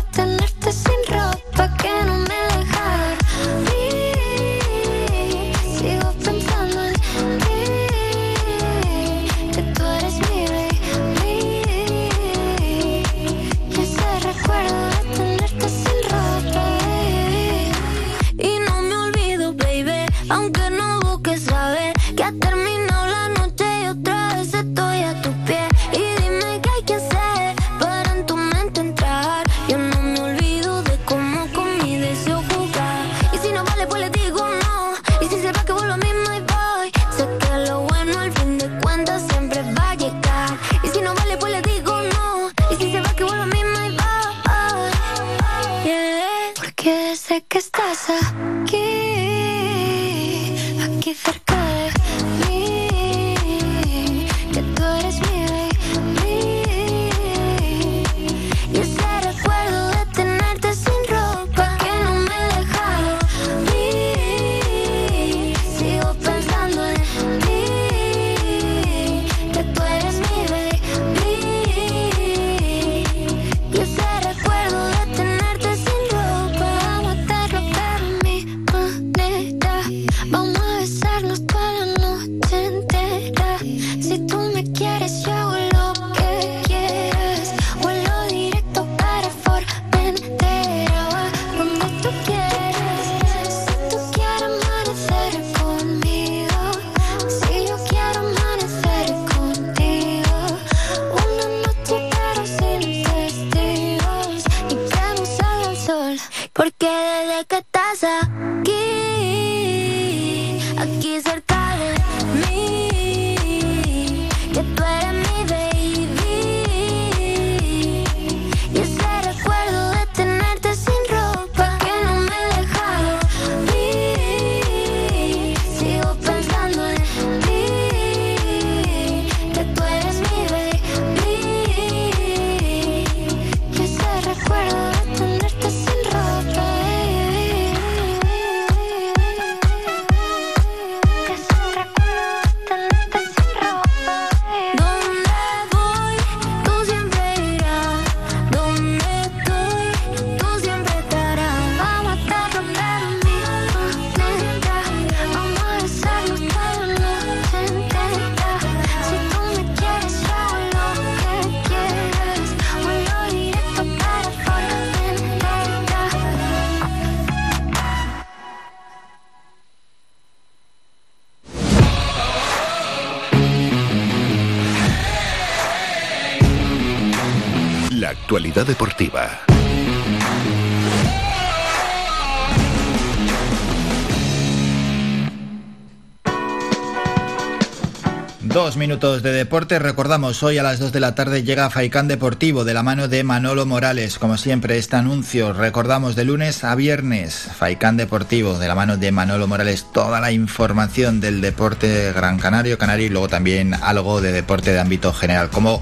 [188.68, 189.80] Dos minutos de deporte.
[189.80, 193.24] Recordamos, hoy a las 2 de la tarde llega Faicán Deportivo de la mano de
[193.24, 194.20] Manolo Morales.
[194.20, 199.10] Como siempre, este anuncio, recordamos de lunes a viernes, Faicán Deportivo de la mano de
[199.14, 199.86] Manolo Morales.
[199.94, 204.82] Toda la información del deporte gran canario, canario y luego también algo de deporte de
[204.82, 205.50] ámbito general.
[205.50, 205.82] Como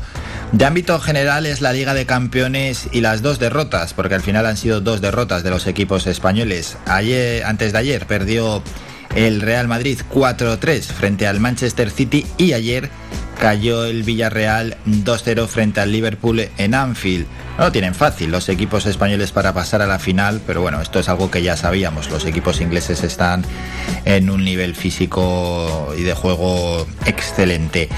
[0.52, 4.46] de ámbito general es la Liga de Campeones y las dos derrotas, porque al final
[4.46, 6.78] han sido dos derrotas de los equipos españoles.
[6.86, 8.62] Ayer, antes de ayer, perdió
[9.16, 12.90] el Real Madrid 4-3 frente al Manchester City y ayer
[13.40, 17.26] cayó el Villarreal 2-0 frente al Liverpool en Anfield.
[17.58, 21.00] No lo tienen fácil los equipos españoles para pasar a la final, pero bueno, esto
[21.00, 22.10] es algo que ya sabíamos.
[22.10, 23.46] Los equipos ingleses están
[24.04, 27.90] en un nivel físico y de juego excelente.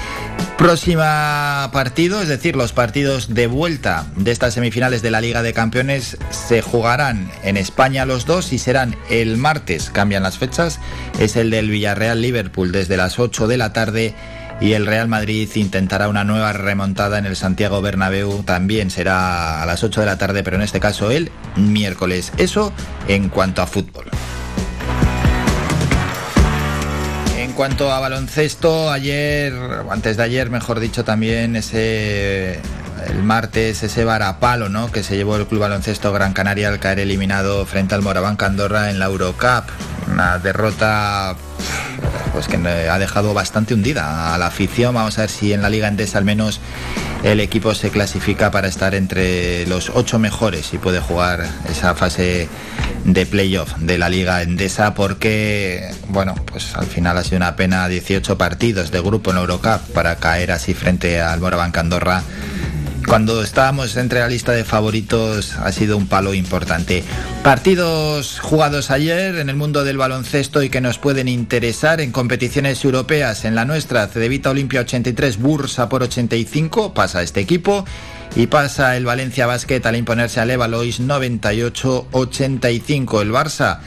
[0.58, 5.52] Próxima partido, es decir, los partidos de vuelta de estas semifinales de la Liga de
[5.52, 10.80] Campeones se jugarán en España los dos y serán el martes, cambian las fechas,
[11.20, 14.14] es el del Villarreal Liverpool desde las 8 de la tarde
[14.60, 18.42] y el Real Madrid intentará una nueva remontada en el Santiago Bernabéu.
[18.42, 22.32] También será a las 8 de la tarde, pero en este caso el miércoles.
[22.38, 22.72] Eso
[23.06, 24.06] en cuanto a fútbol.
[27.36, 29.52] En cuanto a baloncesto, ayer,
[29.90, 32.60] antes de ayer, mejor dicho, también ese
[33.06, 34.90] el martes ese varapalo ¿no?
[34.90, 38.90] que se llevó el Club Baloncesto Gran Canaria al caer eliminado frente al Moraván Andorra
[38.90, 39.64] en la Eurocup.
[40.10, 41.36] Una derrota
[42.32, 44.94] pues que ha dejado bastante hundida a la afición.
[44.94, 46.60] Vamos a ver si en la Liga Endesa al menos
[47.24, 52.48] el equipo se clasifica para estar entre los ocho mejores y puede jugar esa fase
[53.04, 57.88] de playoff de la Liga Endesa porque, bueno, pues al final ha sido una pena
[57.88, 62.22] 18 partidos de grupo en Eurocup para caer así frente al Moraván Andorra
[63.08, 67.02] cuando estábamos entre la lista de favoritos ha sido un palo importante.
[67.42, 72.84] Partidos jugados ayer en el mundo del baloncesto y que nos pueden interesar en competiciones
[72.84, 73.46] europeas.
[73.46, 77.86] En la nuestra, Cedevita Olimpia 83, Bursa por 85, pasa este equipo.
[78.36, 83.22] Y pasa el Valencia Basket al imponerse al Evalois 98-85.
[83.22, 83.78] El Barça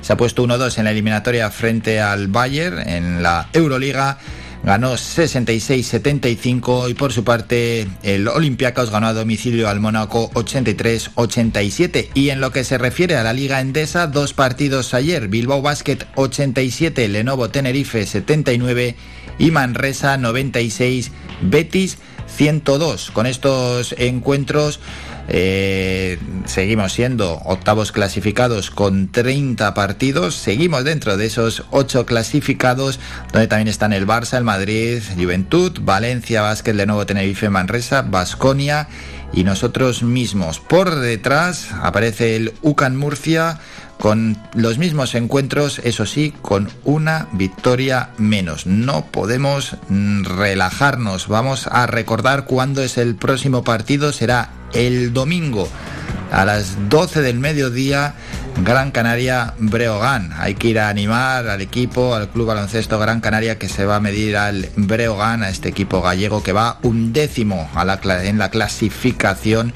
[0.00, 4.18] se ha puesto 1-2 en la eliminatoria frente al Bayern en la Euroliga
[4.64, 12.30] ganó 66-75 y por su parte el Olympiacos ganó a domicilio al Mónaco 83-87 y
[12.30, 17.08] en lo que se refiere a la Liga Endesa dos partidos ayer Bilbao Basket 87
[17.08, 18.96] Lenovo Tenerife 79
[19.38, 21.10] y Manresa 96
[21.42, 24.80] Betis 102 con estos encuentros
[25.28, 30.34] eh, seguimos siendo octavos clasificados con 30 partidos.
[30.34, 33.00] Seguimos dentro de esos 8 clasificados,
[33.32, 38.88] donde también están el Barça, el Madrid, Juventud, Valencia, Vázquez, Nuevo Tenerife, Manresa, Basconia
[39.32, 40.60] y nosotros mismos.
[40.60, 43.58] Por detrás aparece el UCAN Murcia
[43.98, 48.66] con los mismos encuentros, eso sí, con una victoria menos.
[48.66, 51.28] No podemos mm, relajarnos.
[51.28, 54.12] Vamos a recordar cuándo es el próximo partido.
[54.12, 55.68] Será el domingo
[56.30, 58.14] a las 12 del mediodía.
[58.62, 60.32] Gran Canaria Breogán.
[60.38, 63.96] Hay que ir a animar al equipo, al Club Baloncesto Gran Canaria que se va
[63.96, 68.50] a medir al Breogán, a este equipo gallego que va un décimo a en la
[68.50, 69.74] clasificación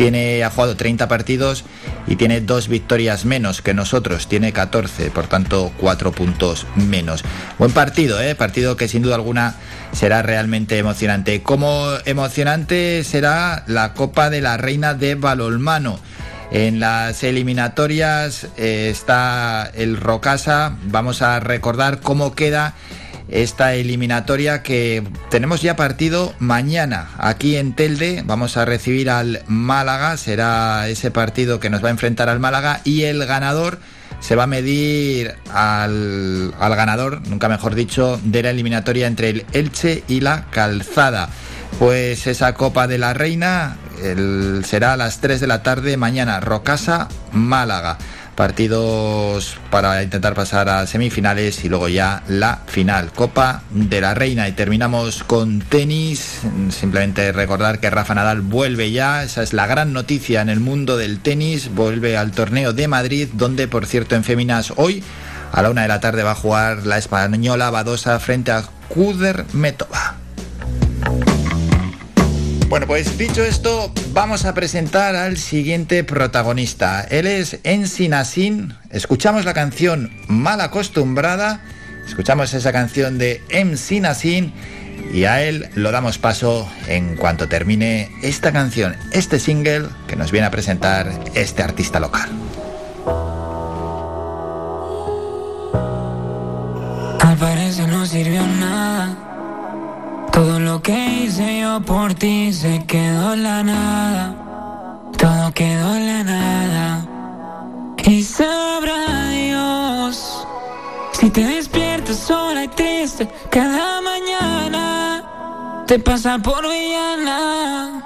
[0.00, 1.62] tiene, ha jugado 30 partidos
[2.06, 7.22] y tiene dos victorias menos que nosotros, tiene 14, por tanto cuatro puntos menos.
[7.58, 8.34] Buen partido, ¿eh?
[8.34, 9.56] partido que sin duda alguna
[9.92, 11.42] será realmente emocionante.
[11.42, 16.00] Como emocionante será la Copa de la Reina de Balolmano.
[16.50, 20.78] En las eliminatorias eh, está el Rocasa.
[20.84, 22.72] Vamos a recordar cómo queda
[23.30, 28.22] esta eliminatoria que tenemos ya partido mañana aquí en Telde.
[28.26, 32.80] Vamos a recibir al Málaga, será ese partido que nos va a enfrentar al Málaga
[32.84, 33.78] y el ganador
[34.20, 40.04] se va a medir al, ganador, nunca mejor dicho, de la eliminatoria entre el Elche
[40.08, 41.30] y la Calzada.
[41.78, 43.76] Pues esa Copa de la Reina
[44.64, 47.96] será a las 3 de la tarde mañana, Rocasa, Málaga
[48.40, 54.48] partidos para intentar pasar a semifinales y luego ya la final, Copa de la Reina.
[54.48, 56.40] Y terminamos con tenis.
[56.70, 60.96] Simplemente recordar que Rafa Nadal vuelve ya, esa es la gran noticia en el mundo
[60.96, 65.04] del tenis, vuelve al torneo de Madrid, donde por cierto en féminas hoy
[65.52, 70.19] a la una de la tarde va a jugar la española Badosa frente a Kudermetova.
[72.70, 77.04] Bueno, pues dicho esto, vamos a presentar al siguiente protagonista.
[77.10, 78.74] Él es Ensinasin.
[78.90, 81.62] Escuchamos la canción Mal Acostumbrada.
[82.06, 84.52] Escuchamos esa canción de Ensinasin
[85.12, 90.30] Y a él lo damos paso en cuanto termine esta canción, este single que nos
[90.30, 92.30] viene a presentar este artista local.
[97.18, 99.29] Al parecer no sirvió nada.
[100.82, 104.34] Que hice yo por ti se quedó la nada.
[105.18, 107.06] Todo quedó la nada.
[108.04, 110.46] Y sabrá Dios
[111.12, 115.84] si te despiertas sola y triste cada mañana.
[115.86, 118.02] Te pasa por villana.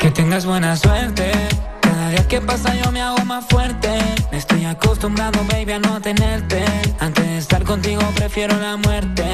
[0.00, 1.32] Que tengas buena suerte.
[1.80, 3.98] Cada día que pasa yo me hago más fuerte.
[4.30, 6.64] Me estoy acostumbrado, baby, a no tenerte.
[7.00, 9.24] Antes de estar contigo prefiero la muerte.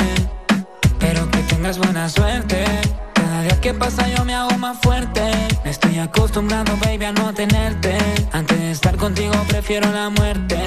[1.56, 2.66] Tengas buena suerte.
[3.14, 5.22] Cada día que pasa yo me hago más fuerte.
[5.64, 7.96] Me estoy acostumbrado, baby, a no tenerte.
[8.32, 10.62] Antes de estar contigo prefiero la muerte.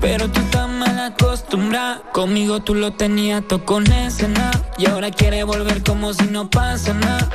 [0.00, 2.00] Pero tú estás mal acostumbrada.
[2.10, 4.50] Conmigo tú lo tenías todo con escena.
[4.78, 7.28] Y ahora quiere volver como si no pasa nada.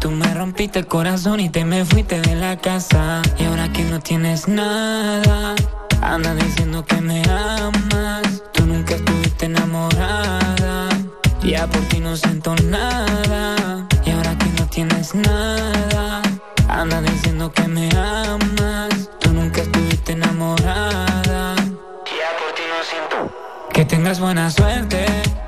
[0.00, 3.22] Tú me rompiste el corazón y te me fuiste de la casa.
[3.38, 5.54] Y ahora que no tienes nada,
[6.02, 8.42] andas diciendo que me amas.
[8.52, 10.89] Tú nunca estuviste enamorada.
[11.50, 13.84] Ya por ti no siento nada.
[14.04, 16.22] Y ahora que no tienes nada,
[16.68, 19.10] andas diciendo que me amas.
[19.18, 21.56] Tú nunca estuviste enamorada.
[21.56, 23.34] Ya por ti no siento.
[23.72, 25.04] Que tengas buena suerte.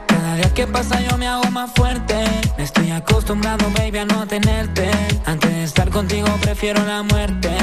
[0.08, 2.16] Cada día que pasa yo me hago más fuerte.
[2.58, 4.90] Me estoy acostumbrado, baby, a no tenerte.
[5.24, 7.56] Antes de estar contigo prefiero la muerte.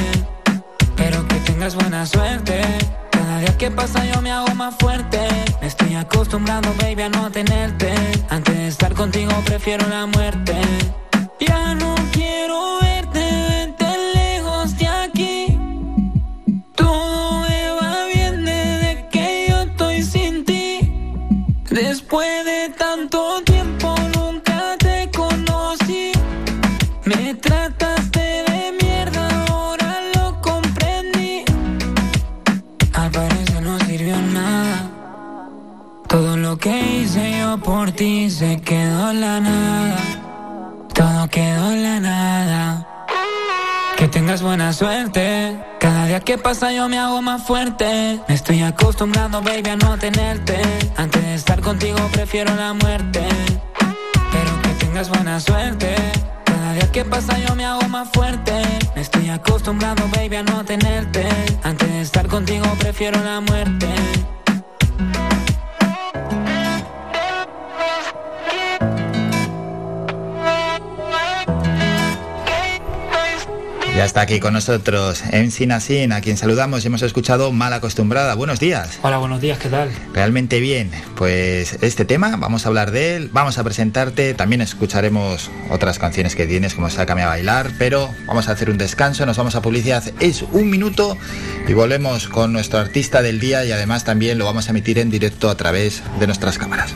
[0.95, 2.61] Pero que tengas buena suerte.
[3.39, 5.17] Cada día que pasa yo me hago más fuerte.
[5.61, 7.93] Me estoy acostumbrado, baby, a no tenerte.
[8.29, 10.59] Antes de estar contigo prefiero la muerte.
[11.39, 15.57] Ya no quiero verte, vete lejos de aquí.
[16.75, 21.23] Todo me va bien desde que yo estoy sin ti.
[21.69, 23.95] Después de tanto tiempo
[36.59, 39.97] que hice yo por ti se quedó la nada.
[40.93, 43.07] Todo quedó en la nada.
[43.97, 45.57] Que tengas buena suerte.
[45.79, 48.19] Cada día que pasa yo me hago más fuerte.
[48.27, 50.59] Me estoy acostumbrando, baby, a no tenerte.
[50.97, 53.21] Antes de estar contigo prefiero la muerte.
[54.31, 55.95] Pero que tengas buena suerte.
[56.43, 58.61] Cada día que pasa yo me hago más fuerte.
[58.95, 61.25] Me estoy acostumbrando, baby, a no tenerte.
[61.63, 63.87] Antes de estar contigo prefiero la muerte.
[73.99, 78.33] Ya está aquí con nosotros MC Nassin, a quien saludamos y hemos escuchado Mal Acostumbrada.
[78.33, 78.97] Buenos días.
[79.01, 79.89] Hola, buenos días, ¿qué tal?
[80.13, 80.89] Realmente bien.
[81.17, 86.37] Pues este tema, vamos a hablar de él, vamos a presentarte, también escucharemos otras canciones
[86.37, 89.61] que tienes, como Sácame a bailar, pero vamos a hacer un descanso, nos vamos a
[89.61, 91.17] publicidad, es un minuto
[91.67, 95.09] y volvemos con nuestro artista del día y además también lo vamos a emitir en
[95.09, 96.95] directo a través de nuestras cámaras.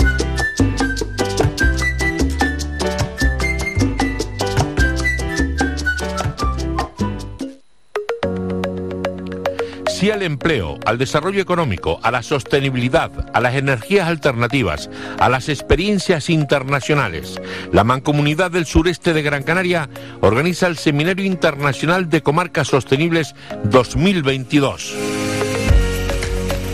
[10.01, 15.47] Sí al empleo, al desarrollo económico, a la sostenibilidad, a las energías alternativas, a las
[15.47, 17.39] experiencias internacionales.
[17.71, 19.91] La Mancomunidad del Sureste de Gran Canaria
[20.21, 24.95] organiza el Seminario Internacional de Comarcas Sostenibles 2022.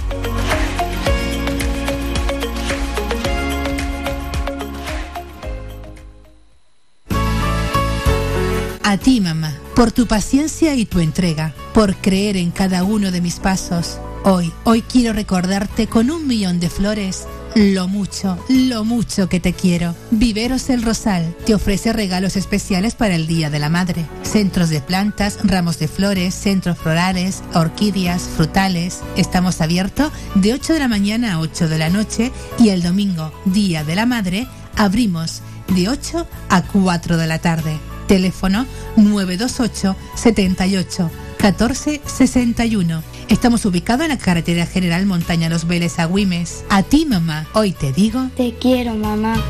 [8.84, 13.22] A ti, mamá, por tu paciencia y tu entrega, por creer en cada uno de
[13.22, 14.00] mis pasos.
[14.24, 19.54] Hoy, hoy quiero recordarte con un millón de flores lo mucho, lo mucho que te
[19.54, 19.96] quiero.
[20.12, 24.06] Viveros El Rosal te ofrece regalos especiales para el Día de la Madre.
[24.24, 29.00] Centros de plantas, ramos de flores, centros florales, orquídeas, frutales.
[29.18, 33.32] Estamos abiertos de 8 de la mañana a 8 de la noche y el domingo,
[33.46, 35.42] Día de la Madre, abrimos
[35.76, 37.78] de 8 a 4 de la tarde.
[38.08, 38.66] Teléfono
[38.96, 43.02] 928 78 1461.
[43.30, 46.66] Estamos ubicados en la carretera general Montaña Los Vélez Agüimes.
[46.70, 47.48] A ti, mamá.
[47.53, 48.28] Hoy te digo.
[48.36, 49.41] Te quiero, mamá.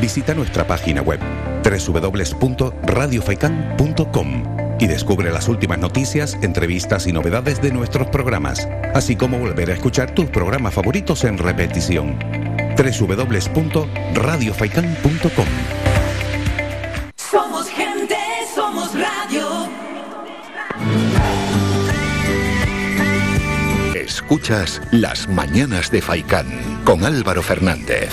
[0.00, 1.20] Visita nuestra página web
[1.64, 4.44] www.radiofaikan.com
[4.78, 9.74] y descubre las últimas noticias, entrevistas y novedades de nuestros programas, así como volver a
[9.74, 12.43] escuchar tus programas favoritos en repetición.
[12.76, 15.46] www.radiofaikan.com
[17.16, 18.16] Somos gente,
[18.54, 19.68] somos radio.
[23.94, 26.46] Escuchas Las Mañanas de Faicán
[26.84, 28.10] con Álvaro Fernández.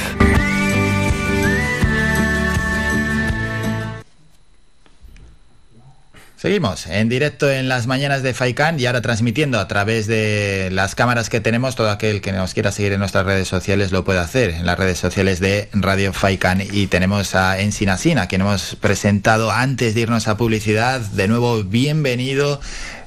[6.41, 10.95] Seguimos en directo en las mañanas de Faikan y ahora transmitiendo a través de las
[10.95, 11.75] cámaras que tenemos.
[11.75, 14.79] Todo aquel que nos quiera seguir en nuestras redes sociales lo puede hacer en las
[14.79, 16.63] redes sociales de Radio Faikan.
[16.71, 20.99] Y tenemos a Ensinasina, quien hemos presentado antes de irnos a publicidad.
[20.99, 22.59] De nuevo, bienvenido.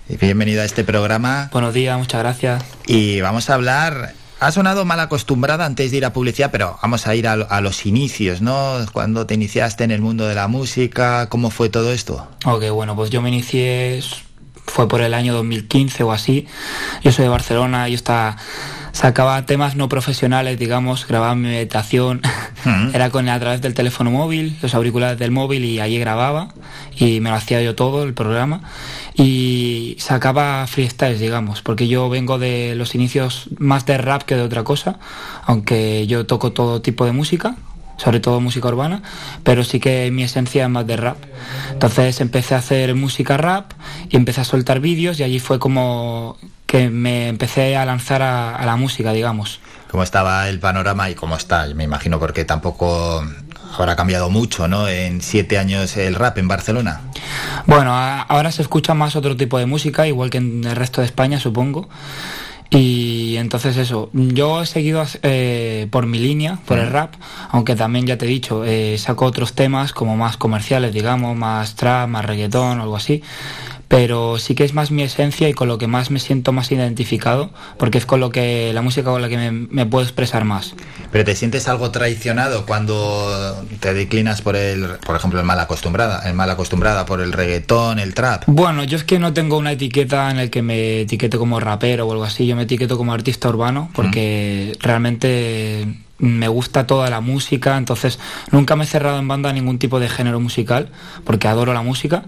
[0.08, 1.48] Bienvenido a este programa.
[1.52, 2.62] Buenos días, muchas gracias.
[2.86, 7.06] Y vamos a hablar ha sonado mal acostumbrada antes de ir a publicidad, pero vamos
[7.06, 8.76] a ir a, a, los inicios, ¿no?
[8.92, 12.26] Cuando te iniciaste en el mundo de la música, ¿cómo fue todo esto?
[12.44, 14.02] Ok, bueno, pues yo me inicié,
[14.66, 16.46] fue por el año 2015 o así.
[17.02, 18.36] Yo soy de Barcelona, yo estaba,
[18.94, 22.22] sacaba temas no profesionales, digamos, grababa mi meditación,
[22.94, 26.48] era con a través del teléfono móvil, los auriculares del móvil y allí grababa
[26.96, 28.62] y me lo hacía yo todo el programa.
[29.16, 34.42] Y sacaba freestyles, digamos, porque yo vengo de los inicios más de rap que de
[34.42, 34.98] otra cosa,
[35.44, 37.56] aunque yo toco todo tipo de música,
[37.96, 39.02] sobre todo música urbana,
[39.42, 41.18] pero sí que mi esencia es más de rap.
[41.72, 43.72] Entonces empecé a hacer música rap
[44.08, 46.38] y empecé a soltar vídeos y allí fue como
[46.74, 49.60] que me empecé a lanzar a, a la música, digamos.
[49.92, 51.68] ¿Cómo estaba el panorama y cómo está?
[51.72, 53.24] Me imagino porque tampoco
[53.78, 54.88] habrá cambiado mucho, ¿no?
[54.88, 57.00] En siete años el rap en Barcelona.
[57.66, 61.00] Bueno, a, ahora se escucha más otro tipo de música, igual que en el resto
[61.00, 61.88] de España, supongo.
[62.70, 67.14] Y entonces eso, yo he seguido eh, por mi línea, por el rap,
[67.50, 71.76] aunque también ya te he dicho, eh, saco otros temas como más comerciales, digamos, más
[71.76, 73.22] trap, más reggaetón algo así
[73.88, 76.70] pero sí que es más mi esencia y con lo que más me siento más
[76.72, 80.44] identificado, porque es con lo que la música con la que me, me, puedo expresar
[80.44, 80.74] más.
[81.12, 86.28] Pero te sientes algo traicionado cuando te declinas por el, por ejemplo, el mal acostumbrada,
[86.28, 88.44] el mal acostumbrada por el reggaetón, el trap.
[88.46, 92.06] Bueno, yo es que no tengo una etiqueta en el que me etiquete como rapero
[92.06, 94.82] o algo así, yo me etiqueto como artista urbano, porque mm.
[94.82, 95.86] realmente
[96.18, 98.18] me gusta toda la música, entonces
[98.50, 100.90] nunca me he cerrado en banda a ningún tipo de género musical,
[101.24, 102.24] porque adoro la música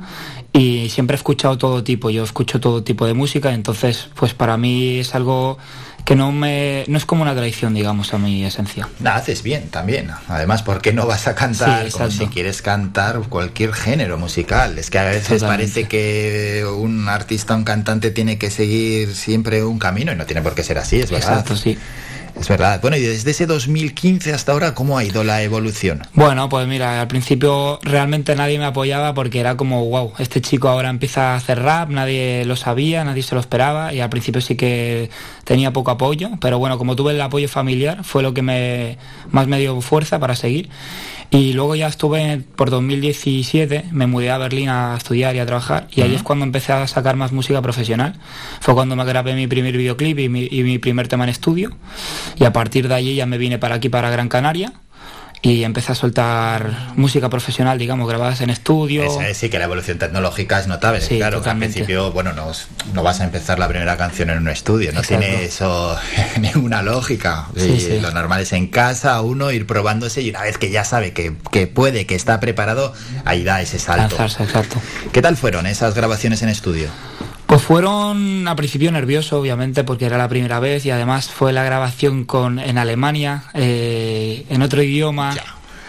[0.53, 4.57] y siempre he escuchado todo tipo, yo escucho todo tipo de música, entonces pues para
[4.57, 5.59] mí es algo
[6.07, 8.89] que no me no es como una tradición, digamos, a mi esencia.
[9.05, 10.11] Haces bien también.
[10.29, 14.79] Además, ¿por qué no vas a cantar sí, como si quieres cantar cualquier género musical?
[14.79, 19.81] Es que a veces parece que un artista, un cantante tiene que seguir siempre un
[19.81, 21.41] camino y no tiene por qué ser así, es verdad.
[21.41, 21.77] Exacto, sí.
[22.39, 22.81] Es verdad.
[22.83, 26.03] Bueno, y desde ese 2015 hasta ahora, ¿cómo ha ido la evolución?
[26.13, 30.69] Bueno, pues mira, al principio realmente nadie me apoyaba porque era como, wow, este chico
[30.69, 34.41] ahora empieza a hacer rap, nadie lo sabía, nadie se lo esperaba y al principio
[34.43, 35.11] sí que
[35.45, 38.99] tenía poco apoyo, pero bueno, como tuve el apoyo familiar, fue lo que me,
[39.31, 40.69] más me dio fuerza para seguir.
[41.31, 45.89] Y luego ya estuve por 2017, me mudé a Berlín a estudiar y a trabajar
[45.91, 48.15] y ahí es cuando empecé a sacar más música profesional.
[48.61, 51.77] Fue cuando me grabé mi primer videoclip y mi, y mi primer tema en estudio
[52.37, 54.73] y a partir de allí ya me vine para aquí, para Gran Canaria
[55.47, 59.05] y empecé a soltar música profesional, digamos, grabadas en estudio.
[59.05, 61.01] Esa es, sí, que la evolución tecnológica es notable.
[61.01, 62.51] Sí, claro, que al principio, bueno, no,
[62.93, 65.25] no, vas a empezar la primera canción en un estudio, no Exacto.
[65.25, 65.97] tiene eso
[66.41, 67.47] ninguna lógica.
[67.57, 68.01] Sí, sí.
[68.01, 71.35] Lo normal es en casa, uno ir probándose y una vez que ya sabe que,
[71.53, 72.93] que puede, que está preparado,
[73.25, 74.17] ahí da ese salto.
[74.17, 74.81] Lanzarse, exacto.
[75.13, 76.89] ¿Qué tal fueron esas grabaciones en estudio?
[77.47, 81.63] Pues fueron a principio nervioso, obviamente, porque era la primera vez y además fue la
[81.63, 85.35] grabación con en Alemania, eh, en otro idioma.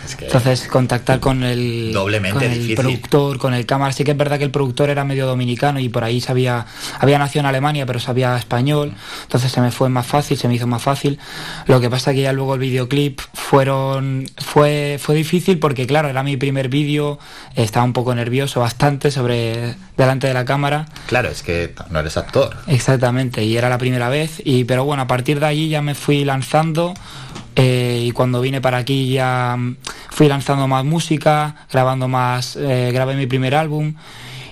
[0.07, 2.75] Es que Entonces, contactar con el, Doblemente con el difícil.
[2.75, 3.91] productor, con el cámara.
[3.91, 6.65] Sí que es verdad que el productor era medio dominicano y por ahí sabía,
[6.99, 8.93] había nacido en Alemania, pero sabía español.
[9.23, 11.19] Entonces se me fue más fácil, se me hizo más fácil.
[11.65, 16.23] Lo que pasa que ya luego el videoclip fueron, fue, fue difícil porque, claro, era
[16.23, 17.19] mi primer vídeo,
[17.55, 20.85] estaba un poco nervioso, bastante sobre delante de la cámara.
[21.07, 22.55] Claro, es que no eres actor.
[22.67, 24.41] Exactamente, y era la primera vez.
[24.45, 26.93] Y, pero bueno, a partir de allí ya me fui lanzando.
[27.59, 29.57] Eh, y cuando vine para aquí ya
[30.11, 33.95] fui lanzando más música, grabando más, eh, grabé mi primer álbum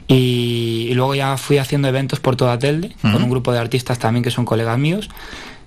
[0.07, 3.14] y, y, luego ya fui haciendo eventos por toda Telde, uh -huh.
[3.14, 5.10] con un grupo de artistas también que son colegas míos.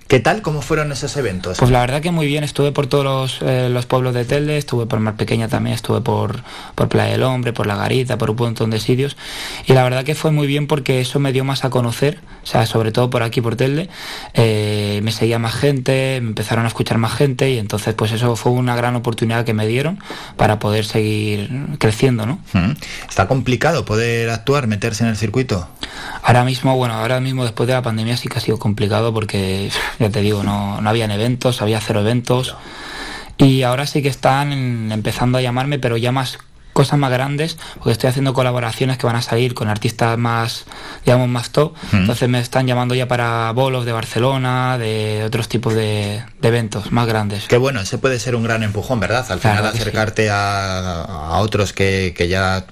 [0.08, 0.40] ¿Qué tal?
[0.40, 1.58] ¿Cómo fueron esos eventos?
[1.58, 4.56] Pues la verdad que muy bien, estuve por todos los, eh, los pueblos de Telde,
[4.56, 6.42] estuve por Mar Pequeña también, estuve por,
[6.74, 9.18] por Playa del Hombre, por La Garita, por un montón de sitios.
[9.66, 12.46] Y la verdad que fue muy bien porque eso me dio más a conocer, o
[12.46, 13.90] sea, sobre todo por aquí, por Telde.
[14.32, 18.34] Eh, me seguía más gente, me empezaron a escuchar más gente y entonces pues eso
[18.34, 19.98] fue una gran oportunidad que me dieron
[20.38, 22.38] para poder seguir creciendo, ¿no?
[23.06, 25.68] ¿Está complicado poder actuar, meterse en el circuito?
[26.22, 29.70] Ahora mismo, bueno, ahora mismo después de la pandemia sí que ha sido complicado porque
[29.98, 32.56] ya te digo, no, no habían eventos, había cero eventos.
[33.36, 36.38] Y ahora sí que están empezando a llamarme, pero ya más
[36.78, 40.64] cosas más grandes, porque estoy haciendo colaboraciones que van a salir con artistas más,
[41.04, 41.74] digamos, más top.
[41.92, 47.08] Entonces me están llamando ya para bolos de Barcelona, de otros tipos de, eventos más
[47.08, 47.48] grandes.
[47.48, 49.26] Qué bueno, ese puede ser un gran empujón, ¿verdad?
[49.28, 52.64] Al final acercarte a, otros que, ya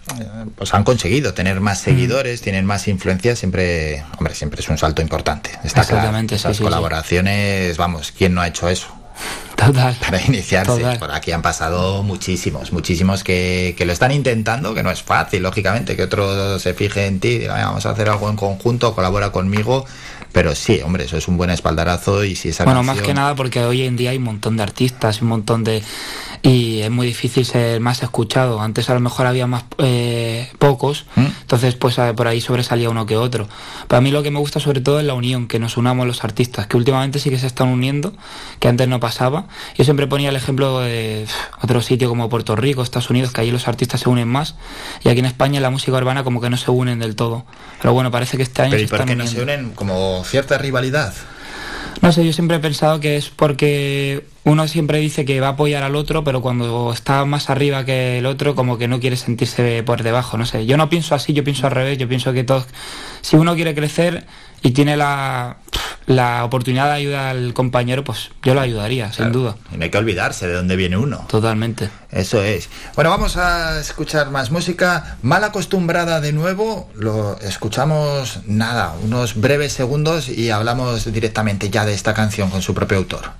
[0.55, 5.03] pues han conseguido tener más seguidores, tienen más influencia, siempre, hombre, siempre es un salto
[5.03, 5.51] importante.
[5.65, 8.87] Está Exactamente, Esas colaboraciones, vamos, ¿quién no ha hecho eso?
[9.57, 9.97] Total.
[10.01, 10.99] Para iniciarse.
[10.99, 15.97] Por aquí han pasado muchísimos, muchísimos que, lo están intentando, que no es fácil, lógicamente,
[15.97, 19.33] que otro se fije en ti y diga, vamos a hacer algo en conjunto, colabora
[19.33, 19.87] conmigo.
[20.33, 23.35] Pero sí, hombre, eso es un buen espaldarazo y si esa Bueno, más que nada
[23.35, 25.83] porque hoy en día hay un montón de artistas, un montón de,
[26.47, 28.61] y es muy difícil ser más escuchado.
[28.61, 31.27] Antes a lo mejor había más eh, pocos, ¿Mm?
[31.41, 33.49] entonces pues por ahí sobresalía uno que otro.
[33.89, 36.23] Para mí lo que me gusta sobre todo es la unión, que nos unamos los
[36.23, 38.13] artistas, que últimamente sí que se están uniendo,
[38.61, 39.49] que antes no pasaba.
[39.77, 41.27] Yo siempre ponía el ejemplo de
[41.63, 44.55] otro sitio como Puerto Rico, Estados Unidos, que allí los artistas se unen más,
[45.03, 47.45] y aquí en España la música urbana como que no se unen del todo.
[47.83, 48.71] Pero bueno, parece que este año...
[48.71, 51.13] ¿Pero y por qué no se unen como cierta rivalidad?
[52.03, 55.51] No sé, yo siempre he pensado que es porque uno siempre dice que va a
[55.51, 59.17] apoyar al otro, pero cuando está más arriba que el otro, como que no quiere
[59.17, 60.67] sentirse por debajo, no sé.
[60.67, 62.67] Yo no pienso así, yo pienso al revés, yo pienso que todos,
[63.23, 64.25] si uno quiere crecer
[64.67, 65.59] y tiene la,
[66.07, 69.55] la oportunidad de ayudar al compañero, pues yo lo ayudaría, sin duda.
[69.73, 71.25] Y no hay que olvidarse de dónde viene uno.
[71.29, 71.89] Totalmente.
[72.11, 72.69] Eso es.
[72.97, 75.19] Bueno, vamos a escuchar más música.
[75.23, 81.95] Mal acostumbrada de nuevo, lo escuchamos nada, unos breves segundos y hablamos directamente ya de
[81.95, 83.31] esta canción con su propio autor.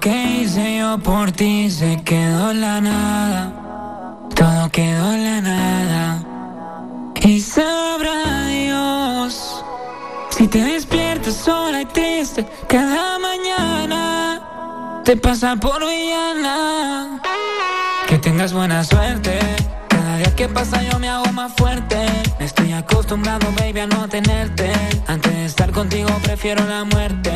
[0.00, 3.52] Que hice yo por ti se quedó la nada.
[4.34, 6.24] Todo quedó en la nada.
[7.22, 9.62] Y sabrá Dios
[10.30, 15.02] si te despiertas sola y triste cada mañana.
[15.04, 17.20] Te pasa por villana.
[18.08, 19.38] Que tengas buena suerte.
[19.88, 22.06] Cada día que pasa yo me hago más fuerte.
[22.38, 24.72] Estoy acostumbrado, baby, a no tenerte.
[25.06, 27.32] Antes de estar contigo prefiero la muerte.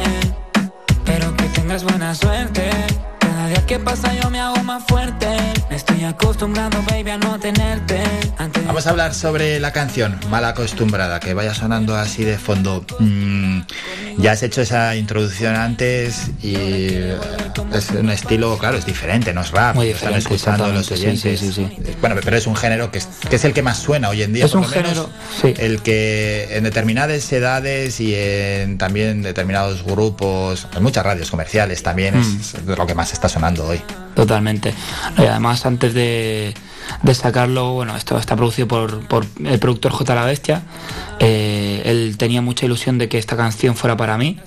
[1.64, 3.13] Tengas buena suerte.
[3.54, 5.26] Cada día que pasa yo me hago más fuerte.
[5.70, 8.02] Me estoy acostumbrando, baby, a no tenerte.
[8.66, 12.84] Vamos a hablar sobre la canción Mal acostumbrada, que vaya sonando así de fondo.
[12.98, 13.60] Mm,
[14.18, 16.54] ya has hecho esa introducción antes y
[17.72, 19.76] es un estilo, claro, es diferente, no es rap.
[19.76, 21.40] Muy diferente, están escuchando los oyentes.
[21.40, 21.68] Sí, sí,
[22.00, 24.32] bueno, pero es un género que es, que es, el que más suena hoy en
[24.32, 24.46] día.
[24.46, 25.08] Es un género,
[25.40, 25.54] sí.
[25.58, 32.16] El que en determinadas edades y en también determinados grupos, en muchas radios comerciales también
[32.16, 32.70] es Mm.
[32.70, 33.80] lo que más está sonando hoy.
[34.14, 34.74] Totalmente.
[35.18, 36.54] Y además, antes de,
[37.02, 40.14] de sacarlo, bueno, esto está producido por, por el productor J.
[40.14, 40.62] La Bestia.
[41.18, 44.38] Eh, él tenía mucha ilusión de que esta canción fuera para mí.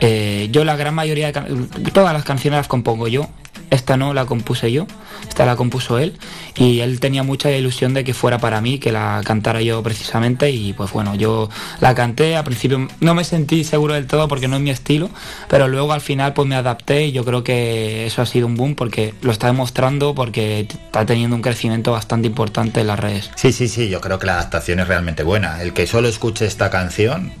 [0.00, 3.28] Eh, yo la gran mayoría de todas las canciones las compongo yo.
[3.74, 4.86] Esta no la compuse yo,
[5.28, 6.16] esta la compuso él
[6.54, 10.50] y él tenía mucha ilusión de que fuera para mí, que la cantara yo precisamente
[10.50, 14.46] y pues bueno, yo la canté, al principio no me sentí seguro del todo porque
[14.46, 15.10] no es mi estilo,
[15.48, 18.54] pero luego al final pues me adapté y yo creo que eso ha sido un
[18.54, 23.32] boom porque lo está demostrando porque está teniendo un crecimiento bastante importante en las redes.
[23.34, 25.60] Sí, sí, sí, yo creo que la adaptación es realmente buena.
[25.62, 27.32] El que solo escuche esta canción,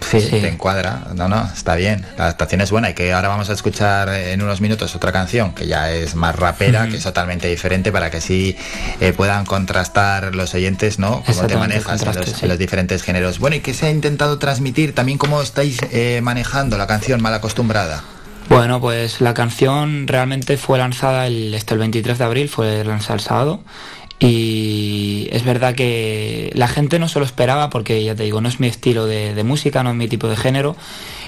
[0.00, 1.08] sí, te encuadra.
[1.14, 2.04] No, no, está bien.
[2.16, 5.52] La adaptación es buena y que ahora vamos a escuchar en unos minutos otra canción
[5.54, 8.56] que ya es más rapera, que es totalmente diferente para que así
[9.00, 11.22] eh, puedan contrastar los oyentes, ¿no?
[11.24, 12.34] Cómo te manejas en los, sí.
[12.42, 13.38] en los diferentes géneros.
[13.38, 14.94] Bueno, ¿y qué se ha intentado transmitir?
[14.94, 18.02] También cómo estáis eh, manejando la canción mal acostumbrada.
[18.48, 23.14] Bueno, pues la canción realmente fue lanzada el, este, el 23 de abril, fue lanzada
[23.14, 23.60] el sábado.
[24.20, 28.48] Y es verdad que la gente no se lo esperaba porque, ya te digo, no
[28.48, 30.76] es mi estilo de, de música, no es mi tipo de género.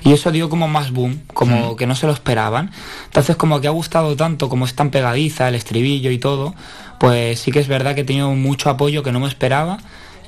[0.02, 2.72] Y eso dio como más boom, como que no se lo esperaban.
[3.04, 6.54] Entonces como que ha gustado tanto, como es tan pegadiza, el estribillo y todo,
[6.98, 9.78] pues sí que es verdad que he tenido mucho apoyo que no me esperaba.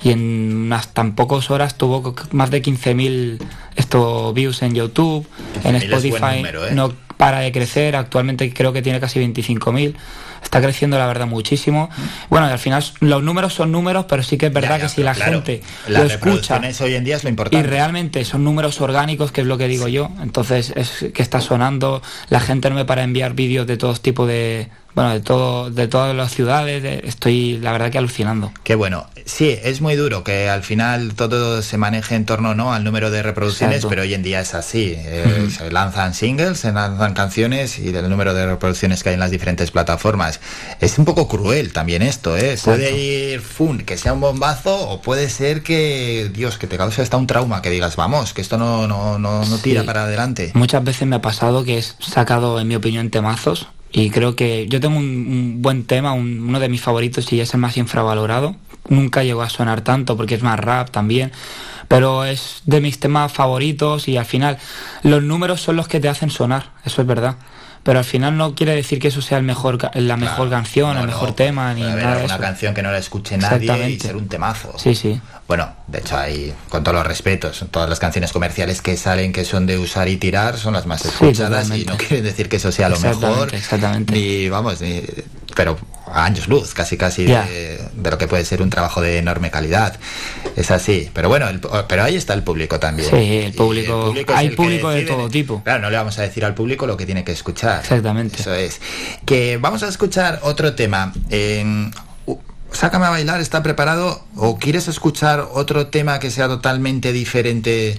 [0.05, 3.39] Y en unas tan pocas horas tuvo más de 15.000
[3.77, 5.27] esto views en YouTube,
[5.65, 6.37] en 15.000 es buen Spotify.
[6.37, 6.75] número, ¿eh?
[6.75, 9.95] No, para de crecer, actualmente creo que tiene casi 25.000
[10.43, 11.89] está creciendo la verdad muchísimo.
[12.29, 15.15] Bueno, al final los números son números, pero sí que es verdad que si la
[15.15, 17.67] gente lo escucha hoy en día es lo importante.
[17.67, 20.11] Y realmente son números orgánicos, que es lo que digo yo.
[20.23, 24.29] Entonces es que está sonando, la gente no me para enviar vídeos de todos tipos
[24.29, 28.53] de bueno, de todo, de todas las ciudades, estoy la verdad que alucinando.
[28.63, 29.07] Qué bueno.
[29.25, 32.73] Sí, es muy duro que al final todo se maneje en torno ¿no?
[32.73, 34.95] al número de reproducciones, pero hoy en día es así.
[34.97, 39.21] Eh, se lanzan singles, se lanzan canciones y del número de reproducciones que hay en
[39.21, 40.41] las diferentes plataformas.
[40.81, 42.59] Es un poco cruel también esto, ¿eh?
[42.63, 47.01] Puede ir fun, que sea un bombazo, o puede ser que, Dios, que te cause
[47.01, 50.51] hasta un trauma, que digas, vamos, que esto no, no, no, no tira para adelante.
[50.55, 54.67] Muchas veces me ha pasado que he sacado, en mi opinión, temazos y creo que
[54.69, 58.57] yo tengo un, buen tema, uno de mis favoritos y es el más infravalorado.
[58.89, 61.31] Nunca llegó a sonar tanto porque es más rap también,
[61.89, 64.59] pero es de mis temas favoritos y al final
[65.03, 67.37] los números son los que te hacen sonar, eso es verdad
[67.83, 71.07] pero al final no quiere decir que eso sea el mejor la mejor canción, el
[71.07, 74.29] mejor tema, ni nada de Una canción que no la escuche nadie y ser un
[74.29, 74.75] temazo.
[74.79, 75.21] Sí, sí.
[75.49, 79.45] Bueno, de hecho hay, con todos los respetos, todas las canciones comerciales que salen que
[79.45, 82.73] son de usar y tirar son las más escuchadas y no quiere decir que eso
[82.73, 83.55] sea lo mejor.
[83.55, 84.15] Exactamente.
[84.15, 85.03] Ni, vamos, ni,
[85.55, 87.72] pero a años luz, casi casi de,
[88.03, 89.99] lo que puede ser un trabajo de enorme calidad.
[90.57, 91.11] Es así.
[91.13, 91.47] Pero bueno,
[91.89, 93.11] pero ahí está el público también.
[93.11, 94.15] Sí, el público.
[94.35, 95.63] hay público de todo tipo.
[95.63, 97.81] Claro, no le vamos a decir al público lo que tiene que escuchar.
[97.81, 98.41] Exactamente.
[98.41, 98.81] Eso es.
[99.25, 101.13] Que vamos a escuchar otro tema.
[102.73, 104.25] Sácame a bailar, ¿está preparado?
[104.35, 107.99] ¿O quieres escuchar otro tema que sea totalmente diferente?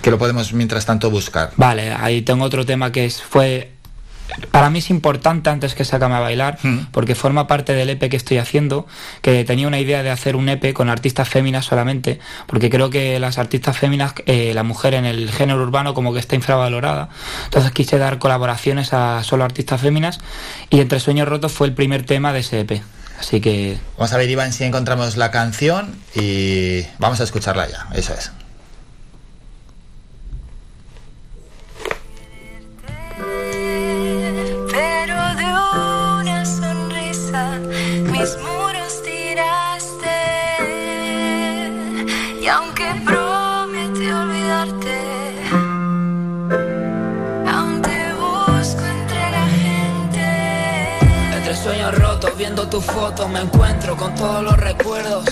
[0.00, 1.50] Que lo podemos mientras tanto buscar.
[1.56, 3.72] Vale, ahí tengo otro tema que es, fue
[4.50, 6.86] para mí es importante antes que Sácame a bailar, hmm.
[6.92, 8.86] porque forma parte del EP que estoy haciendo,
[9.22, 13.18] que tenía una idea de hacer un EP con artistas féminas solamente, porque creo que
[13.18, 17.08] las artistas féminas, eh, la mujer en el género urbano como que está infravalorada.
[17.44, 20.20] Entonces quise dar colaboraciones a solo artistas féminas
[20.70, 22.82] y Entre Sueños Rotos fue el primer tema de ese EP.
[23.18, 23.78] Así que...
[23.98, 27.86] Vamos a ver, Iván, si encontramos la canción y vamos a escucharla ya.
[27.94, 28.32] Eso es.
[52.70, 55.24] Viendo tu foto me encuentro con todos los recuerdos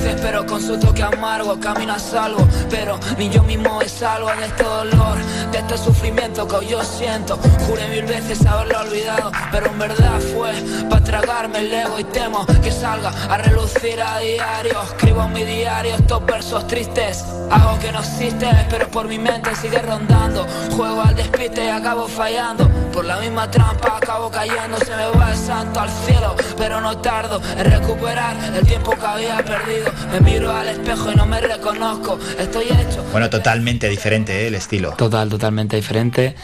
[0.00, 2.46] Dulces pero con su toque amargo Camino a salvo.
[2.68, 5.18] Pero ni yo mismo es salvo de este dolor
[5.52, 7.38] De este sufrimiento que hoy yo siento.
[7.66, 10.52] Juré mil veces haberlo olvidado Pero en verdad fue
[10.88, 14.82] para tragarme el ego Y temo que salga a relucir a diario.
[14.82, 19.54] Escribo en mi diario estos versos tristes Hago que no existe pero por mi mente
[19.56, 20.46] sigue rondando.
[20.76, 22.68] Juego al despiste y acabo fallando.
[22.92, 26.96] Por la misma trampa acabo cayendo Se me va el santo al cielo pero no
[26.98, 31.40] tardo en recuperar el tiempo que había perdido me miro al espejo y no me
[31.40, 32.18] reconozco.
[32.38, 33.04] Estoy hecho.
[33.12, 34.48] Bueno, totalmente diferente ¿eh?
[34.48, 34.92] el estilo.
[34.92, 36.34] Total, totalmente diferente.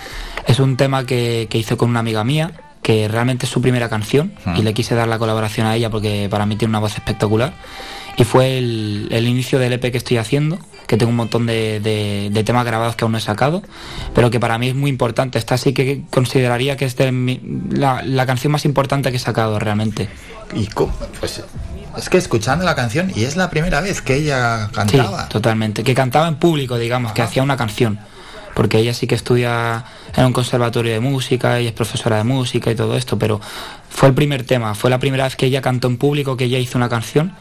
[0.47, 2.53] Es un tema que, que hice con una amiga mía,
[2.87, 6.29] que realmente es su primera canción y le quise dar la colaboración a ella porque
[6.31, 7.53] para mí tiene una voz espectacular.
[8.17, 12.65] Y fue el, inicio del EP que estoy haciendo, que tengo un montón de, temas
[12.65, 13.65] grabados que aún no he sacado,
[14.15, 15.37] pero que para mí es muy importante.
[15.37, 16.97] Esta sí que consideraría que es
[17.71, 20.09] la, la, canción más importante que he sacado realmente.
[20.55, 20.95] ¿Y cómo?
[21.19, 21.43] Pues
[21.97, 25.23] es que escuchando la canción, y es la primera vez que ella cantaba.
[25.23, 25.83] Sí, totalmente.
[25.85, 27.99] Que cantaba en público, digamos, que hacía una canción.
[28.55, 29.85] Porque ella sí que estudia
[30.17, 33.41] en un conservatorio de música y es profesora de música y todo esto, pero
[33.91, 36.59] fue el primer tema, fue la primera vez que ella cantó en público, que ella
[36.59, 37.33] hizo una canción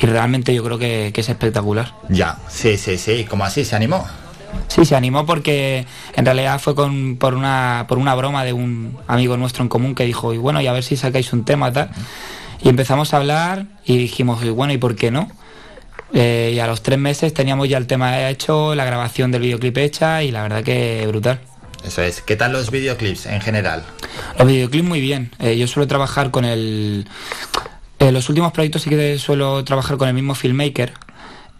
[0.00, 1.92] y realmente yo creo que, es espectacular.
[2.08, 3.64] Ya, sí, sí, sí, ¿cómo así?
[3.64, 4.04] ¿Se animó?
[4.68, 8.98] Sí, se animó porque en realidad fue con, por, una, por una broma de un
[9.06, 11.72] amigo nuestro en común que dijo, y bueno, y a ver si sacáis un tema
[11.72, 11.90] tal.
[12.64, 15.30] Y empezamos a hablar y dijimos, bueno, ¿y por qué no?
[16.14, 19.76] Eh, y a los tres meses teníamos ya el tema hecho, la grabación del videoclip
[19.76, 21.40] hecha y la verdad que brutal.
[21.84, 22.22] Eso es.
[22.22, 23.84] ¿Qué tal los videoclips en general?
[24.38, 25.30] Los videoclips muy bien.
[25.40, 27.06] Eh, yo suelo trabajar con el...
[27.98, 30.94] Eh, los últimos proyectos sí que suelo trabajar con el mismo filmmaker,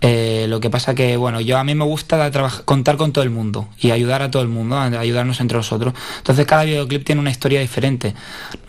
[0.06, 2.30] eh, lo que pasa que, bueno, yo a mí me gusta
[2.66, 5.94] contar con todo el mundo y ayudar a todo el mundo, ayudarnos entre nosotros.
[6.18, 8.14] Entonces cada videoclip tiene una historia diferente.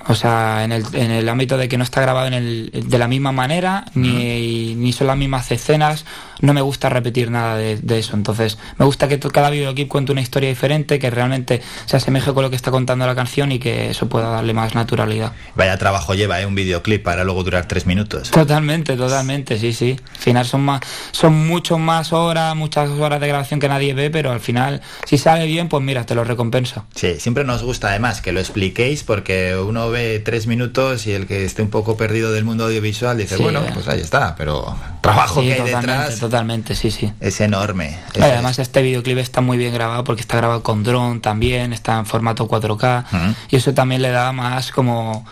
[0.07, 2.97] O sea, en el, en el ámbito de que no está grabado en el, de
[2.97, 6.05] la misma manera, ni, ni son las mismas escenas.
[6.41, 8.15] no me gusta repetir nada de, de eso.
[8.15, 12.43] Entonces, me gusta que cada videoclip cuente una historia diferente, que realmente se asemeje con
[12.43, 15.33] lo que está contando la canción y que eso pueda darle más naturalidad.
[15.55, 16.45] Vaya trabajo lleva, ¿eh?
[16.45, 18.31] Un videoclip para luego durar tres minutos.
[18.31, 19.97] Totalmente, totalmente, sí, sí.
[20.13, 24.09] Al final son más, son mucho más horas, muchas horas de grabación que nadie ve,
[24.09, 26.85] pero al final, si sale bien, pues mira, te lo recompensa.
[26.93, 31.25] Sí, siempre nos gusta además que lo expliquéis porque uno ve tres minutos y el
[31.25, 33.71] que esté un poco perdido del mundo audiovisual dice, Sí, bueno, eh.
[33.73, 37.11] pues ahí está, pero trabajo Sí, que hay totalmente, detrás totalmente, sí, sí.
[37.19, 37.97] es enorme.
[38.21, 42.05] Además este videoclip está muy bien grabado porque está grabado con dron también, está en
[42.05, 43.05] formato 4K
[43.49, 45.25] y eso también le da más como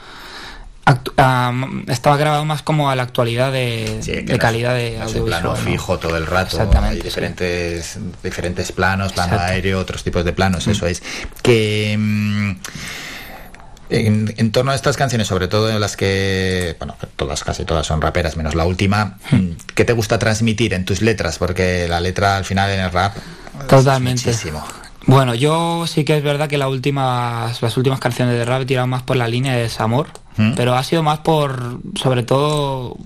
[1.88, 5.42] estaba grabado más como a la actualidad de, Sí, de no calidad es- de audiovisual.
[5.42, 5.56] plano ¿no?
[5.56, 6.58] fijo todo el rato.
[6.58, 7.04] Exactamente, Hay sí.
[7.08, 9.54] diferentes, diferentes planos, plano Exacto.
[9.54, 10.72] aéreo, otros tipos de planos, Mm.
[10.72, 11.02] eso es.
[11.42, 12.52] Que mm,
[13.90, 17.86] en, en torno a estas canciones, sobre todo en las que, bueno, todas, casi todas
[17.86, 21.38] son raperas, menos la última, mm, ¿qué te gusta transmitir en tus letras?
[21.38, 24.26] Porque la letra al final en el rap es Totalmente.
[24.26, 24.64] muchísimo.
[25.06, 28.66] Bueno, yo sí que es verdad que las últimas, las últimas canciones de rap he
[28.66, 30.08] tirado más por la línea de desamor,
[30.38, 30.54] ¿Mm?
[30.56, 32.98] pero ha sido más por, sobre todo,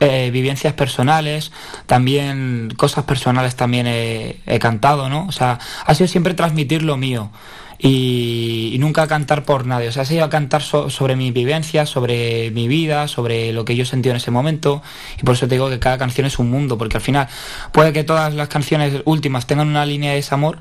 [0.00, 1.52] eh, vivencias personales,
[1.86, 5.26] también cosas personales también he, he cantado, ¿no?
[5.26, 7.30] O sea, ha sido siempre transmitir lo mío
[7.78, 9.88] y, y nunca cantar por nadie.
[9.88, 13.76] O sea, ha sido cantar so- sobre mis vivencias, sobre mi vida, sobre lo que
[13.76, 14.82] yo sentí en ese momento
[15.20, 17.28] y por eso te digo que cada canción es un mundo, porque al final
[17.72, 20.58] puede que todas las canciones últimas tengan una línea de desamor,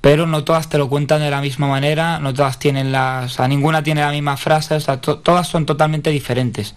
[0.00, 3.48] pero no todas te lo cuentan de la misma manera, no todas tienen las, o
[3.48, 6.74] ninguna tiene la misma frase, o sea, to- todas son totalmente diferentes.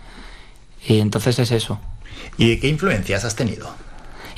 [0.87, 1.79] Y entonces es eso.
[2.37, 3.69] ¿Y qué influencias has tenido?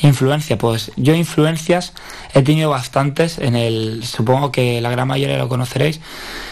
[0.01, 1.93] Influencia, pues yo influencias
[2.33, 5.99] he tenido bastantes en el, supongo que la gran mayoría lo conoceréis.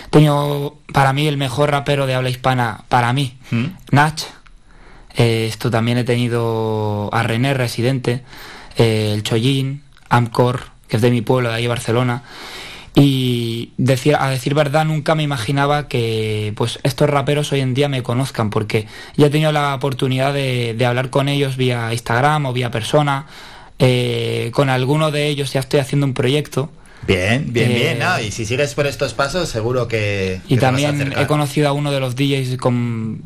[0.08, 3.38] He tenido para mí el mejor rapero de habla hispana, para mí,
[3.92, 4.22] Nach.
[5.16, 8.24] Eh, esto también he tenido a René Residente,
[8.78, 12.24] eh, el Chollín, Amcor, que es de mi pueblo, de ahí Barcelona.
[13.00, 17.90] Y decir, a decir verdad, nunca me imaginaba que pues estos raperos hoy en día
[17.90, 22.54] me conozcan, porque ya he tenido la oportunidad de, hablar con ellos vía Instagram o
[22.54, 23.28] vía persona.
[23.78, 26.72] Eh, con alguno de ellos ya estoy haciendo un proyecto.
[27.06, 28.00] Bien, bien, Eh, bien.
[28.00, 28.20] ¿no?
[28.20, 30.42] Y si sigues por estos pasos, seguro que.
[30.48, 33.22] Y que te vas a también he conocido a uno de los DJs, con,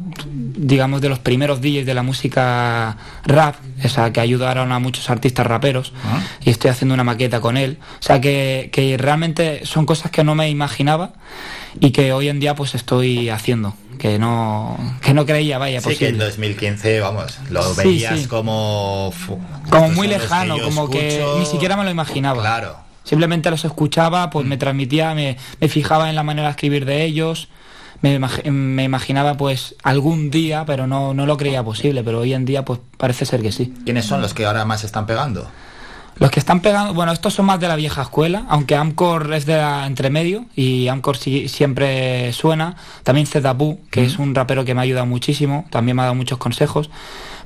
[0.56, 5.10] digamos, de los primeros DJs de la música rap, o sea, que ayudaron a muchos
[5.10, 6.22] artistas raperos, Ah.
[6.44, 7.78] y estoy haciendo una maqueta con él.
[8.00, 11.14] O sea, que, que realmente son cosas que no me imaginaba
[11.80, 15.96] y que hoy en día pues estoy haciendo, que no, que no creía, vaya, Sí,
[15.96, 16.26] que en posible.
[16.26, 18.26] 2015, vamos, lo Sí, veías sí.
[18.28, 19.12] como.
[19.72, 22.42] Como muy lejano, como que ni siquiera me lo imaginaba.
[22.42, 22.91] Claro.
[23.04, 27.04] Simplemente los escuchaba, pues me transmitía, me, me fijaba en la manera de escribir de
[27.04, 27.48] ellos,
[28.02, 32.34] me, imag- me imaginaba pues algún día, pero no, no lo creía posible, pero hoy
[32.34, 33.74] en día pues parece ser que sí.
[33.86, 35.48] ¿Quiénes son los que ahora más están pegando?
[36.18, 39.46] Los que están pegando, bueno, estos son más de la vieja escuela, aunque Amcor es
[39.48, 42.76] de la entremedio y Amcor sí- siempre suena.
[43.04, 46.16] También Zetapu, que es un rapero que me ha ayudado muchísimo, también me ha dado
[46.16, 46.92] muchos consejos.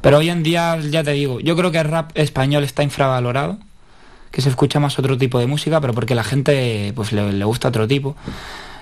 [0.01, 3.59] Pero hoy en día, ya te digo, yo creo que el rap español está infravalorado,
[4.35, 7.45] que se escucha más otro tipo de música, pero porque la gente pues le, le
[7.45, 8.17] gusta otro tipo.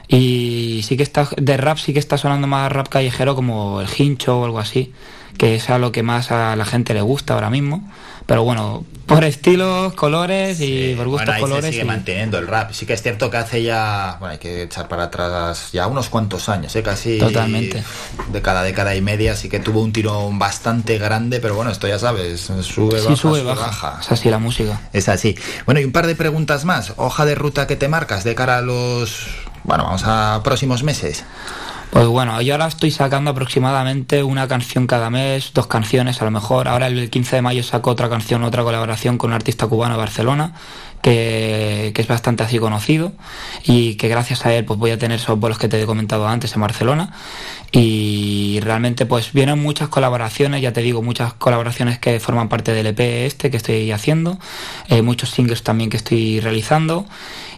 [0.08, 3.88] Y sí que está, de rap sí que está sonando más rap callejero como el
[3.96, 4.92] hincho o algo así,
[5.38, 7.88] que es a lo que más a la gente le gusta ahora mismo.
[8.26, 11.66] Pero bueno, por estilos, colores y por gustos Bueno, ahí colores.
[11.66, 12.72] se sigue y- manteniendo el rap.
[12.72, 16.08] Sí que es cierto que hace ya, bueno, hay que echar para atrás ya unos
[16.10, 16.84] cuantos años, ¿eh?
[16.84, 17.84] casi Totalmente.
[18.32, 21.86] de cada década y media, sí que tuvo un tirón bastante grande, pero bueno, esto
[21.88, 23.98] ya sabes, sube, sí, baja, sube, sube, baja.
[24.00, 24.80] Es así la música.
[24.94, 25.38] Es así.
[25.66, 26.94] Bueno, y un par de preguntas más.
[26.95, 29.28] Hoja de ruta que te marcas de cara a los,
[29.66, 31.26] bueno, vamos a próximos meses.
[31.94, 36.32] Pues bueno, yo ahora estoy sacando aproximadamente una canción cada mes, dos canciones a lo
[36.32, 36.68] mejor.
[36.68, 39.99] Ahora el 15 de mayo saco otra canción, otra colaboración con un artista cubano de
[39.99, 40.56] Barcelona,
[41.03, 43.11] que, que es bastante así conocido
[43.64, 46.28] y que gracias a él pues voy a tener esos bolos que te he comentado
[46.28, 47.14] antes en Barcelona.
[47.72, 52.88] Y realmente pues vienen muchas colaboraciones, ya te digo, muchas colaboraciones que forman parte del
[52.88, 54.40] EP este que estoy haciendo,
[54.90, 57.06] eh, muchos singles también que estoy realizando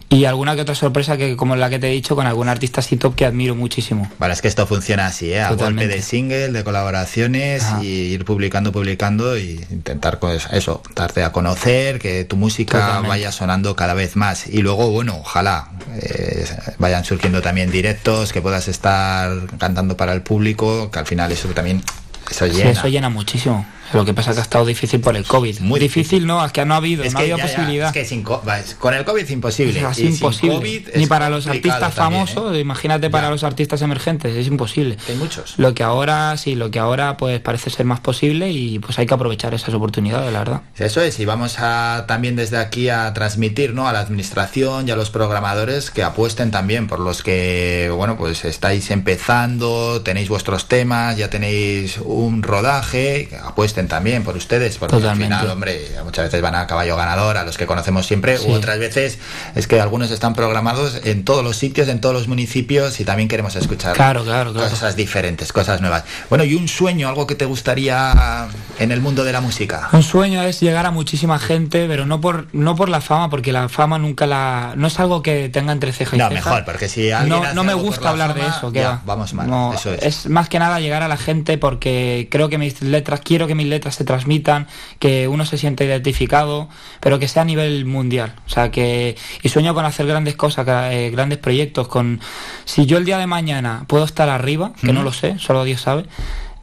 [0.08, 2.80] y alguna que otra sorpresa que como la que te he dicho con algún artista
[2.80, 4.10] así top que admiro muchísimo.
[4.18, 5.42] Vale, es que esto funciona así, ¿eh?
[5.42, 5.84] A Totalmente.
[5.86, 11.32] golpe de single, de colaboraciones y ir publicando, publicando y intentar pues eso, darte a
[11.32, 13.08] conocer, que tu música Totalmente.
[13.08, 14.46] vaya sonando cada vez más.
[14.46, 15.70] Y luego, bueno, ojalá
[16.00, 16.46] eh,
[16.78, 21.48] vayan surgiendo también directos, que puedas estar cantando para el público, que al final eso
[21.48, 21.82] también
[22.30, 22.70] eso Sí, llena.
[22.70, 23.66] eso llena muchísimo.
[23.92, 25.60] Lo que pasa es que ha estado difícil por el COVID.
[25.60, 27.56] Muy difícil, no, es que no ha habido, Es no ha que habido ya, ya,
[27.56, 27.86] posibilidad.
[27.88, 29.80] es que sin co- va, es- con el COVID es imposible.
[29.80, 30.56] Es Y sin imposible.
[30.56, 32.26] COVID Ni para los artistas también, ¿eh?
[32.26, 34.96] famosos, imagínate para los artistas emergentes, es imposible.
[35.08, 35.54] Hay muchos.
[35.58, 39.06] Lo que ahora, sí, lo que ahora pues parece ser más posible y pues hay
[39.06, 40.60] que aprovechar esas oportunidades, la verdad.
[40.76, 43.88] Eso es, y vamos a también desde aquí a transmitir ¿no?
[43.88, 48.44] a la administración y a los programadores que apuesten también por los que, bueno, pues
[48.44, 53.36] estáis empezando, tenéis vuestros temas, ya tenéis un rodaje, que
[53.76, 55.34] apuesten también por ustedes, porque Totalmente.
[55.34, 58.48] al final, hombre, muchas veces van a caballo ganador, a los que conocemos siempre, Sí.
[58.48, 59.18] u otras veces
[59.54, 63.28] es que algunos están programados en todos los sitios, en todos los municipios y también
[63.28, 64.70] queremos escuchar Claro, claro, claro.
[64.70, 66.04] cosas diferentes, cosas nuevas.
[66.30, 68.48] Bueno, y un sueño, algo que te gustaría
[68.78, 69.88] en el mundo de la música.
[69.92, 73.52] Un sueño es llegar a muchísima gente, pero no por no por la fama, porque
[73.52, 76.34] la fama nunca la no es algo que tenga entre ceja y No, ceja.
[76.50, 78.88] mejor, porque si alguien no, no me gusta la hablar de fama, eso, que ya,
[78.90, 79.02] va.
[79.04, 80.28] vamos mal, No, eso es.
[80.28, 83.65] más que nada llegar a la gente porque creo que mis letras, quiero que mis
[83.66, 84.66] letras se transmitan,
[84.98, 86.68] que uno se sienta identificado,
[87.00, 88.34] pero que sea a nivel mundial.
[88.46, 92.20] O sea, que y sueño con hacer grandes cosas, eh, grandes proyectos con
[92.64, 95.80] si yo el día de mañana puedo estar arriba, que no lo sé, solo Dios
[95.80, 96.06] sabe.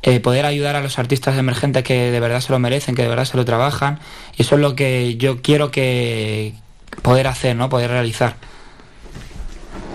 [0.03, 3.07] eh, poder ayudar a los artistas emergentes que de verdad se lo merecen, que de
[3.07, 3.99] verdad se lo trabajan,
[4.37, 6.53] y eso es lo que yo quiero que
[7.01, 7.69] poder hacer, ¿no?
[7.69, 8.35] Poder realizar.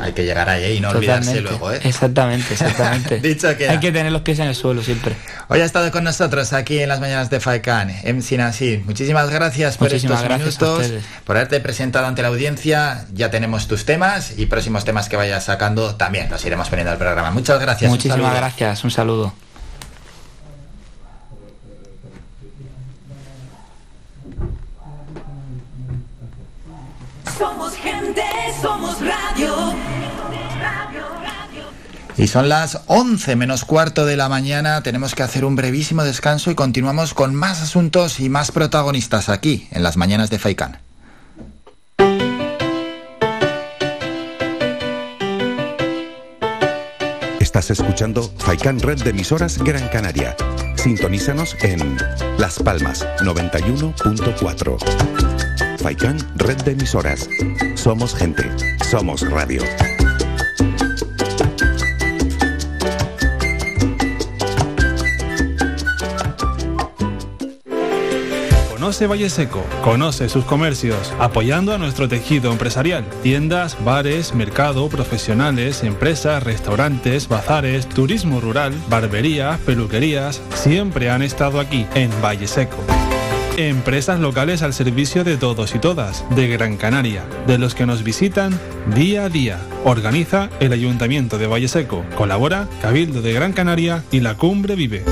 [0.00, 1.80] Hay que llegar ahí y no olvidarse luego, ¿eh?
[1.82, 3.20] Exactamente, exactamente.
[3.22, 3.72] Dicho queda.
[3.72, 5.16] Hay que tener los pies en el suelo siempre.
[5.48, 8.84] Hoy ha estado con nosotros aquí en las mañanas de Faikan, MC Nasir.
[8.84, 13.06] Muchísimas gracias por Muchísimas estos gracias minutos, por haberte presentado ante la audiencia.
[13.12, 16.98] Ya tenemos tus temas y próximos temas que vayas sacando también los iremos poniendo al
[16.98, 17.30] programa.
[17.32, 17.90] Muchas gracias.
[17.90, 19.47] Muchísimas gracias, un saludo.
[27.38, 28.22] Somos gente,
[28.60, 29.54] somos radio.
[32.16, 34.82] Y son las 11 menos cuarto de la mañana.
[34.82, 39.68] Tenemos que hacer un brevísimo descanso y continuamos con más asuntos y más protagonistas aquí
[39.70, 40.78] en las mañanas de Faikan.
[47.38, 50.36] Estás escuchando Faikan Red de emisoras Gran Canaria.
[50.74, 51.98] Sintonízanos en
[52.36, 55.67] Las Palmas 91.4.
[55.78, 57.28] Faikan Red de emisoras.
[57.74, 58.44] Somos gente.
[58.84, 59.62] Somos radio.
[68.72, 73.04] Conoce Valle Seco, conoce sus comercios, apoyando a nuestro tejido empresarial.
[73.22, 81.86] Tiendas, bares, mercado, profesionales, empresas, restaurantes, bazares, turismo rural, barberías, peluquerías, siempre han estado aquí,
[81.94, 82.78] en Valle Seco.
[83.58, 88.04] Empresas locales al servicio de todos y todas, de Gran Canaria, de los que nos
[88.04, 88.56] visitan
[88.94, 89.58] día a día.
[89.84, 92.04] Organiza el Ayuntamiento de Valle Seco.
[92.16, 95.02] Colabora Cabildo de Gran Canaria y la Cumbre Vive.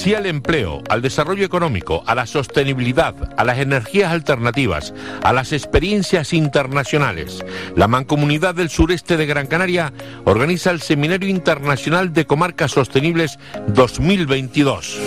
[0.00, 5.52] Sí al empleo, al desarrollo económico, a la sostenibilidad, a las energías alternativas, a las
[5.52, 7.44] experiencias internacionales.
[7.76, 9.92] La Mancomunidad del Sureste de Gran Canaria
[10.24, 14.98] organiza el Seminario Internacional de Comarcas Sostenibles 2022.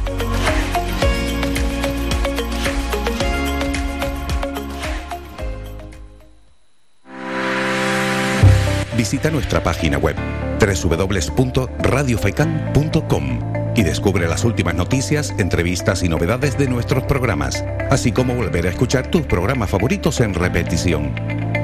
[8.96, 10.16] Visita nuestra página web
[10.60, 18.66] www.radiofaikan.com y descubre las últimas noticias, entrevistas y novedades de nuestros programas, así como volver
[18.66, 21.14] a escuchar tus programas favoritos en repetición.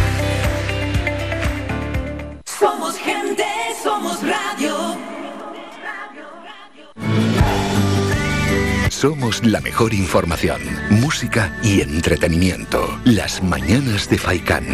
[9.01, 10.60] Somos la mejor información,
[10.90, 13.01] música y entretenimiento.
[13.06, 14.66] Las mañanas de Faikan.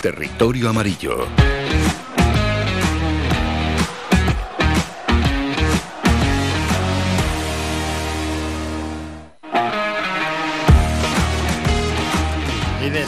[0.00, 1.26] Territorio amarillo.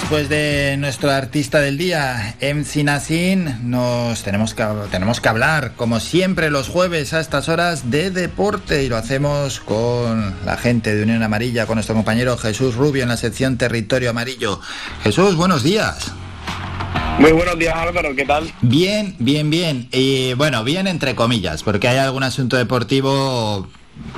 [0.06, 5.98] Después de nuestro artista del día, MC Nassin, nos tenemos que, tenemos que hablar, como
[5.98, 11.02] siempre, los jueves a estas horas de deporte y lo hacemos con la gente de
[11.02, 14.60] Unión Amarilla, con nuestro compañero Jesús Rubio en la sección Territorio Amarillo.
[15.02, 16.12] Jesús, buenos días.
[17.18, 18.52] Muy buenos días Álvaro, ¿qué tal?
[18.62, 19.89] Bien, bien, bien.
[19.90, 23.66] Y bueno, bien entre comillas, porque hay algún asunto deportivo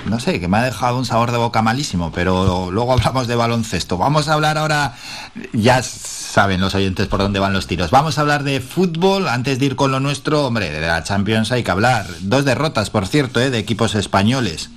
[0.06, 3.36] no sé, que me ha dejado un sabor de boca malísimo, pero luego hablamos de
[3.36, 3.98] baloncesto.
[3.98, 4.94] Vamos a hablar ahora,
[5.52, 7.90] ya saben los oyentes por dónde van los tiros.
[7.90, 11.52] Vamos a hablar de fútbol antes de ir con lo nuestro, hombre, de la Champions
[11.52, 12.06] hay que hablar.
[12.20, 13.50] Dos derrotas, por cierto, ¿eh?
[13.50, 14.70] de equipos españoles.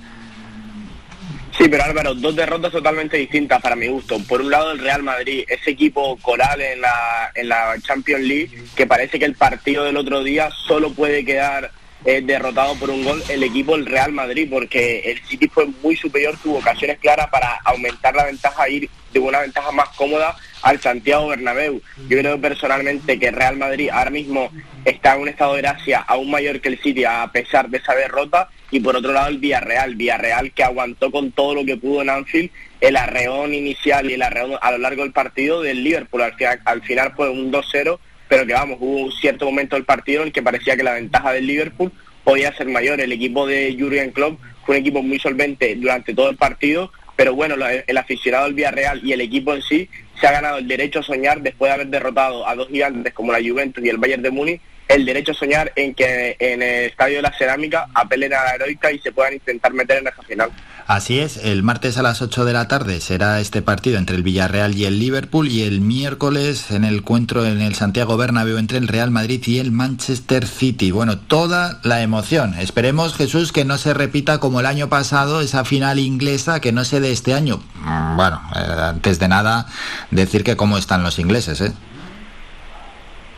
[1.56, 4.18] Sí, pero Álvaro, dos derrotas totalmente distintas para mi gusto.
[4.26, 8.64] Por un lado, el Real Madrid, ese equipo coral en la, en la Champions League,
[8.74, 11.70] que parece que el partido del otro día solo puede quedar
[12.04, 15.96] eh, derrotado por un gol el equipo del Real Madrid, porque el City fue muy
[15.96, 20.80] superior, tuvo ocasiones claras para aumentar la ventaja, ir de una ventaja más cómoda al
[20.80, 21.80] Santiago Bernabéu.
[22.08, 24.50] Yo creo personalmente que Real Madrid ahora mismo
[24.84, 27.94] está en un estado de gracia aún mayor que el City a pesar de esa
[27.94, 32.02] derrota y por otro lado el Villarreal, Villarreal que aguantó con todo lo que pudo
[32.02, 32.50] en Anfield
[32.80, 36.60] el arreón inicial y el arreón a lo largo del partido del Liverpool, al final,
[36.64, 37.98] al final fue un 2-0
[38.32, 40.94] pero que vamos, hubo un cierto momento del partido en el que parecía que la
[40.94, 41.92] ventaja del Liverpool
[42.24, 42.98] podía ser mayor.
[42.98, 47.34] El equipo de Jurgen Klopp fue un equipo muy solvente durante todo el partido, pero
[47.34, 49.86] bueno, el aficionado del Villarreal y el equipo en sí
[50.18, 53.32] se ha ganado el derecho a soñar después de haber derrotado a dos gigantes como
[53.32, 56.84] la Juventus y el Bayern de Múnich, el derecho a soñar en que en el
[56.86, 60.22] Estadio de la Cerámica apelen a la heroica y se puedan intentar meter en esa
[60.22, 60.50] final.
[60.86, 64.22] Así es, el martes a las 8 de la tarde será este partido entre el
[64.22, 68.78] Villarreal y el Liverpool y el miércoles en el encuentro en el Santiago Bernabéu entre
[68.78, 70.90] el Real Madrid y el Manchester City.
[70.90, 72.54] Bueno, toda la emoción.
[72.54, 76.84] Esperemos, Jesús, que no se repita como el año pasado esa final inglesa que no
[76.84, 77.62] se de este año.
[77.84, 79.66] Mm, bueno, eh, antes de nada
[80.10, 81.72] decir que cómo están los ingleses, ¿eh?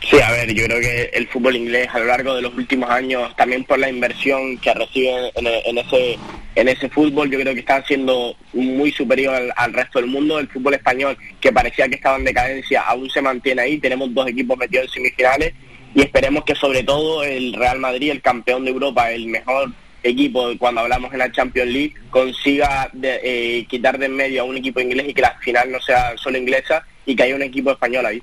[0.09, 2.87] Sí, a ver, yo creo que el fútbol inglés a lo largo de los últimos
[2.91, 6.19] años, también por la inversión que reciben en, ese
[6.53, 10.37] en ese fútbol, yo creo que están siendo muy superior al, resto del mundo.
[10.37, 13.79] El fútbol español, que parecía que estaba en decadencia, aún se mantiene ahí.
[13.79, 15.53] Tenemos dos equipos metidos en semifinales
[15.95, 19.71] y esperemos que sobre todo el Real Madrid, el campeón de Europa, el mejor
[20.03, 24.57] equipo cuando hablamos en la Champions League, consiga eh, quitar de en medio a un
[24.57, 27.71] equipo inglés y que la final no sea solo inglesa y que haya un equipo
[27.71, 28.21] español ahí.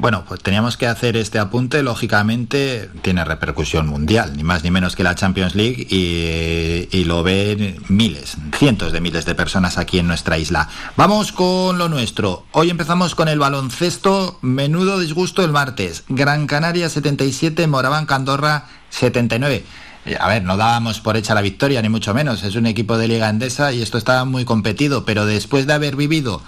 [0.00, 4.94] Bueno, pues teníamos que hacer este apunte, lógicamente tiene repercusión mundial, ni más ni menos
[4.94, 10.06] que la Champions League y, lo ven miles, cientos de miles de personas aquí en
[10.06, 10.68] nuestra isla.
[10.94, 12.44] Vamos con lo nuestro.
[12.52, 16.04] Hoy empezamos con el baloncesto, menudo disgusto el martes.
[16.08, 19.64] Gran Canaria 77, Moraván Candorra 79.
[20.06, 22.44] Eh, a ver, no dábamos por hecha la victoria, ni mucho menos.
[22.44, 25.96] Es un equipo de Liga Endesa y esto estaba muy competido, pero después de haber
[25.96, 26.40] vivido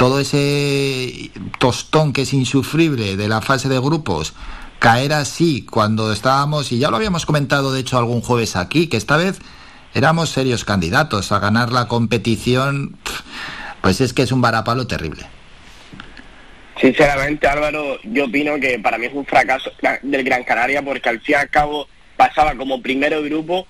[0.00, 4.32] todo ese tostón que es insufrible de la fase de grupos,
[4.78, 8.96] caer así cuando estábamos, y ya lo habíamos comentado de hecho algún jueves aquí, que
[8.96, 9.40] esta vez
[9.92, 12.96] éramos serios candidatos a ganar la competición,
[13.82, 15.26] pues es que es un varapalo terrible.
[16.80, 19.70] Sinceramente, Álvaro, yo opino que para mí es un fracaso
[20.00, 23.66] del Gran Canaria porque al fin y al cabo pasaba como primero grupo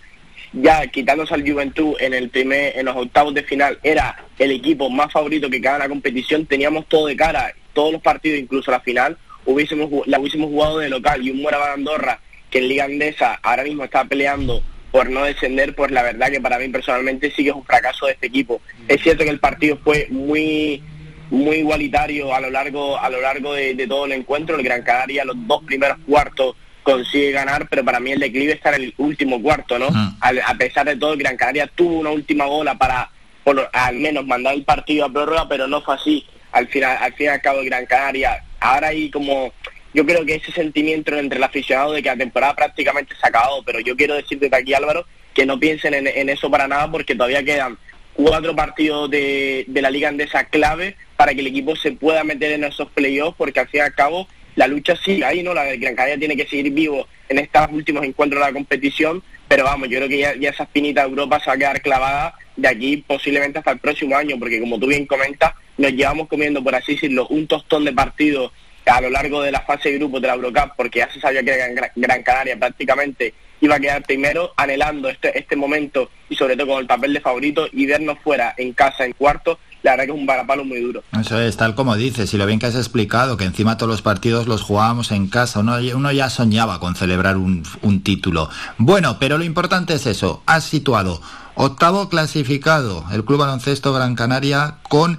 [0.52, 4.90] ya quitándose al Juventud en el primer, en los octavos de final, era el equipo
[4.90, 8.80] más favorito que cada la competición, teníamos todo de cara, todos los partidos, incluso la
[8.80, 12.20] final, hubiésemos, la hubiésemos jugado de local y un Moraván Andorra
[12.50, 16.40] que en Liga Andesa ahora mismo está peleando por no descender, pues la verdad que
[16.40, 18.60] para mí personalmente sí que es un fracaso de este equipo.
[18.88, 20.82] Es cierto que el partido fue muy
[21.30, 24.82] muy igualitario a lo largo a lo largo de, de todo el encuentro, el Gran
[24.82, 28.94] Canaria los dos primeros cuartos consigue ganar, pero para mí el declive está en el
[28.98, 29.88] último cuarto, ¿no?
[30.20, 33.10] A, pesar de todo, Gran Canaria tuvo una última bola para
[33.44, 36.26] por, al menos mandar el partido a prórroga, pero no fue así.
[36.52, 39.52] Al final, al fin y al cabo, Gran Canaria, ahora hay como,
[39.94, 43.28] yo creo que ese sentimiento entre el aficionado de que la temporada prácticamente se ha
[43.28, 47.14] acabado, pero yo quiero decirte aquí, Álvaro, que no piensen en, eso para nada, porque
[47.14, 47.78] todavía quedan
[48.14, 52.52] cuatro partidos de, de la Liga Andesa clave para que el equipo se pueda meter
[52.52, 54.26] en esos playoffs, porque al fin y al cabo
[54.56, 55.54] la lucha sigue ahí, ¿no?
[55.54, 59.64] La Gran Canaria tiene que seguir vivo en estos últimos encuentros de la competición, pero
[59.64, 62.68] vamos, yo creo que ya, esa espinita de Europa se va a quedar clavada de
[62.68, 66.74] aquí posiblemente hasta el próximo año, porque como tú bien comentas, nos llevamos comiendo, por
[66.74, 68.52] así decirlo, un tostón de partidos
[68.86, 71.42] a lo largo de la fase de grupos de la Eurocup, porque ya se sabía
[71.42, 76.68] que Gran Canaria prácticamente iba a quedar primero, anhelando este, este momento y sobre todo
[76.68, 80.12] con el papel de favorito y vernos fuera en casa en cuarto la verdad que
[80.12, 81.02] es un varapalo muy duro.
[81.18, 84.02] Eso es, tal como dices, y lo bien que has explicado, que encima todos los
[84.02, 88.50] partidos los jugábamos en casa, uno, ya soñaba con celebrar un título.
[88.76, 91.22] Bueno, pero lo importante es eso, has situado
[91.54, 95.18] octavo clasificado el Club Baloncesto Gran Canaria con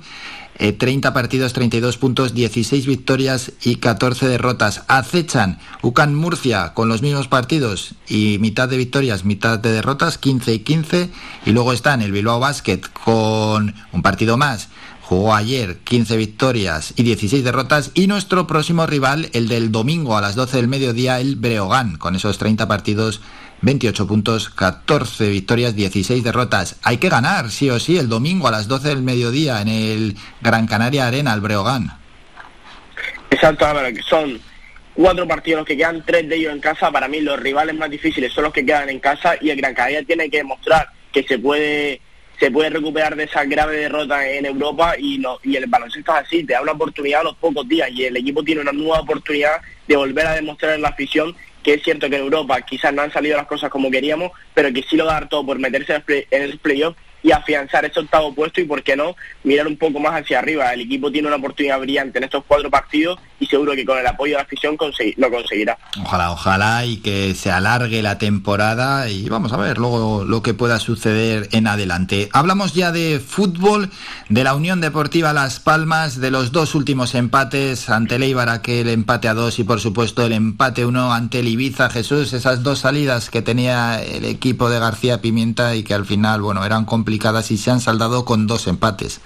[0.62, 4.84] eh, 30 partidos, 32 puntos, 16 victorias y 14 derrotas.
[4.88, 10.54] Acechan UCAN Murcia con los mismos partidos y mitad de victorias, mitad de derrotas, 15
[10.54, 11.10] y 15.
[11.48, 14.70] Y luego están el Bilbao Basket con un partido más
[15.12, 17.92] Jugó ayer 15 victorias y 16 derrotas.
[17.96, 22.16] Y nuestro próximo rival, el del domingo a las 12 del mediodía, el Breogán, con
[22.16, 23.20] esos 30 partidos,
[23.62, 26.80] 28 puntos, 14 victorias, 16 derrotas.
[26.84, 30.16] Hay que ganar, sí o sí, el domingo a las 12 del mediodía en el
[30.42, 31.92] Gran Canaria Arena, el Breogán.
[33.30, 34.40] Exacto, Álvaro, que son
[34.94, 36.92] cuatro partidos que quedan, tres de ellos en casa.
[36.92, 39.74] Para mí los rivales más difíciles son los que quedan en casa y el Gran
[39.74, 42.02] Canaria tiene que demostrar que se puede
[42.40, 46.26] se puede recuperar de esa grave derrota en Europa y, no, y el baloncesto es
[46.26, 49.02] así, te da una oportunidad a los pocos días y el equipo tiene una nueva
[49.02, 52.94] oportunidad de volver a demostrar en la afición que es cierto que en Europa quizás
[52.94, 55.46] no han salido las cosas como queríamos, pero que sí lo va a dar todo
[55.46, 59.68] por meterse en el playoff y afianzar ese octavo puesto y, por qué no, mirar
[59.68, 60.74] un poco más hacia arriba.
[60.74, 64.06] El equipo tiene una oportunidad brillante en estos cuatro partidos y seguro que con el
[64.06, 64.78] apoyo de la afición
[65.18, 65.78] lo conseguirá.
[66.04, 70.54] Ojalá, ojalá y que se alargue la temporada y vamos a ver luego lo que
[70.54, 72.30] pueda suceder en adelante.
[72.34, 73.90] Hablamos ya de fútbol,
[74.30, 78.88] de la Unión Deportiva Las Palmas, de los dos últimos empates ante el Eibar, aquel
[78.90, 82.80] empate a dos y por supuesto el empate uno ante el Ibiza Jesús, esas dos
[82.80, 87.50] salidas que tenía el equipo de García Pimienta y que al final, bueno, eran complicadas
[87.50, 89.20] y se han saldado con dos empates.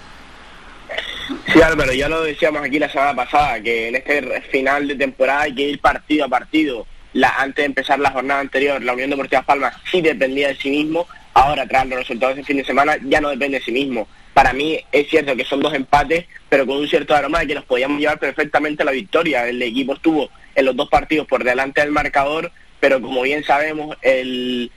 [1.52, 5.42] Sí, Álvaro, ya lo decíamos aquí la semana pasada, que en este final de temporada
[5.42, 6.86] hay que ir partido a partido.
[7.14, 10.70] La, antes de empezar la jornada anterior, la Unión Deportiva Palmas sí dependía de sí
[10.70, 14.06] mismo, ahora tras los resultados de fin de semana ya no depende de sí mismo.
[14.34, 17.54] Para mí es cierto que son dos empates, pero con un cierto aroma de que
[17.54, 19.48] nos podíamos llevar perfectamente la victoria.
[19.48, 23.96] El equipo estuvo en los dos partidos por delante del marcador, pero como bien sabemos,
[24.02, 24.70] el,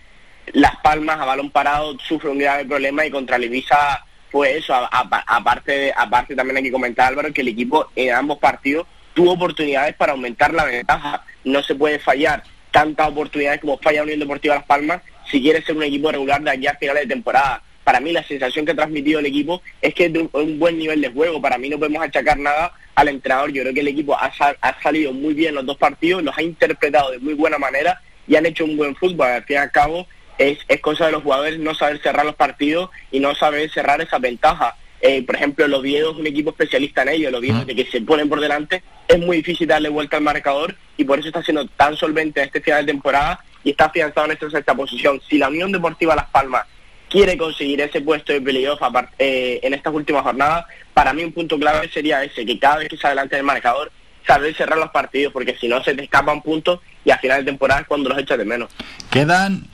[0.53, 4.73] las Palmas a balón parado sufre un grave problema y contra el Ibiza fue eso.
[4.73, 9.95] aparte, aparte también hay que comentar, Álvaro, que el equipo en ambos partidos tuvo oportunidades
[9.95, 11.23] para aumentar la ventaja.
[11.43, 15.75] No se puede fallar tantas oportunidades como falla Unión Deportiva Las Palmas si quiere ser
[15.75, 17.61] un equipo regular de aquí a finales de temporada.
[17.83, 20.77] Para mí la sensación que ha transmitido el equipo es que es de un, buen
[20.77, 21.41] nivel de juego.
[21.41, 23.51] Para mí no podemos achacar nada al entrenador.
[23.51, 26.41] Yo creo que el equipo ha, ha salido muy bien los dos partidos, los ha
[26.41, 29.27] interpretado de muy buena manera y han hecho un buen fútbol.
[29.27, 30.07] Al fin y al cabo,
[30.39, 34.01] es, es cosa de los jugadores no saber cerrar los partidos y no saber cerrar
[34.01, 34.75] esa ventaja.
[35.01, 37.85] Eh, por ejemplo, el Oviedo es un equipo especialista en ello, el Oviedo de que
[37.85, 41.43] se ponen por delante, es muy difícil darle vuelta al marcador y por eso está
[41.43, 45.21] siendo tan solvente este final de temporada y está afianzado en esta sexta posición.
[45.29, 46.65] Si la Unión Deportiva Las Palmas
[47.09, 48.81] quiere conseguir ese puesto de playoff
[49.17, 52.89] eh, en estas últimas jornadas, para mí un punto clave sería ese, que cada vez
[52.89, 53.91] que se adelante el marcador,
[54.25, 57.51] saber cerrar los partidos, porque si no se te escapan puntos y a final de
[57.51, 58.69] temporada es cuando los echas de menos.
[59.09, 59.67] Quedan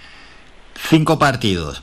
[0.75, 1.81] Cinco partidos,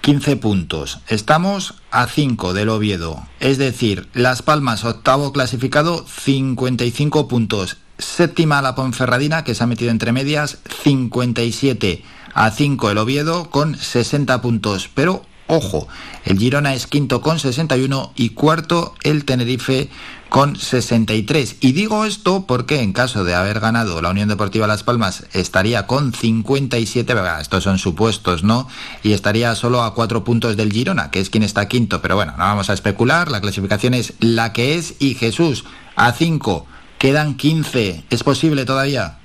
[0.00, 1.00] 15 puntos.
[1.08, 3.26] Estamos a 5 del Oviedo.
[3.40, 7.76] Es decir, Las Palmas, octavo clasificado, 55 puntos.
[7.98, 12.02] Séptima la Ponferradina, que se ha metido entre medias, 57
[12.32, 14.88] a 5 el Oviedo con 60 puntos.
[14.94, 15.88] Pero ojo,
[16.24, 19.88] el Girona es quinto con 61 y cuarto el Tenerife
[20.28, 21.56] con 63.
[21.60, 25.86] Y digo esto porque en caso de haber ganado la Unión Deportiva Las Palmas estaría
[25.86, 28.68] con 57, estos son supuestos, ¿no?
[29.02, 32.00] Y estaría solo a cuatro puntos del Girona, que es quien está quinto.
[32.02, 35.64] Pero bueno, no vamos a especular, la clasificación es la que es y Jesús
[35.96, 36.66] a 5,
[36.98, 38.04] quedan 15.
[38.10, 39.17] ¿Es posible todavía?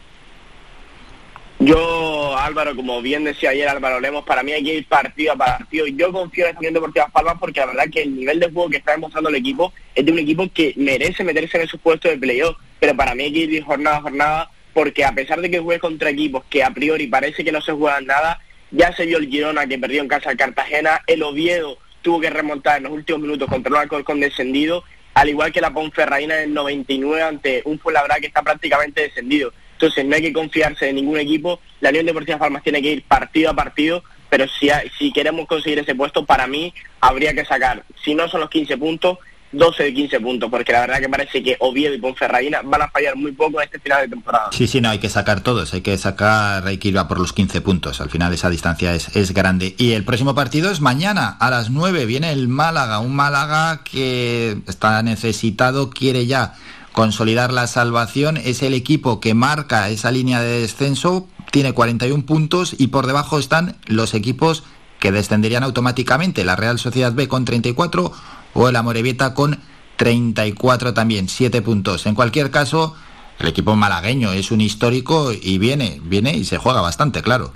[1.60, 5.38] Yo, Álvaro, como bien decía ayer Álvaro Lemos, para mí hay que ir partido a
[5.38, 5.88] partido.
[5.88, 8.78] Yo confío en Unión Deportiva Palmas porque la verdad que el nivel de juego que
[8.78, 12.18] está demostrando el equipo es de un equipo que merece meterse en esos puestos de
[12.18, 12.58] playoff.
[12.80, 15.80] Pero para mí hay que ir jornada a jornada porque a pesar de que juegue
[15.80, 18.40] contra equipos que a priori parece que no se juegan nada,
[18.72, 22.30] ya se vio el Girona que perdió en casa de Cartagena, el Oviedo tuvo que
[22.30, 24.84] remontar en los últimos minutos contra un alcohol descendido,
[25.14, 29.54] al igual que la Ponferraina en el 99 ante un Fuenlabrada que está prácticamente descendido.
[29.84, 31.60] Entonces no hay que confiarse en ningún equipo.
[31.82, 35.80] La Unión Deportiva Palmas tiene que ir partido a partido, pero si, si queremos conseguir
[35.80, 39.18] ese puesto, para mí habría que sacar, si no son los 15 puntos,
[39.52, 42.88] 12 de 15 puntos, porque la verdad que parece que Oviedo y Ponferradina van a
[42.88, 44.50] fallar muy poco en este final de temporada.
[44.54, 47.20] Sí, sí, no, hay que sacar todos, hay que sacar, hay que ir a por
[47.20, 49.76] los 15 puntos, al final esa distancia es, es grande.
[49.78, 54.56] Y el próximo partido es mañana, a las 9, viene el Málaga, un Málaga que
[54.66, 56.54] está necesitado, quiere ya
[56.94, 58.38] consolidar la salvación.
[58.38, 63.38] Es el equipo que marca esa línea de descenso, tiene 41 puntos y por debajo
[63.38, 64.64] están los equipos
[65.00, 68.14] que descenderían automáticamente, la Real Sociedad B con 34
[68.54, 69.60] o el Amorebieta con
[69.98, 72.06] 34 también, 7 puntos.
[72.06, 72.96] En cualquier caso,
[73.40, 77.52] el equipo malagueño es un histórico y viene, viene y se juega bastante, claro.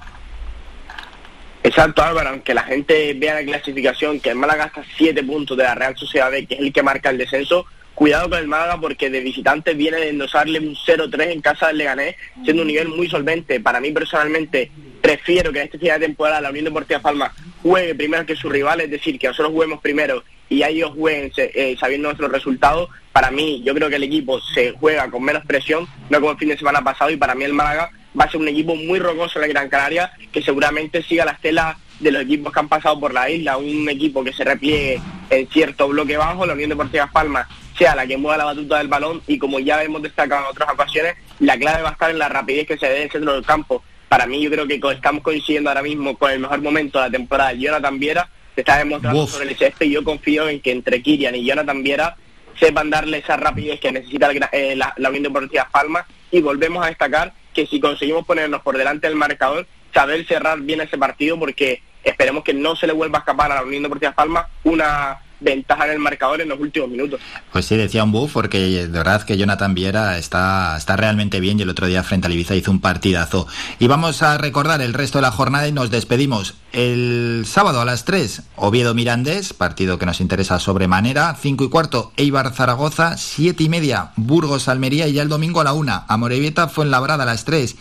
[1.64, 5.64] Exacto, Álvaro, aunque la gente vea la clasificación que el Málaga está 7 puntos de
[5.64, 7.66] la Real Sociedad B, que es el que marca el descenso,
[7.98, 11.80] cuidado con el Málaga porque de visitante viene de endosarle un 0-3 en casa del
[11.80, 13.60] Leganés, siendo un nivel muy solvente.
[13.60, 14.70] Para mí personalmente
[15.02, 18.50] prefiero que en este final de temporada la Unión Deportiva Palma juegue primero que su
[18.50, 22.88] rival, es decir, que nosotros juguemos primero y ellos jueguen eh, sabiendo nuestros resultados.
[23.12, 26.38] Para mí, yo creo que el equipo se juega con menos presión, no como el
[26.38, 29.00] fin de semana pasado, y para mí el Málaga va a ser un equipo muy
[29.00, 32.70] rocoso en la Gran Canaria, que seguramente siga la estela de los equipos que han
[32.70, 35.02] pasado por la isla, un equipo que se repliegue
[35.32, 38.88] en cierto bloque bajo, la Unión Deportiva Palma sea la que mueva la batuta del
[38.88, 42.20] balón y como ya hemos destacado en otras ocasiones, la clave va a estar en
[42.20, 43.84] la rapidez que se dé en el centro del campo.
[44.10, 47.12] Para mí yo creo que estamos coincidiendo ahora mismo con el mejor momento de la
[47.12, 47.54] temporada.
[47.54, 51.36] Jonathan Viera se está demostrando sobre el césped y yo confío en que entre Kirian
[51.36, 52.16] y Jonathan Viera
[52.60, 56.88] sepan darle esa rapidez que necesita eh, la, la Unión Deportiva Palma y volvemos a
[56.88, 61.82] destacar que si conseguimos ponernos por delante del marcador, saber cerrar bien ese partido porque
[62.04, 65.86] esperemos que no se le vuelva a escapar a la Unión Deportiva Palma una ventaja
[65.86, 67.20] en el marcador en los últimos minutos.
[67.52, 71.60] Pues sí, decía un buff, porque de verdad que Jonathan Viera está, está realmente bien
[71.60, 73.48] y el otro día frente a Ibiza hizo un partidazo.
[73.80, 76.56] Y vamos a recordar el resto de la jornada y nos despedimos.
[76.72, 81.36] El sábado a las 3, Oviedo Mirandés, partido que nos interesa sobremanera.
[81.40, 83.18] 5 y cuarto, Eibar Zaragoza.
[83.18, 85.08] 7 y media, Burgos Almería.
[85.08, 87.76] Y ya el domingo a la 1, Amorebieta Fuenlabrada a las 3.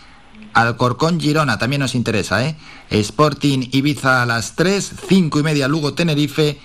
[0.54, 2.56] Alcorcón Girona también nos interesa, ¿eh?
[2.88, 6.58] Sporting Ibiza a las 3, 5 y media Lugo Tenerife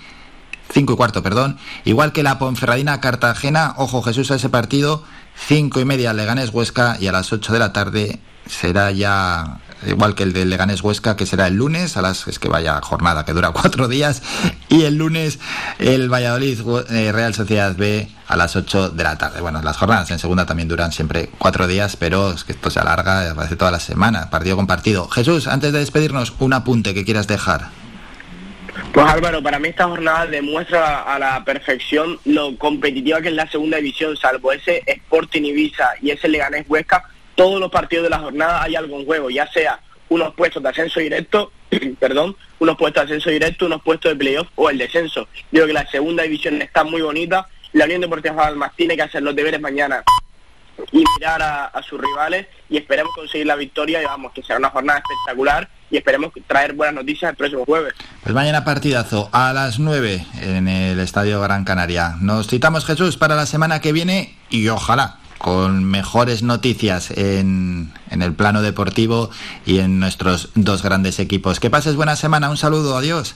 [0.71, 1.57] 5 y cuarto, perdón.
[1.85, 5.03] Igual que la Ponferradina Cartagena, ojo Jesús a ese partido,
[5.47, 10.15] 5 y media Leganés Huesca y a las 8 de la tarde será ya igual
[10.15, 13.25] que el de Leganés Huesca, que será el lunes, a las es que vaya jornada
[13.25, 14.21] que dura cuatro días,
[14.69, 15.39] y el lunes
[15.79, 16.59] el Valladolid
[16.89, 19.41] eh, Real Sociedad B a las 8 de la tarde.
[19.41, 22.79] Bueno, las jornadas en segunda también duran siempre cuatro días, pero es que esto se
[22.79, 25.07] alarga, parece toda la semana, partido con partido.
[25.09, 27.69] Jesús, antes de despedirnos, un apunte que quieras dejar.
[28.93, 33.49] Pues Álvaro, para mí esta jornada demuestra a la perfección lo competitiva que es la
[33.49, 37.03] segunda división, salvo ese Sporting Ibiza y ese Leganés Huesca,
[37.35, 40.69] todos los partidos de la jornada hay algo en juego, ya sea unos puestos de
[40.69, 41.51] ascenso directo,
[41.99, 45.27] perdón, unos puestos de ascenso directo, unos puestos de playoff o el descenso.
[45.51, 49.03] Yo creo que la segunda división está muy bonita, la Unión Deportiva Palmas tiene que
[49.03, 50.03] hacer los deberes mañana
[50.91, 54.69] y mirar a, sus rivales y esperemos conseguir la victoria y vamos, que será una
[54.69, 57.93] jornada espectacular y esperemos traer buenas noticias el próximo jueves.
[58.23, 62.15] Pues mañana partidazo a las 9 en el Estadio Gran Canaria.
[62.21, 68.21] Nos citamos Jesús para la semana que viene y ojalá con mejores noticias en, en
[68.21, 69.31] el plano deportivo
[69.65, 71.59] y en nuestros dos grandes equipos.
[71.59, 73.35] Que pases buena semana, un saludo, adiós.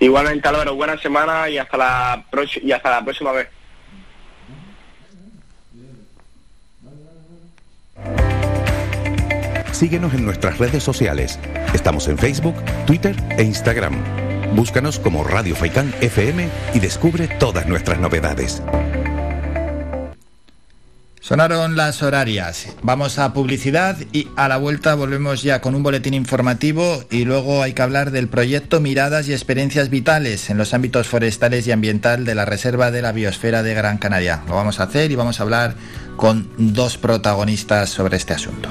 [0.00, 2.24] Igualmente Álvaro, buena semana y hasta la,
[2.62, 3.48] y hasta la próxima vez.
[9.76, 11.38] Síguenos en nuestras redes sociales.
[11.74, 12.54] Estamos en Facebook,
[12.86, 13.92] Twitter e Instagram.
[14.54, 18.62] Búscanos como Radio Faicán FM y descubre todas nuestras novedades.
[21.20, 22.68] Sonaron las horarias.
[22.80, 27.62] Vamos a publicidad y a la vuelta volvemos ya con un boletín informativo y luego
[27.62, 32.24] hay que hablar del proyecto Miradas y Experiencias Vitales en los ámbitos forestales y ambiental
[32.24, 34.42] de la Reserva de la Biosfera de Gran Canaria.
[34.48, 35.74] Lo vamos a hacer y vamos a hablar
[36.16, 38.70] con dos protagonistas sobre este asunto.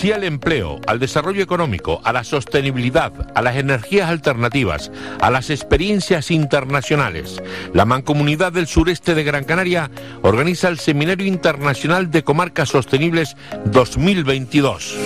[0.00, 5.50] Sí al empleo, al desarrollo económico, a la sostenibilidad, a las energías alternativas, a las
[5.50, 7.42] experiencias internacionales.
[7.74, 9.90] La Mancomunidad del Sureste de Gran Canaria
[10.22, 14.96] organiza el Seminario Internacional de Comarcas Sostenibles 2022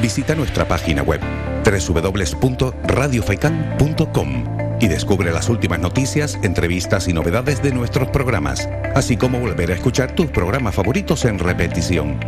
[0.00, 1.20] Visita nuestra página web
[1.65, 9.70] www.radiofaikan.com y descubre las últimas noticias, entrevistas y novedades de nuestros programas, así como volver
[9.70, 12.20] a escuchar tus programas favoritos en repetición.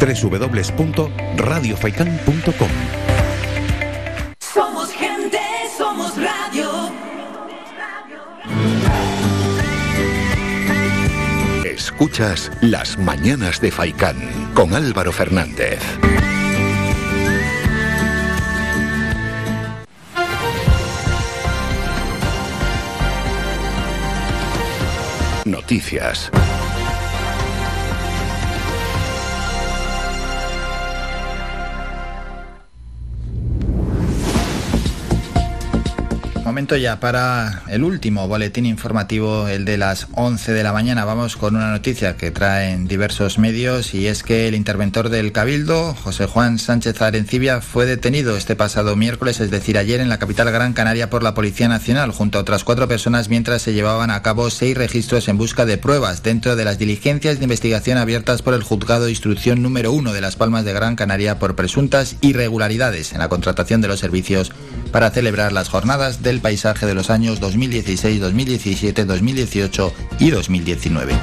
[0.00, 2.68] www.radiofaikan.com
[4.38, 5.40] Somos gente,
[5.76, 6.68] somos radio.
[11.64, 14.16] Escuchas Las Mañanas de Faicán
[14.54, 15.80] con Álvaro Fernández.
[25.68, 26.47] Noticias.
[36.68, 41.06] Momento ya para el último boletín informativo, el de las 11 de la mañana.
[41.06, 45.94] Vamos con una noticia que traen diversos medios y es que el interventor del Cabildo,
[45.94, 50.50] José Juan Sánchez Arencibia, fue detenido este pasado miércoles, es decir, ayer en la capital
[50.50, 54.20] Gran Canaria por la Policía Nacional, junto a otras cuatro personas mientras se llevaban a
[54.20, 58.52] cabo seis registros en busca de pruebas dentro de las diligencias de investigación abiertas por
[58.52, 63.14] el Juzgado de Instrucción número uno de Las Palmas de Gran Canaria por presuntas irregularidades
[63.14, 64.52] en la contratación de los servicios
[64.92, 71.14] para celebrar las jornadas del paisaje de los años 2016, 2017, 2018 y 2019.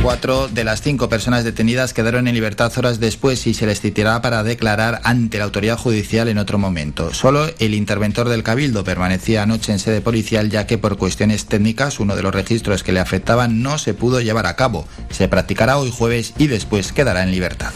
[0.00, 4.22] Cuatro de las cinco personas detenidas quedaron en libertad horas después y se les citará
[4.22, 7.12] para declarar ante la autoridad judicial en otro momento.
[7.12, 11.98] Solo el interventor del Cabildo permanecía anoche en sede policial ya que por cuestiones técnicas
[11.98, 14.86] uno de los registros que le afectaban no se pudo llevar a cabo.
[15.10, 17.72] Se practicará hoy jueves y después quedará en libertad.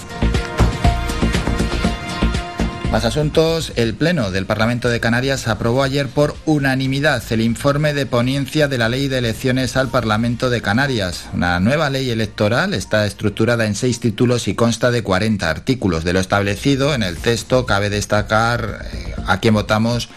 [2.96, 3.74] Más asuntos.
[3.76, 8.78] El Pleno del Parlamento de Canarias aprobó ayer por unanimidad el informe de ponencia de
[8.78, 11.26] la Ley de Elecciones al Parlamento de Canarias.
[11.34, 16.04] Una nueva ley electoral está estructurada en seis títulos y consta de 40 artículos.
[16.04, 20.08] De lo establecido en el texto cabe destacar eh, a quién votamos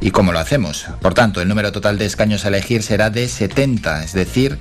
[0.00, 0.86] y cómo lo hacemos.
[1.00, 4.58] Por tanto, el número total de escaños a elegir será de 70, es decir,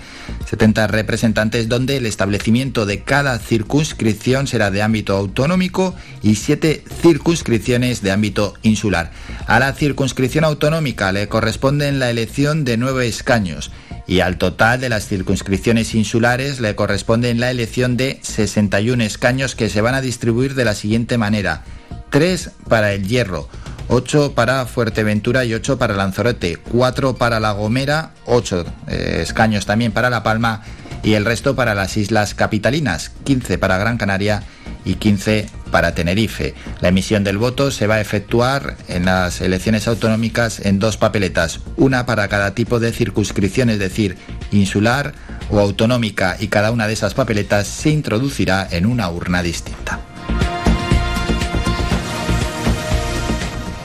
[0.49, 8.01] 70 representantes donde el establecimiento de cada circunscripción será de ámbito autonómico y 7 circunscripciones
[8.01, 9.11] de ámbito insular.
[9.47, 13.71] A la circunscripción autonómica le corresponden la elección de 9 escaños
[14.09, 19.69] y al total de las circunscripciones insulares le corresponden la elección de 61 escaños que
[19.69, 21.63] se van a distribuir de la siguiente manera.
[22.09, 23.47] 3 para el Hierro,
[23.89, 29.91] 8 para Fuerteventura y 8 para Lanzarote, 4 para La Gomera, 8 eh, escaños también
[29.91, 30.61] para La Palma
[31.01, 34.43] y el resto para las islas capitalinas, 15 para Gran Canaria
[34.85, 36.53] y 15 para Tenerife.
[36.81, 41.59] La emisión del voto se va a efectuar en las elecciones autonómicas en dos papeletas,
[41.75, 44.17] una para cada tipo de circunscripción, es decir,
[44.51, 45.13] insular
[45.49, 49.99] o autonómica, y cada una de esas papeletas se introducirá en una urna distinta.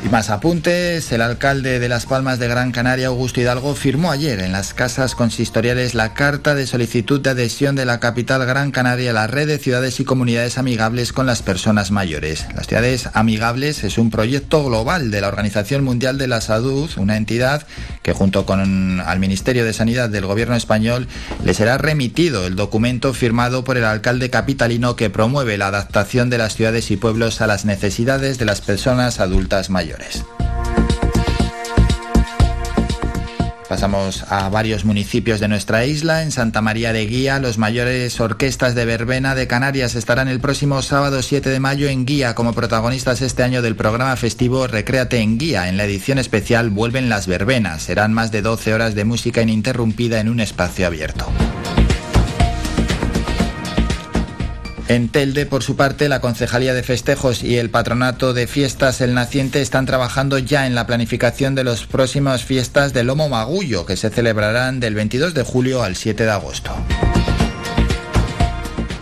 [0.04, 4.40] Y más apuntes, el alcalde de Las Palmas de Gran Canaria, Augusto Hidalgo, firmó ayer
[4.40, 9.12] en las casas consistoriales la carta de solicitud de adhesión de la capital Gran Canaria
[9.12, 12.46] a la red de ciudades y comunidades amigables con las personas mayores.
[12.54, 17.16] Las ciudades amigables es un proyecto global de la Organización Mundial de la Salud, una
[17.16, 17.66] entidad
[18.02, 21.08] que junto con al Ministerio de Sanidad del Gobierno español
[21.42, 26.36] le será remitido el documento firmado por el alcalde capitalino que promueve la adaptación de
[26.36, 29.93] las ciudades y pueblos a las necesidades de las personas adultas mayores.
[33.68, 36.22] Pasamos a varios municipios de nuestra isla.
[36.22, 40.80] En Santa María de Guía, los mayores orquestas de verbena de Canarias estarán el próximo
[40.82, 45.38] sábado 7 de mayo en Guía como protagonistas este año del programa festivo Recréate en
[45.38, 45.68] Guía.
[45.68, 47.82] En la edición especial vuelven las verbenas.
[47.82, 51.26] Serán más de 12 horas de música ininterrumpida en un espacio abierto.
[54.86, 59.14] En Telde, por su parte, la Concejalía de Festejos y el Patronato de Fiestas El
[59.14, 63.96] Naciente están trabajando ya en la planificación de las próximas fiestas del Lomo Magullo, que
[63.96, 66.74] se celebrarán del 22 de julio al 7 de agosto.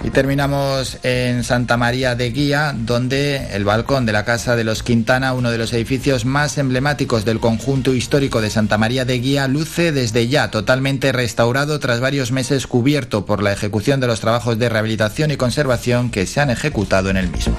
[0.04, 4.82] Y terminamos en Santa María de Guía, donde el balcón de la Casa de los
[4.82, 9.46] Quintana, uno de los edificios más emblemáticos del conjunto histórico de Santa María de Guía,
[9.46, 14.58] luce desde ya totalmente restaurado tras varios meses cubierto por la ejecución de los trabajos
[14.58, 17.56] de rehabilitación y conservación que se han ejecutado en el mismo.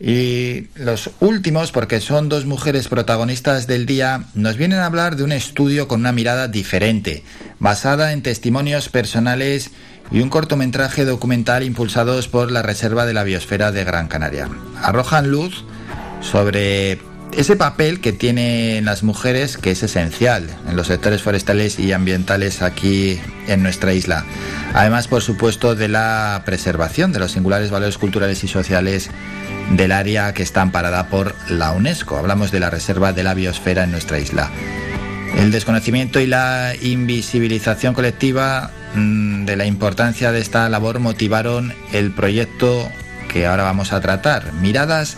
[0.03, 5.24] y los últimos, porque son dos mujeres protagonistas del día, nos vienen a hablar de
[5.24, 7.24] un estudio con una mirada diferente,
[7.59, 9.69] basada en testimonios personales
[10.11, 14.49] y un cortometraje documental impulsados por la Reserva de la Biosfera de Gran Canaria.
[14.81, 15.64] Arrojan luz
[16.22, 16.99] sobre
[17.33, 22.61] ese papel que tienen las mujeres, que es esencial en los sectores forestales y ambientales
[22.61, 24.25] aquí en nuestra isla.
[24.73, 29.09] Además, por supuesto, de la preservación de los singulares valores culturales y sociales
[29.72, 32.17] del área que está amparada por la UNESCO.
[32.17, 34.49] Hablamos de la Reserva de la Biosfera en nuestra isla.
[35.38, 42.89] El desconocimiento y la invisibilización colectiva de la importancia de esta labor motivaron el proyecto
[43.31, 45.17] que ahora vamos a tratar, Miradas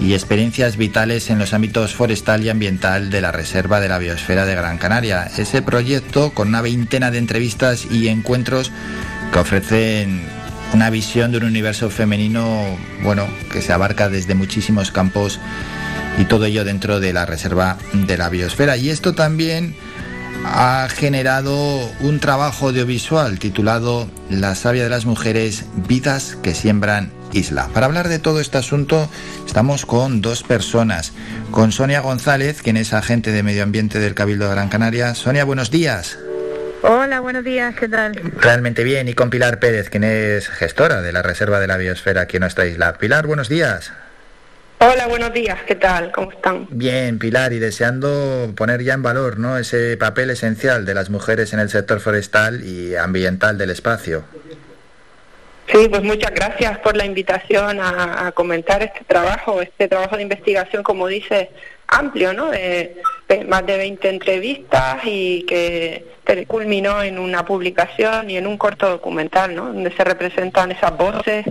[0.00, 4.46] y experiencias vitales en los ámbitos forestal y ambiental de la Reserva de la Biosfera
[4.46, 5.30] de Gran Canaria.
[5.36, 8.72] Ese proyecto con una veintena de entrevistas y encuentros
[9.32, 10.22] que ofrecen
[10.72, 12.64] una visión de un universo femenino,
[13.02, 15.38] bueno, que se abarca desde muchísimos campos
[16.18, 18.76] y todo ello dentro de la reserva de la biosfera.
[18.76, 19.74] Y esto también
[20.44, 27.68] ha generado un trabajo audiovisual titulado La savia de las mujeres, vidas que siembran isla.
[27.72, 29.08] Para hablar de todo este asunto
[29.46, 31.12] estamos con dos personas,
[31.50, 35.14] con Sonia González, quien es agente de medio ambiente del Cabildo de Gran Canaria.
[35.14, 36.18] Sonia, buenos días.
[36.82, 38.12] Hola, buenos días, ¿qué tal?
[38.40, 42.22] Realmente bien, y con Pilar Pérez, quien es gestora de la Reserva de la Biosfera
[42.22, 42.94] aquí en nuestra isla.
[42.94, 43.92] Pilar, buenos días.
[44.84, 46.10] Hola, buenos días, ¿qué tal?
[46.10, 46.66] ¿Cómo están?
[46.68, 49.56] Bien, Pilar, y deseando poner ya en valor ¿no?
[49.56, 54.24] ese papel esencial de las mujeres en el sector forestal y ambiental del espacio.
[55.68, 60.22] Sí, pues muchas gracias por la invitación a, a comentar este trabajo, este trabajo de
[60.22, 61.50] investigación, como dice,
[61.86, 62.50] amplio, ¿no?
[62.50, 62.96] De,
[63.46, 66.12] más de 20 entrevistas y que
[66.46, 69.66] culminó en una publicación y en un corto documental, ¿no?
[69.66, 71.44] Donde se representan esas voces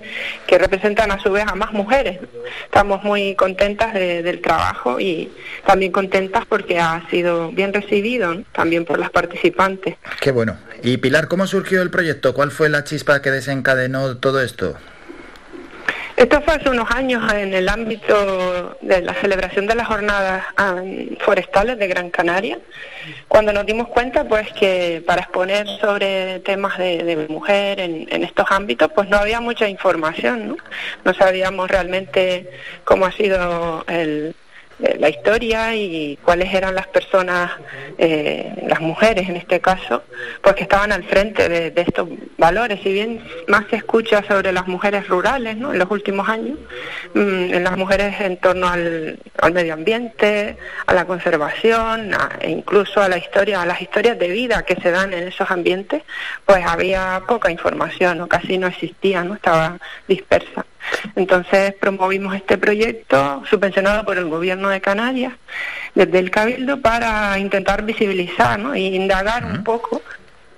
[0.47, 2.19] que representan a su vez a más mujeres.
[2.65, 5.31] Estamos muy contentas del trabajo y
[5.65, 9.97] también contentas porque ha sido bien recibido también por las participantes.
[10.19, 10.57] Qué bueno.
[10.83, 12.33] Y Pilar, ¿cómo surgió el proyecto?
[12.33, 14.75] ¿Cuál fue la chispa que desencadenó todo esto?
[16.15, 20.43] Esto fue hace unos años en el ámbito de la celebración de las jornadas
[21.19, 22.59] forestales de Gran Canaria,
[23.27, 28.45] cuando nos dimos cuenta pues que para exponer sobre temas de, mujer en, en, estos
[28.49, 30.57] ámbitos pues no había mucha información, ¿no?
[31.03, 32.49] no sabíamos realmente
[32.83, 34.35] cómo ha sido el,
[34.99, 37.51] la historia y cuáles eran las personas,
[37.97, 40.03] eh, las mujeres en este caso,
[40.41, 42.79] pues que estaban al frente de, estos valores.
[42.81, 45.73] Si bien más se escucha sobre las mujeres rurales ¿no?
[45.73, 46.57] en los últimos años,
[47.13, 49.19] mm, en las mujeres en torno al,
[49.53, 54.63] medio ambiente, a la conservación, e incluso a la historia, a las historias de vida
[54.63, 56.03] que se dan en esos ambientes,
[56.45, 59.77] pues había poca información o casi no existía, no estaba
[60.07, 60.65] dispersa.
[61.15, 65.33] Entonces promovimos este proyecto subvencionado por el gobierno de Canarias
[65.95, 70.01] desde el Cabildo para intentar visibilizar e indagar un poco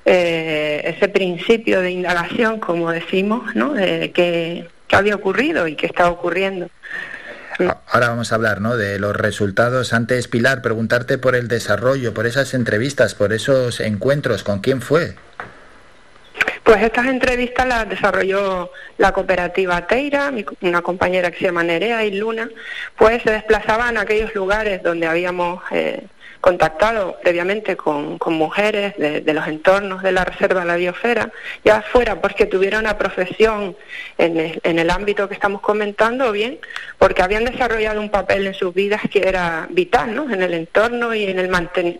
[0.05, 3.73] eh, ese principio de indagación, como decimos, ¿no?
[3.73, 6.69] de que, había ocurrido y que está ocurriendo.
[7.87, 8.77] Ahora vamos a hablar ¿no?
[8.77, 9.91] de los resultados.
[9.91, 14.43] Antes, Pilar, preguntarte por el desarrollo, por esas entrevistas, por esos encuentros.
[14.43, 15.15] ¿Con quién fue?
[16.63, 22.11] Pues estas entrevistas las desarrolló la cooperativa Teira, una compañera que se llama Nerea y
[22.17, 22.49] Luna,
[22.95, 26.07] pues se desplazaban a aquellos lugares donde habíamos eh,
[26.43, 31.31] contactado previamente con, mujeres de, los entornos de la Reserva de la Biosfera,
[31.63, 33.77] ya fuera porque tuvieron una profesión
[34.17, 34.37] en
[34.79, 36.59] el, ámbito que estamos comentando, o bien
[36.97, 40.29] porque habían desarrollado un papel en sus vidas que era vital, ¿no?
[40.29, 41.49] En el entorno y en, el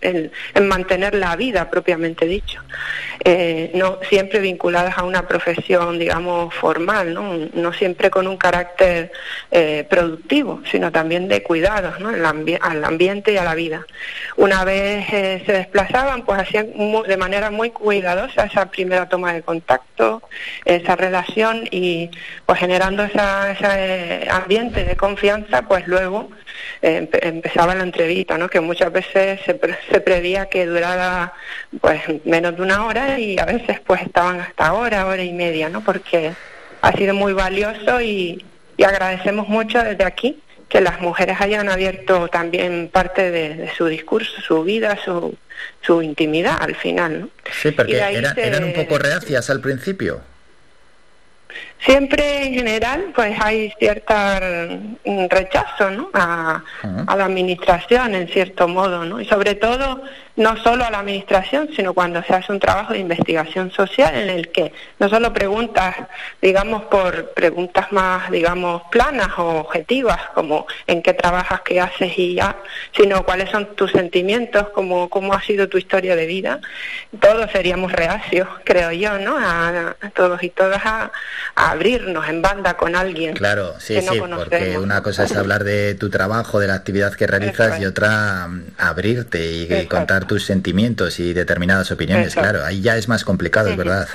[0.01, 2.61] en, mantener la vida propiamente dicho.
[3.23, 7.37] Eh, no siempre vinculadas a una profesión, digamos, formal, ¿no?
[7.53, 9.13] No siempre con un carácter
[9.51, 12.09] eh, productivo, sino también de cuidados, ¿no?
[12.09, 13.85] al ambiente y a la vida.
[14.35, 16.67] Una vez eh, se desplazaban, pues hacían
[17.07, 20.23] de manera muy cuidadosa esa primera toma de contacto,
[20.65, 22.09] esa relación y
[22.45, 26.29] pues generando esa, ese eh, ambiente de confianza, pues luego
[26.81, 28.49] eh, empezaba la entrevista, ¿no?
[28.49, 29.59] Que muchas veces se,
[29.91, 31.33] se prevía que durara
[31.79, 35.69] pues menos de una hora y a veces pues estaban hasta hora, hora y media,
[35.69, 35.81] ¿no?
[35.81, 36.33] Porque
[36.81, 38.43] ha sido muy valioso y
[38.83, 44.63] agradecemos mucho desde aquí que las mujeres hayan abierto también parte de, su discurso, su
[44.63, 45.37] vida, su,
[45.83, 47.21] su intimidad al final.
[47.21, 47.29] ¿no?
[47.61, 47.95] Sí, porque
[48.37, 50.21] eran un poco reacias al principio.
[51.85, 54.13] Siempre en general pues hay cierto
[55.05, 56.09] mm, rechazo ¿no?
[56.13, 56.63] a,
[57.07, 59.19] a, la administración en cierto modo ¿no?
[59.19, 60.01] y sobre todo
[60.35, 64.29] no solo a la administración, sino cuando se hace un trabajo de investigación social en
[64.29, 65.95] el que no solo preguntas,
[66.41, 72.35] digamos, por preguntas más, digamos, planas o objetivas, como en qué trabajas, qué haces y
[72.35, 72.55] ya,
[72.95, 76.59] sino cuáles son tus sentimientos, cómo, cómo ha sido tu historia de vida,
[77.19, 79.37] todos seríamos reacios, creo yo, ¿no?
[79.37, 81.11] A, todos y todas a,
[81.73, 83.35] abrirnos en banda con alguien.
[83.35, 87.27] Claro, sí, sí, porque una cosa es hablar de tu trabajo, de la actividad que
[87.27, 92.97] realizas y otra mm, abrirte y contar tus sentimientos y determinadas opiniones, claro, ahí ya
[92.97, 94.07] es más complicado, es verdad.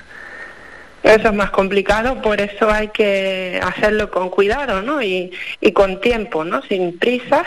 [1.08, 5.00] Eso es más complicado, por eso hay que hacerlo con cuidado, ¿no?
[5.00, 6.60] Y, y con tiempo, ¿no?
[6.60, 7.46] Sin prisas.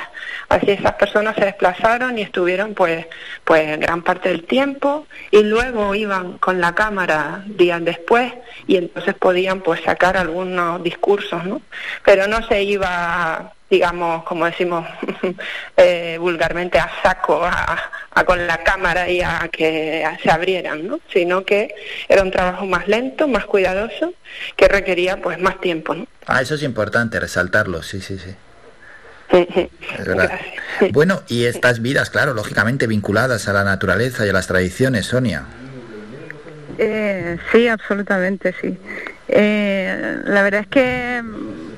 [0.50, 3.06] Así esas personas se desplazaron y estuvieron, pues,
[3.46, 8.34] pues gran parte del tiempo y luego iban con la cámara días después
[8.66, 11.62] y entonces podían, pues, sacar algunos discursos, ¿no?
[12.04, 14.86] Pero no se iba digamos, como decimos
[15.78, 21.00] eh, vulgarmente, a saco, a, con la cámara y a que se abrieran, ¿no?
[21.12, 21.74] Sino que
[22.10, 24.14] era un trabajo más lento, más cuidadoso,
[24.58, 26.06] que requería pues más tiempo, ¿no?
[26.28, 28.36] Ah, eso es importante, resaltarlo, sí, sí, sí.
[29.98, 30.40] Es verdad.
[30.92, 35.46] Bueno, y estas vidas, claro, lógicamente vinculadas a la naturaleza y a las tradiciones, Sonia.
[36.78, 38.78] Eh, sí, absolutamente, sí.
[39.30, 41.24] Eh, la verdad es que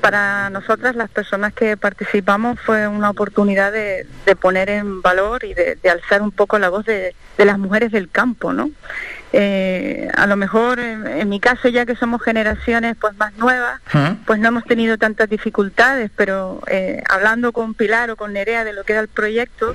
[0.04, 4.06] para nosotras, las personas que participamos, fue una oportunidad de,
[4.38, 8.52] poner en valor y de, alzar un poco la voz de, las mujeres del campo,
[8.52, 8.70] ¿no?
[9.32, 13.80] Eh, a lo mejor en, mi caso ya que somos generaciones pues más nuevas
[14.26, 18.72] pues no hemos tenido tantas dificultades pero eh, hablando con Pilar o con Nerea de
[18.72, 19.74] lo que era el proyecto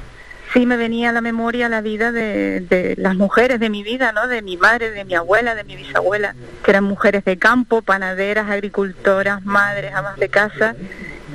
[0.53, 4.27] sí me venía a la memoria la vida de, las mujeres de mi vida, ¿no?
[4.27, 8.49] De mi madre, de mi abuela, de mi bisabuela, que eran mujeres de campo, panaderas,
[8.49, 10.75] agricultoras, madres, amas de casa,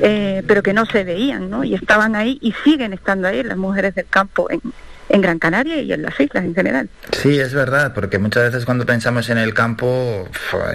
[0.00, 1.64] eh, pero que no se veían, ¿no?
[1.64, 4.60] Y estaban ahí y siguen estando ahí las mujeres del campo en,
[5.08, 6.88] en Gran Canaria y en las islas en general.
[7.12, 10.28] Sí, es verdad, porque muchas veces cuando pensamos en el campo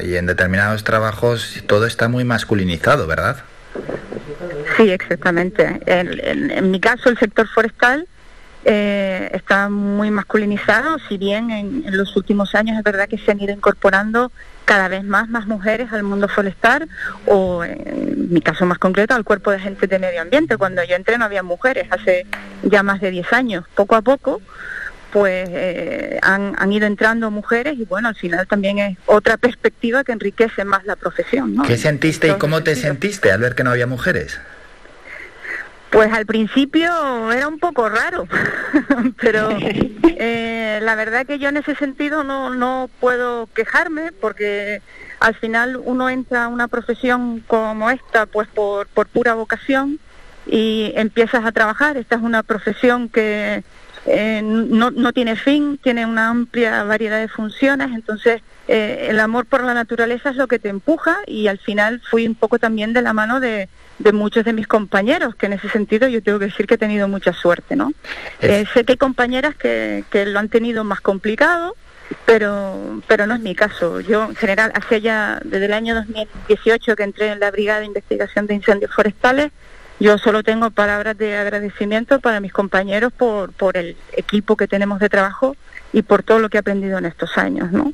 [0.03, 3.37] y en determinados trabajos, todo está muy masculinizado, ¿verdad?
[4.77, 5.81] Sí, exactamente.
[5.85, 8.07] en mi caso, el sector forestal
[8.65, 13.39] eh, está muy masculinizado, si bien en, los últimos años es verdad que se han
[13.39, 14.31] ido incorporando
[14.65, 16.87] cada vez más más mujeres al mundo forestal
[17.25, 20.57] o en mi caso más concreto al cuerpo de agentes de medio ambiente.
[20.57, 22.25] Cuando yo entré no había mujeres, hace
[22.63, 23.65] ya más de 10 años.
[23.75, 24.41] Poco a poco
[25.11, 30.03] pues eh, han, han, ido entrando mujeres y bueno, al final también es otra perspectiva
[30.03, 31.55] que enriquece más la profesión.
[31.55, 31.63] ¿no?
[31.63, 34.39] ¿Qué sentiste y cómo te sentiste al ver que no había mujeres?
[35.91, 38.27] Pues al principio era un poco raro,
[39.21, 39.49] pero
[40.03, 44.81] eh, la verdad que yo en ese sentido no, no puedo quejarme porque
[45.19, 49.99] al final uno entra a una profesión como esta pues por, por pura vocación
[50.45, 51.97] y empiezas a trabajar.
[51.97, 53.63] Esta es una profesión que
[54.05, 59.45] eh, no, no tiene fin, tiene una amplia variedad de funciones, entonces eh, el amor
[59.45, 62.93] por la naturaleza es lo que te empuja y al final fui un poco también
[62.93, 63.67] de la mano de,
[63.99, 66.77] de muchos de mis compañeros, que en ese sentido yo tengo que decir que he
[66.77, 67.91] tenido mucha suerte, ¿no?
[68.41, 71.75] Eh, sé que hay compañeras que, que lo han tenido más complicado,
[72.25, 73.99] pero pero no es mi caso.
[73.99, 77.85] Yo en general, hace ya desde el año 2018 que entré en la Brigada de
[77.85, 79.51] Investigación de Incendios Forestales,
[79.99, 84.99] yo solo tengo palabras de agradecimiento para mis compañeros por, por el equipo que tenemos
[84.99, 85.57] de trabajo
[85.91, 87.93] y por todo lo que he aprendido en estos años, ¿no?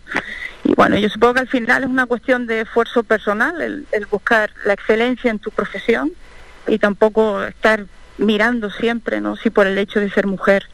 [0.65, 4.49] Y bueno, yo supongo que al final es una cuestión de esfuerzo personal, el, buscar
[4.65, 6.11] la excelencia en tu profesión
[6.67, 7.85] y tampoco estar
[8.17, 9.35] mirando siempre, ¿no?
[9.35, 10.65] Si por el hecho de ser mujer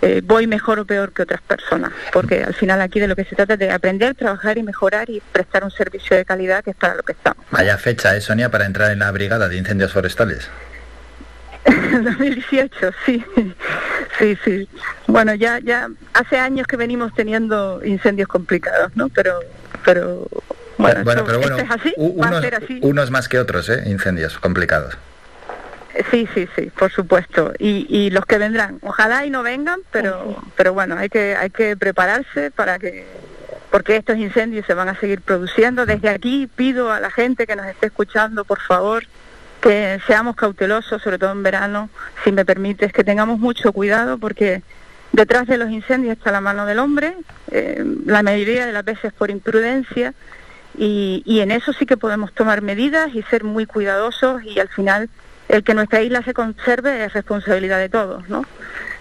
[0.00, 3.24] eh, voy mejor o peor que otras personas, porque al final aquí de lo que
[3.24, 6.70] se trata es de aprender, trabajar y mejorar y prestar un servicio de calidad que
[6.70, 7.44] es para lo que estamos.
[7.50, 10.48] Vaya fecha, ¿eh, Sonia, para entrar en la Brigada de Incendios Forestales?
[12.02, 13.24] 2018, sí,
[14.18, 14.68] sí, sí.
[15.06, 19.08] Bueno, ya, ya hace años que venimos teniendo incendios complicados, ¿no?
[19.08, 19.40] Pero,
[19.84, 20.28] pero
[20.78, 21.56] bueno, pero bueno,
[21.96, 22.44] unos,
[22.82, 23.82] unos más que otros, ¿eh?
[23.86, 24.96] Incendios complicados.
[26.10, 27.52] Sí, sí, sí, por supuesto.
[27.58, 31.50] Y, y los que vendrán, ojalá y no vengan, pero, pero bueno, hay que, hay
[31.50, 33.06] que prepararse para que,
[33.70, 35.86] porque estos incendios se van a seguir produciendo.
[35.86, 39.04] Desde aquí pido a la gente que nos esté escuchando, por favor,
[39.60, 41.90] que seamos cautelosos, sobre todo en verano,
[42.24, 44.62] si me permites, que tengamos mucho cuidado porque
[45.12, 47.14] detrás de los incendios está la mano del hombre,
[47.50, 50.14] eh, la mayoría de las veces por imprudencia,
[50.78, 54.68] y, y en eso sí que podemos tomar medidas y ser muy cuidadosos y al
[54.68, 55.08] final
[55.48, 58.44] el que nuestra isla se conserve es responsabilidad de todos, ¿no?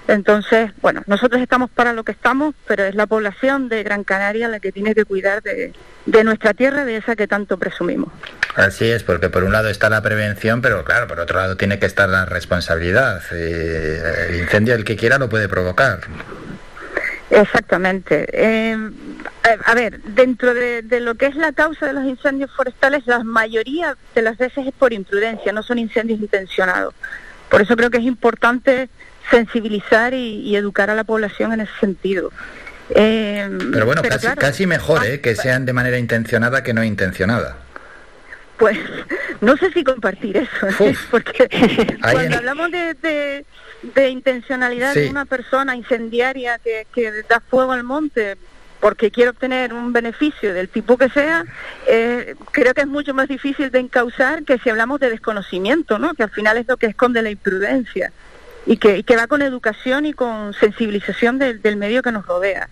[0.08, 4.48] Entonces, bueno, nosotros estamos para lo que estamos, pero es la población de Gran Canaria
[4.48, 5.74] la que tiene que cuidar de,
[6.06, 8.12] de nuestra tierra, de esa que tanto presumimos.
[8.56, 11.80] Así es, porque por un lado está la prevención, pero claro, por otro lado tiene
[11.80, 13.24] que estar la responsabilidad.
[13.32, 16.02] Eh, el incendio, el que quiera, lo puede provocar.
[17.32, 18.28] Exactamente.
[18.32, 18.78] Eh,
[19.44, 23.08] a, a ver, dentro de, de lo que es la causa de los incendios forestales,
[23.08, 26.94] la mayoría de las veces es por imprudencia, no son incendios intencionados.
[27.50, 28.90] Por eso creo que es importante
[29.30, 32.32] sensibilizar y, y educar a la población en ese sentido.
[32.90, 35.20] Eh, Pero bueno, pero casi, claro, casi mejor ¿eh?
[35.22, 37.58] que sean de manera intencionada que no intencionada.
[38.58, 38.78] Pues
[39.42, 40.96] no sé si compartir eso, ¿eh?
[41.12, 41.50] porque
[42.02, 43.46] cuando en- hablamos de, de,
[43.96, 45.00] de intencionalidad Sí.
[45.02, 48.38] de una persona incendiaria que, que da fuego al monte
[48.80, 51.44] porque quiere obtener un beneficio del tipo que sea,
[51.88, 56.14] eh, creo que es mucho más difícil de encauzar que si hablamos de desconocimiento, ¿no?
[56.14, 58.12] que al final es lo que esconde la imprudencia
[58.66, 62.70] y que, va con educación y con sensibilización del- del medio que nos rodea.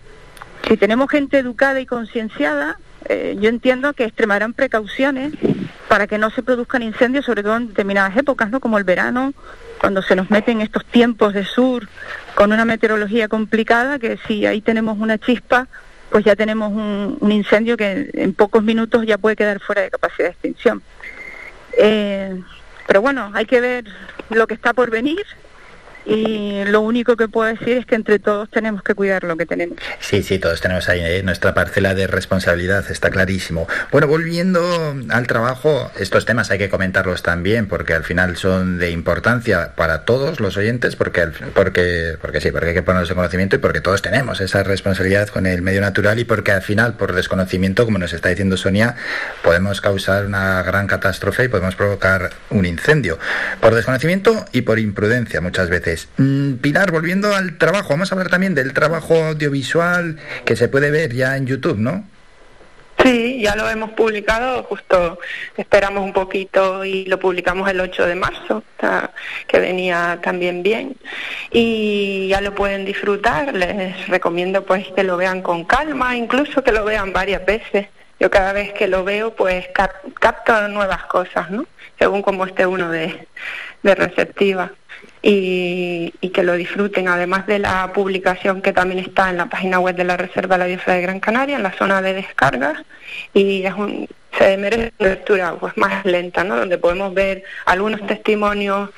[0.67, 2.77] Si tenemos gente educada y concienciada,
[3.09, 5.33] eh, yo entiendo que extremarán precauciones
[5.89, 8.59] para que no se produzcan incendios, sobre todo en determinadas épocas, ¿no?
[8.59, 9.33] Como el verano,
[9.80, 11.88] cuando se nos meten estos tiempos de sur
[12.33, 15.67] con una meteorología complicada, que si ahí tenemos una chispa,
[16.09, 19.91] pues ya tenemos un, un incendio que en pocos minutos ya puede quedar fuera de
[19.91, 20.81] capacidad de extinción.
[21.77, 22.41] Eh,
[22.88, 23.85] pero bueno, hay que ver
[24.30, 25.25] lo que está por venir
[26.06, 29.45] y lo único que puedo decir es que entre todos tenemos que cuidar lo que
[29.45, 29.77] tenemos.
[29.99, 31.23] Sí, sí, todos tenemos ahí ¿eh?
[31.23, 33.67] nuestra parcela de responsabilidad, está clarísimo.
[33.91, 38.91] Bueno, volviendo al trabajo, estos temas hay que comentarlos también porque al final son de
[38.91, 43.56] importancia para todos los oyentes, porque, porque, porque sí, porque hay que ponernos en conocimiento
[43.56, 47.14] y porque todos tenemos esa responsabilidad con el medio natural y porque al final, por
[47.14, 48.95] desconocimiento, como nos está diciendo Sonia,
[49.43, 53.19] podemos causar una gran catástrofe y podemos provocar un incendio.
[53.61, 55.92] Por desconocimiento y por imprudencia muchas veces.
[56.17, 60.91] Mm, Pilar, volviendo al trabajo, vamos a hablar también del trabajo audiovisual que se puede
[60.91, 62.05] ver ya en YouTube, ¿no?
[63.01, 65.19] Sí, ya lo hemos publicado, justo
[65.57, 68.63] esperamos un poquito y lo publicamos el 8 de marzo,
[69.47, 70.95] que venía también bien.
[71.51, 76.72] Y ya lo pueden disfrutar, les recomiendo pues que lo vean con calma, incluso que
[76.72, 77.88] lo vean varias veces.
[78.19, 81.65] Yo cada vez que lo veo pues cap- capto nuevas cosas, ¿no?
[81.99, 83.27] Según como esté uno de,
[83.81, 84.72] de receptiva.
[85.22, 89.80] Y, y que lo disfruten, además de la publicación que también está en la página
[89.80, 92.83] web de la Reserva de la Biosfera de Gran Canaria, en la zona de descargas,
[93.33, 94.07] y es un,
[94.38, 96.57] se merece una lectura pues más lenta, ¿no?
[96.57, 98.90] donde podemos ver algunos testimonios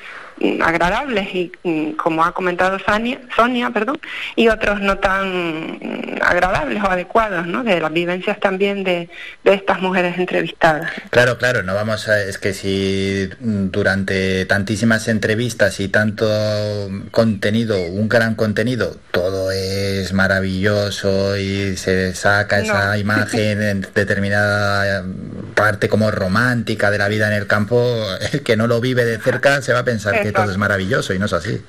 [0.62, 3.98] agradables y mm, como ha comentado Sonia, Sonia perdón,
[4.34, 7.64] y otros no tan mm, agradables o adecuados, ¿no?
[7.64, 9.08] de las vivencias también de,
[9.44, 10.90] de estas mujeres entrevistadas.
[11.10, 12.22] Claro, claro, no vamos a...
[12.22, 16.26] Es que si mm, durante tantísimas entrevistas y tanto
[17.10, 22.96] contenido, un gran contenido, todo es maravilloso y se saca esa No.
[22.96, 25.04] imagen en determinada
[25.54, 29.18] parte como romántica de la vida en el campo, el que no lo vive de
[29.18, 31.60] cerca se va a pensar que es maravilloso y no es así.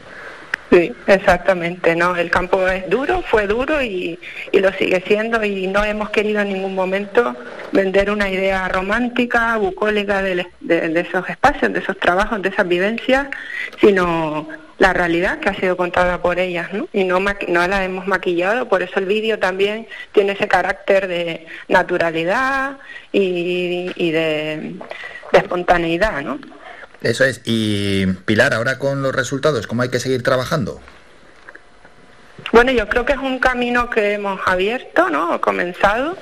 [0.70, 2.16] Sí, exactamente, ¿no?
[2.18, 4.20] El campo es duro, fue duro y,
[4.52, 7.36] lo sigue siendo y no hemos querido en ningún momento
[7.72, 13.28] vender una idea romántica, bucólica de, de- esos espacios, de esos trabajos, de esas vivencias,
[13.80, 16.90] sino la realidad que ha sido contada por ellas, ¿no?
[16.92, 21.48] Y no, no la hemos maquillado, por eso el vídeo también tiene ese carácter de
[21.70, 22.78] naturalidad
[23.14, 24.76] y, y de,
[25.32, 26.40] de espontaneidad, ¿no?
[27.02, 27.42] Eso es.
[27.46, 30.82] Y Pilar, ahora con los resultados, ¿cómo hay que seguir trabajando?
[32.52, 35.40] Bueno, yo creo que es un camino que hemos abierto, ¿no?
[35.42, 36.18] Comenzado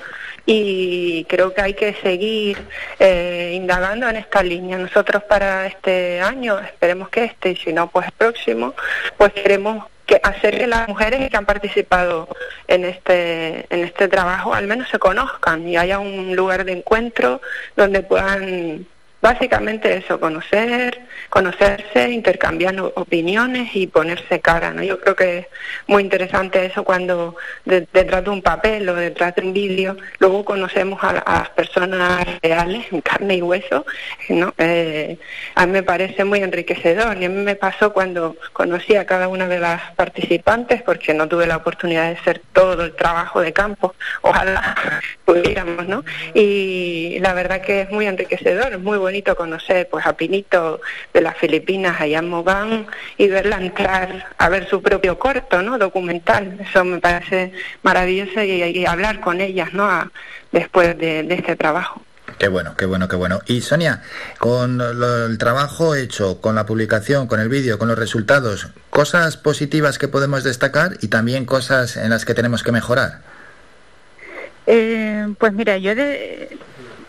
[0.45, 2.57] y creo que hay que seguir
[2.99, 4.77] eh, indagando en esta línea.
[4.77, 8.75] Nosotros para este año, esperemos que este, y si no, pues el próximo,
[9.17, 12.29] pues queremos que hacer que las mujeres que han participado
[12.67, 17.41] en este en este trabajo al menos se conozcan y haya un lugar de encuentro
[17.75, 18.85] donde puedan
[19.25, 24.83] básicamente eso, conocer, conocerse, intercambiar opiniones y ponerse cara, ¿no?
[24.83, 25.47] Yo creo que es
[25.87, 31.03] muy interesante eso cuando detrás de un papel o detrás de un vídeo, luego conocemos
[31.03, 33.83] a, las personas reales, en carne y hueso,
[34.29, 34.53] ¿no?
[34.59, 35.17] Eh,
[35.55, 39.27] a mí me parece muy enriquecedor y a mí me pasó cuando conocí a cada
[39.27, 43.53] una de las participantes, porque no tuve la oportunidad de hacer todo el trabajo de
[43.53, 46.03] campo, ojalá pudiéramos, ¿no?
[46.35, 50.81] Y la verdad que es muy enriquecedor, es muy bonito conocer pues a Pinito
[51.13, 52.87] de las Filipinas allá en Mogán
[53.17, 55.77] y verla entrar a ver su propio corto, ¿no?
[55.77, 57.51] Documental, eso me parece
[57.83, 60.11] maravilloso y, hablar con ellas, ¿no?
[60.51, 62.01] después de, este trabajo.
[62.39, 63.39] Qué bueno, qué bueno, qué bueno.
[63.45, 64.01] Y Sonia,
[64.39, 69.97] con el trabajo hecho, con la publicación, con el vídeo, con los resultados, cosas positivas
[69.97, 73.21] que podemos destacar y también cosas en las que tenemos que mejorar.
[74.67, 75.93] Eh, pues mira, yo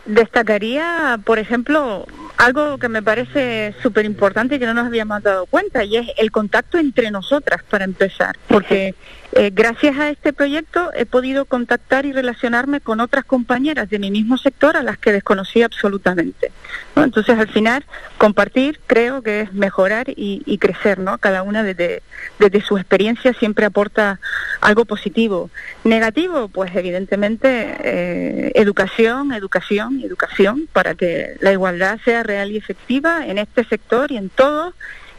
[0.06, 5.46] destacaría, por ejemplo, algo que me parece súper importante y que no nos habíamos dado
[5.46, 8.94] cuenta, y es el contacto entre nosotras, para empezar, porque
[9.38, 14.10] eh, gracias a este proyecto he podido contactar y relacionarme con otras compañeras de mi
[14.10, 16.52] mismo sector a las que desconocía absolutamente.
[16.96, 17.84] Entonces, al final,
[18.16, 21.18] compartir creo que es mejorar y, crecer, ¿no?
[21.18, 22.02] Cada una desde,
[22.38, 24.20] desde su experiencia siempre aporta
[24.62, 25.50] algo positivo.
[25.84, 33.26] Negativo, pues evidentemente, eh, educación, educación educación para que la igualdad sea real y efectiva
[33.26, 34.74] en este sector y en todos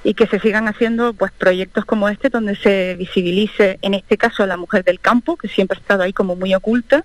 [0.07, 4.41] y que se sigan haciendo pues proyectos como este donde se visibilice en este caso
[4.41, 7.03] a la mujer del campo que siempre ha estado ahí como muy oculta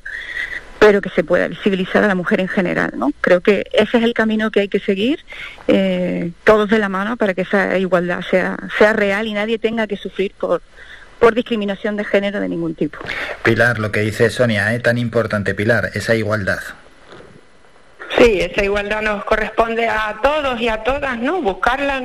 [0.79, 4.05] pero que se pueda visibilizar a la mujer en general no creo que ese es
[4.05, 5.19] el camino que hay que seguir
[5.67, 9.89] eh, todos de la mano para que esa igualdad sea sea real y nadie tenga
[9.89, 10.63] que sufrir por
[11.19, 12.99] por discriminación de género de ningún tipo.
[13.45, 14.83] Pilar, lo que dice Sonia, es ¿eh?
[14.83, 16.59] tan importante, Pilar, esa igualdad.
[18.19, 21.41] Sí, esa igualdad nos corresponde a todos y a todas, ¿no?
[21.41, 22.03] Buscarla,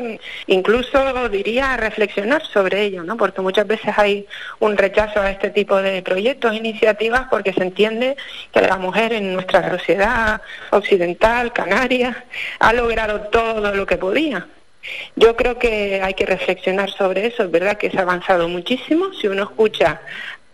[0.48, 3.18] incluso diría reflexionar sobre ello, ¿no?
[3.18, 4.26] Porque muchas veces hay
[4.60, 8.16] un rechazo a este tipo de proyectos, iniciativas, porque se entiende
[8.54, 12.26] que la mujer en nuestra sociedad occidental, canaria,
[12.60, 14.48] ha logrado todo lo que podía.
[15.16, 19.12] Yo creo que hay que reflexionar sobre eso, es verdad que se ha avanzado muchísimo.
[19.14, 20.00] Si uno escucha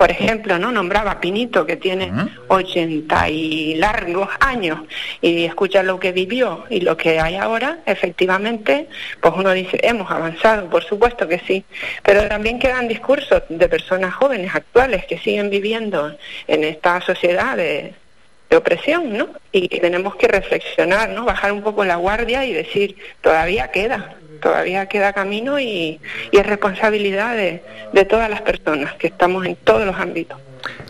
[0.03, 0.69] por ejemplo, ¿no?
[0.69, 2.11] Nombraba a Pinito, que tiene
[2.49, 4.81] 80 y largos años,
[5.21, 8.89] y escucha lo que vivió y lo que hay ahora, efectivamente,
[9.21, 11.63] pues uno dice, hemos avanzado, por supuesto que sí,
[12.03, 16.13] pero también quedan discursos de personas jóvenes actuales que siguen viviendo
[16.49, 17.93] en esta sociedad de,
[18.53, 19.29] de opresión, ¿no?
[19.51, 21.25] Y tenemos que reflexionar, ¿no?
[21.25, 25.99] Bajar un poco la guardia y decir, todavía queda, todavía queda camino y,
[26.31, 27.63] es responsabilidad de,
[28.05, 30.37] todas las personas que estamos en todos los ámbitos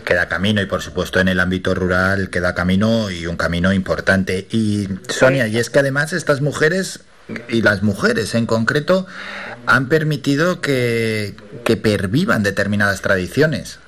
[0.04, 4.46] queda camino y por supuesto en el ámbito rural queda camino y un camino importante.
[4.50, 7.00] Y Sonia, y es que además estas mujeres
[7.48, 9.06] y las mujeres en concreto
[9.66, 11.34] han permitido que,
[11.64, 13.80] que pervivan determinadas tradiciones.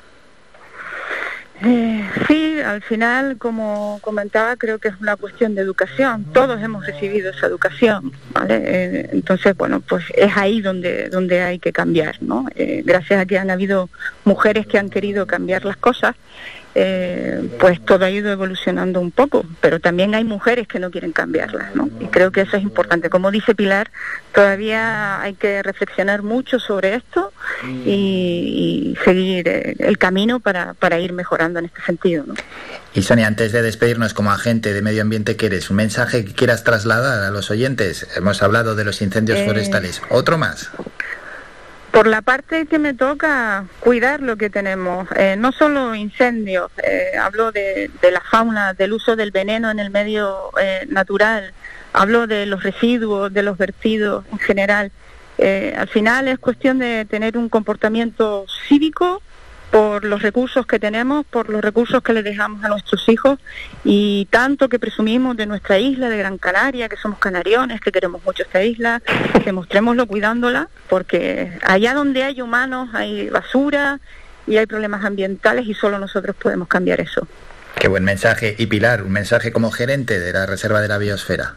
[1.64, 6.24] Eh, sí, al final, como comentaba, creo que es una cuestión de educación.
[6.32, 8.60] Todos hemos recibido esa educación, ¿vale?
[8.62, 12.46] Eh, entonces, bueno, pues es ahí donde, donde hay que cambiar, ¿no?
[12.54, 13.88] Eh, gracias a que han habido
[14.24, 16.14] mujeres que han querido cambiar las cosas,
[16.78, 21.12] eh, pues todo ha ido evolucionando un poco, pero también hay mujeres que no quieren
[21.12, 21.88] cambiarlas, ¿no?
[22.00, 23.08] Y creo que eso es importante.
[23.08, 23.90] Como dice Pilar,
[24.34, 27.32] todavía hay que reflexionar mucho sobre esto
[27.86, 32.34] y, seguir eh, el camino para, para, ir mejorando en este sentido, ¿no?
[32.92, 35.70] Y Sonia, antes de despedirnos como agente de medio ambiente, ¿qué eres?
[35.70, 38.06] ¿Un mensaje que quieras trasladar a los oyentes?
[38.16, 40.02] Hemos hablado de los incendios eh, forestales.
[40.10, 40.70] ¿Otro más?
[41.96, 47.12] Por la parte que me toca, cuidar lo que tenemos, eh, no solo incendios, eh,
[47.18, 51.54] hablo de, la fauna, del uso del veneno en el medio eh, natural,
[51.94, 54.92] hablo de los residuos, de los vertidos en general.
[55.38, 59.22] al final es cuestión de tener un comportamiento cívico
[59.70, 63.38] por los recursos que tenemos, por los recursos que le dejamos a nuestros hijos
[63.84, 68.24] y tanto que presumimos de nuestra isla de Gran Canaria, que somos canariones, que queremos
[68.24, 69.02] mucho esta isla,
[69.44, 74.00] que mostrémoslo cuidándola, porque allá donde hay humanos hay basura
[74.46, 77.26] y hay problemas ambientales y solo nosotros podemos cambiar eso.
[77.78, 78.54] Qué buen mensaje.
[78.58, 81.56] Y Pilar, un mensaje como gerente de la Reserva de la Biosfera.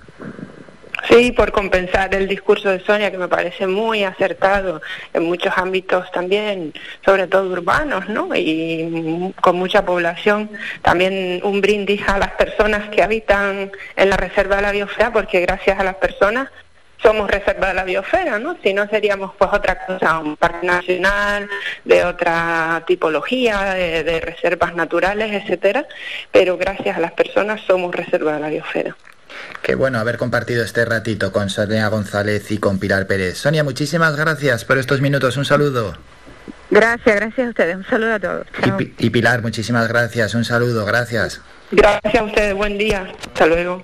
[1.08, 4.82] Sí, por compensar el discurso de Sonia, que me parece muy acertado
[5.14, 6.74] en muchos ámbitos también,
[7.06, 8.36] sobre todo urbanos, ¿no?
[8.36, 10.50] Y con mucha población.
[10.82, 15.40] También un brindis a las personas que habitan en la Reserva de la Biosfera, porque
[15.40, 16.50] gracias a las personas
[17.02, 18.58] somos reserva de la biosfera, ¿no?
[18.62, 21.48] Si no seríamos pues otra cosa, un parque nacional
[21.86, 25.86] de otra tipología, de, de reservas naturales, etcétera,
[26.30, 28.98] pero gracias a las personas somos reserva de la biosfera.
[29.62, 33.38] Qué bueno haber compartido este ratito con Sonia González y con Pilar Pérez.
[33.38, 35.38] Sonia, muchísimas gracias por estos minutos.
[35.38, 35.96] Un saludo.
[36.72, 37.76] Gracias, gracias a ustedes.
[37.76, 38.48] Un saludo a todos.
[38.80, 40.34] Y, y Pilar, muchísimas gracias.
[40.36, 41.42] Un saludo, gracias.
[41.72, 43.12] Gracias a ustedes, buen día.
[43.28, 43.84] Hasta luego.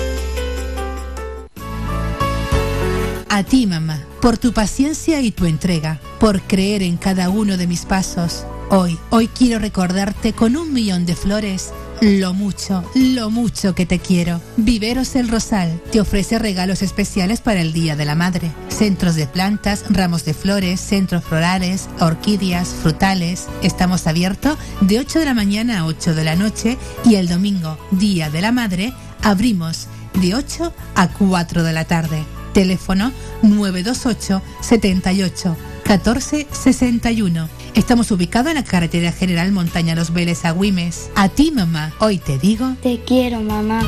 [3.33, 7.65] A ti, mamá, por tu paciencia y tu entrega, por creer en cada uno de
[7.65, 8.43] mis pasos.
[8.69, 13.99] Hoy, hoy quiero recordarte con un millón de flores lo mucho, lo mucho que te
[13.99, 14.41] quiero.
[14.57, 18.51] Viveros El Rosal te ofrece regalos especiales para el Día de la Madre.
[18.67, 23.47] Centros de plantas, ramos de flores, centros florales, orquídeas, frutales.
[23.63, 27.77] Estamos abiertos de 8 de la mañana a 8 de la noche y el domingo,
[27.91, 28.93] Día de la Madre,
[29.23, 32.25] abrimos de 8 a 4 de la tarde.
[32.53, 37.49] Teléfono 928 78 14 61.
[37.75, 41.09] Estamos ubicados en la carretera general Montaña Los Vélez a Güimes.
[41.15, 42.75] A ti, mamá, hoy te digo.
[42.81, 43.81] Te quiero, mamá.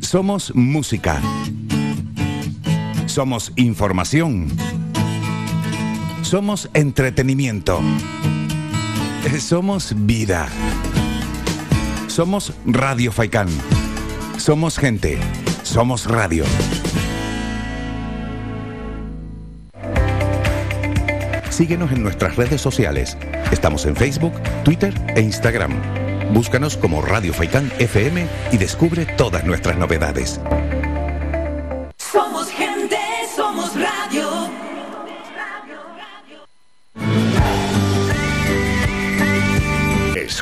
[0.00, 1.22] Somos música.
[3.06, 4.48] Somos información.
[6.22, 7.80] Somos entretenimiento.
[9.38, 10.48] Somos vida.
[12.08, 13.48] Somos Radio Faikán.
[14.36, 15.18] Somos gente.
[15.62, 16.44] Somos radio.
[21.48, 23.16] Síguenos en nuestras redes sociales.
[23.52, 24.32] Estamos en Facebook,
[24.64, 25.72] Twitter e Instagram.
[26.32, 30.40] Búscanos como Radio Faikán FM y descubre todas nuestras novedades.
[31.98, 32.49] Somos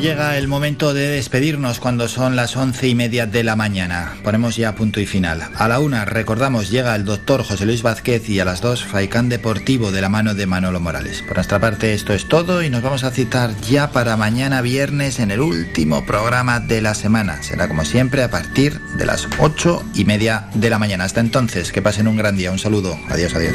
[0.00, 4.14] Llega el momento de despedirnos cuando son las once y media de la mañana.
[4.22, 5.42] Ponemos ya punto y final.
[5.56, 9.28] A la una, recordamos, llega el doctor José Luis Vázquez y a las dos, Faicán
[9.28, 11.22] Deportivo de la mano de Manolo Morales.
[11.22, 15.18] Por nuestra parte, esto es todo y nos vamos a citar ya para mañana viernes
[15.18, 17.42] en el último programa de la semana.
[17.42, 21.04] Será como siempre a partir de las ocho y media de la mañana.
[21.04, 22.52] Hasta entonces, que pasen un gran día.
[22.52, 22.96] Un saludo.
[23.08, 23.54] Adiós, adiós.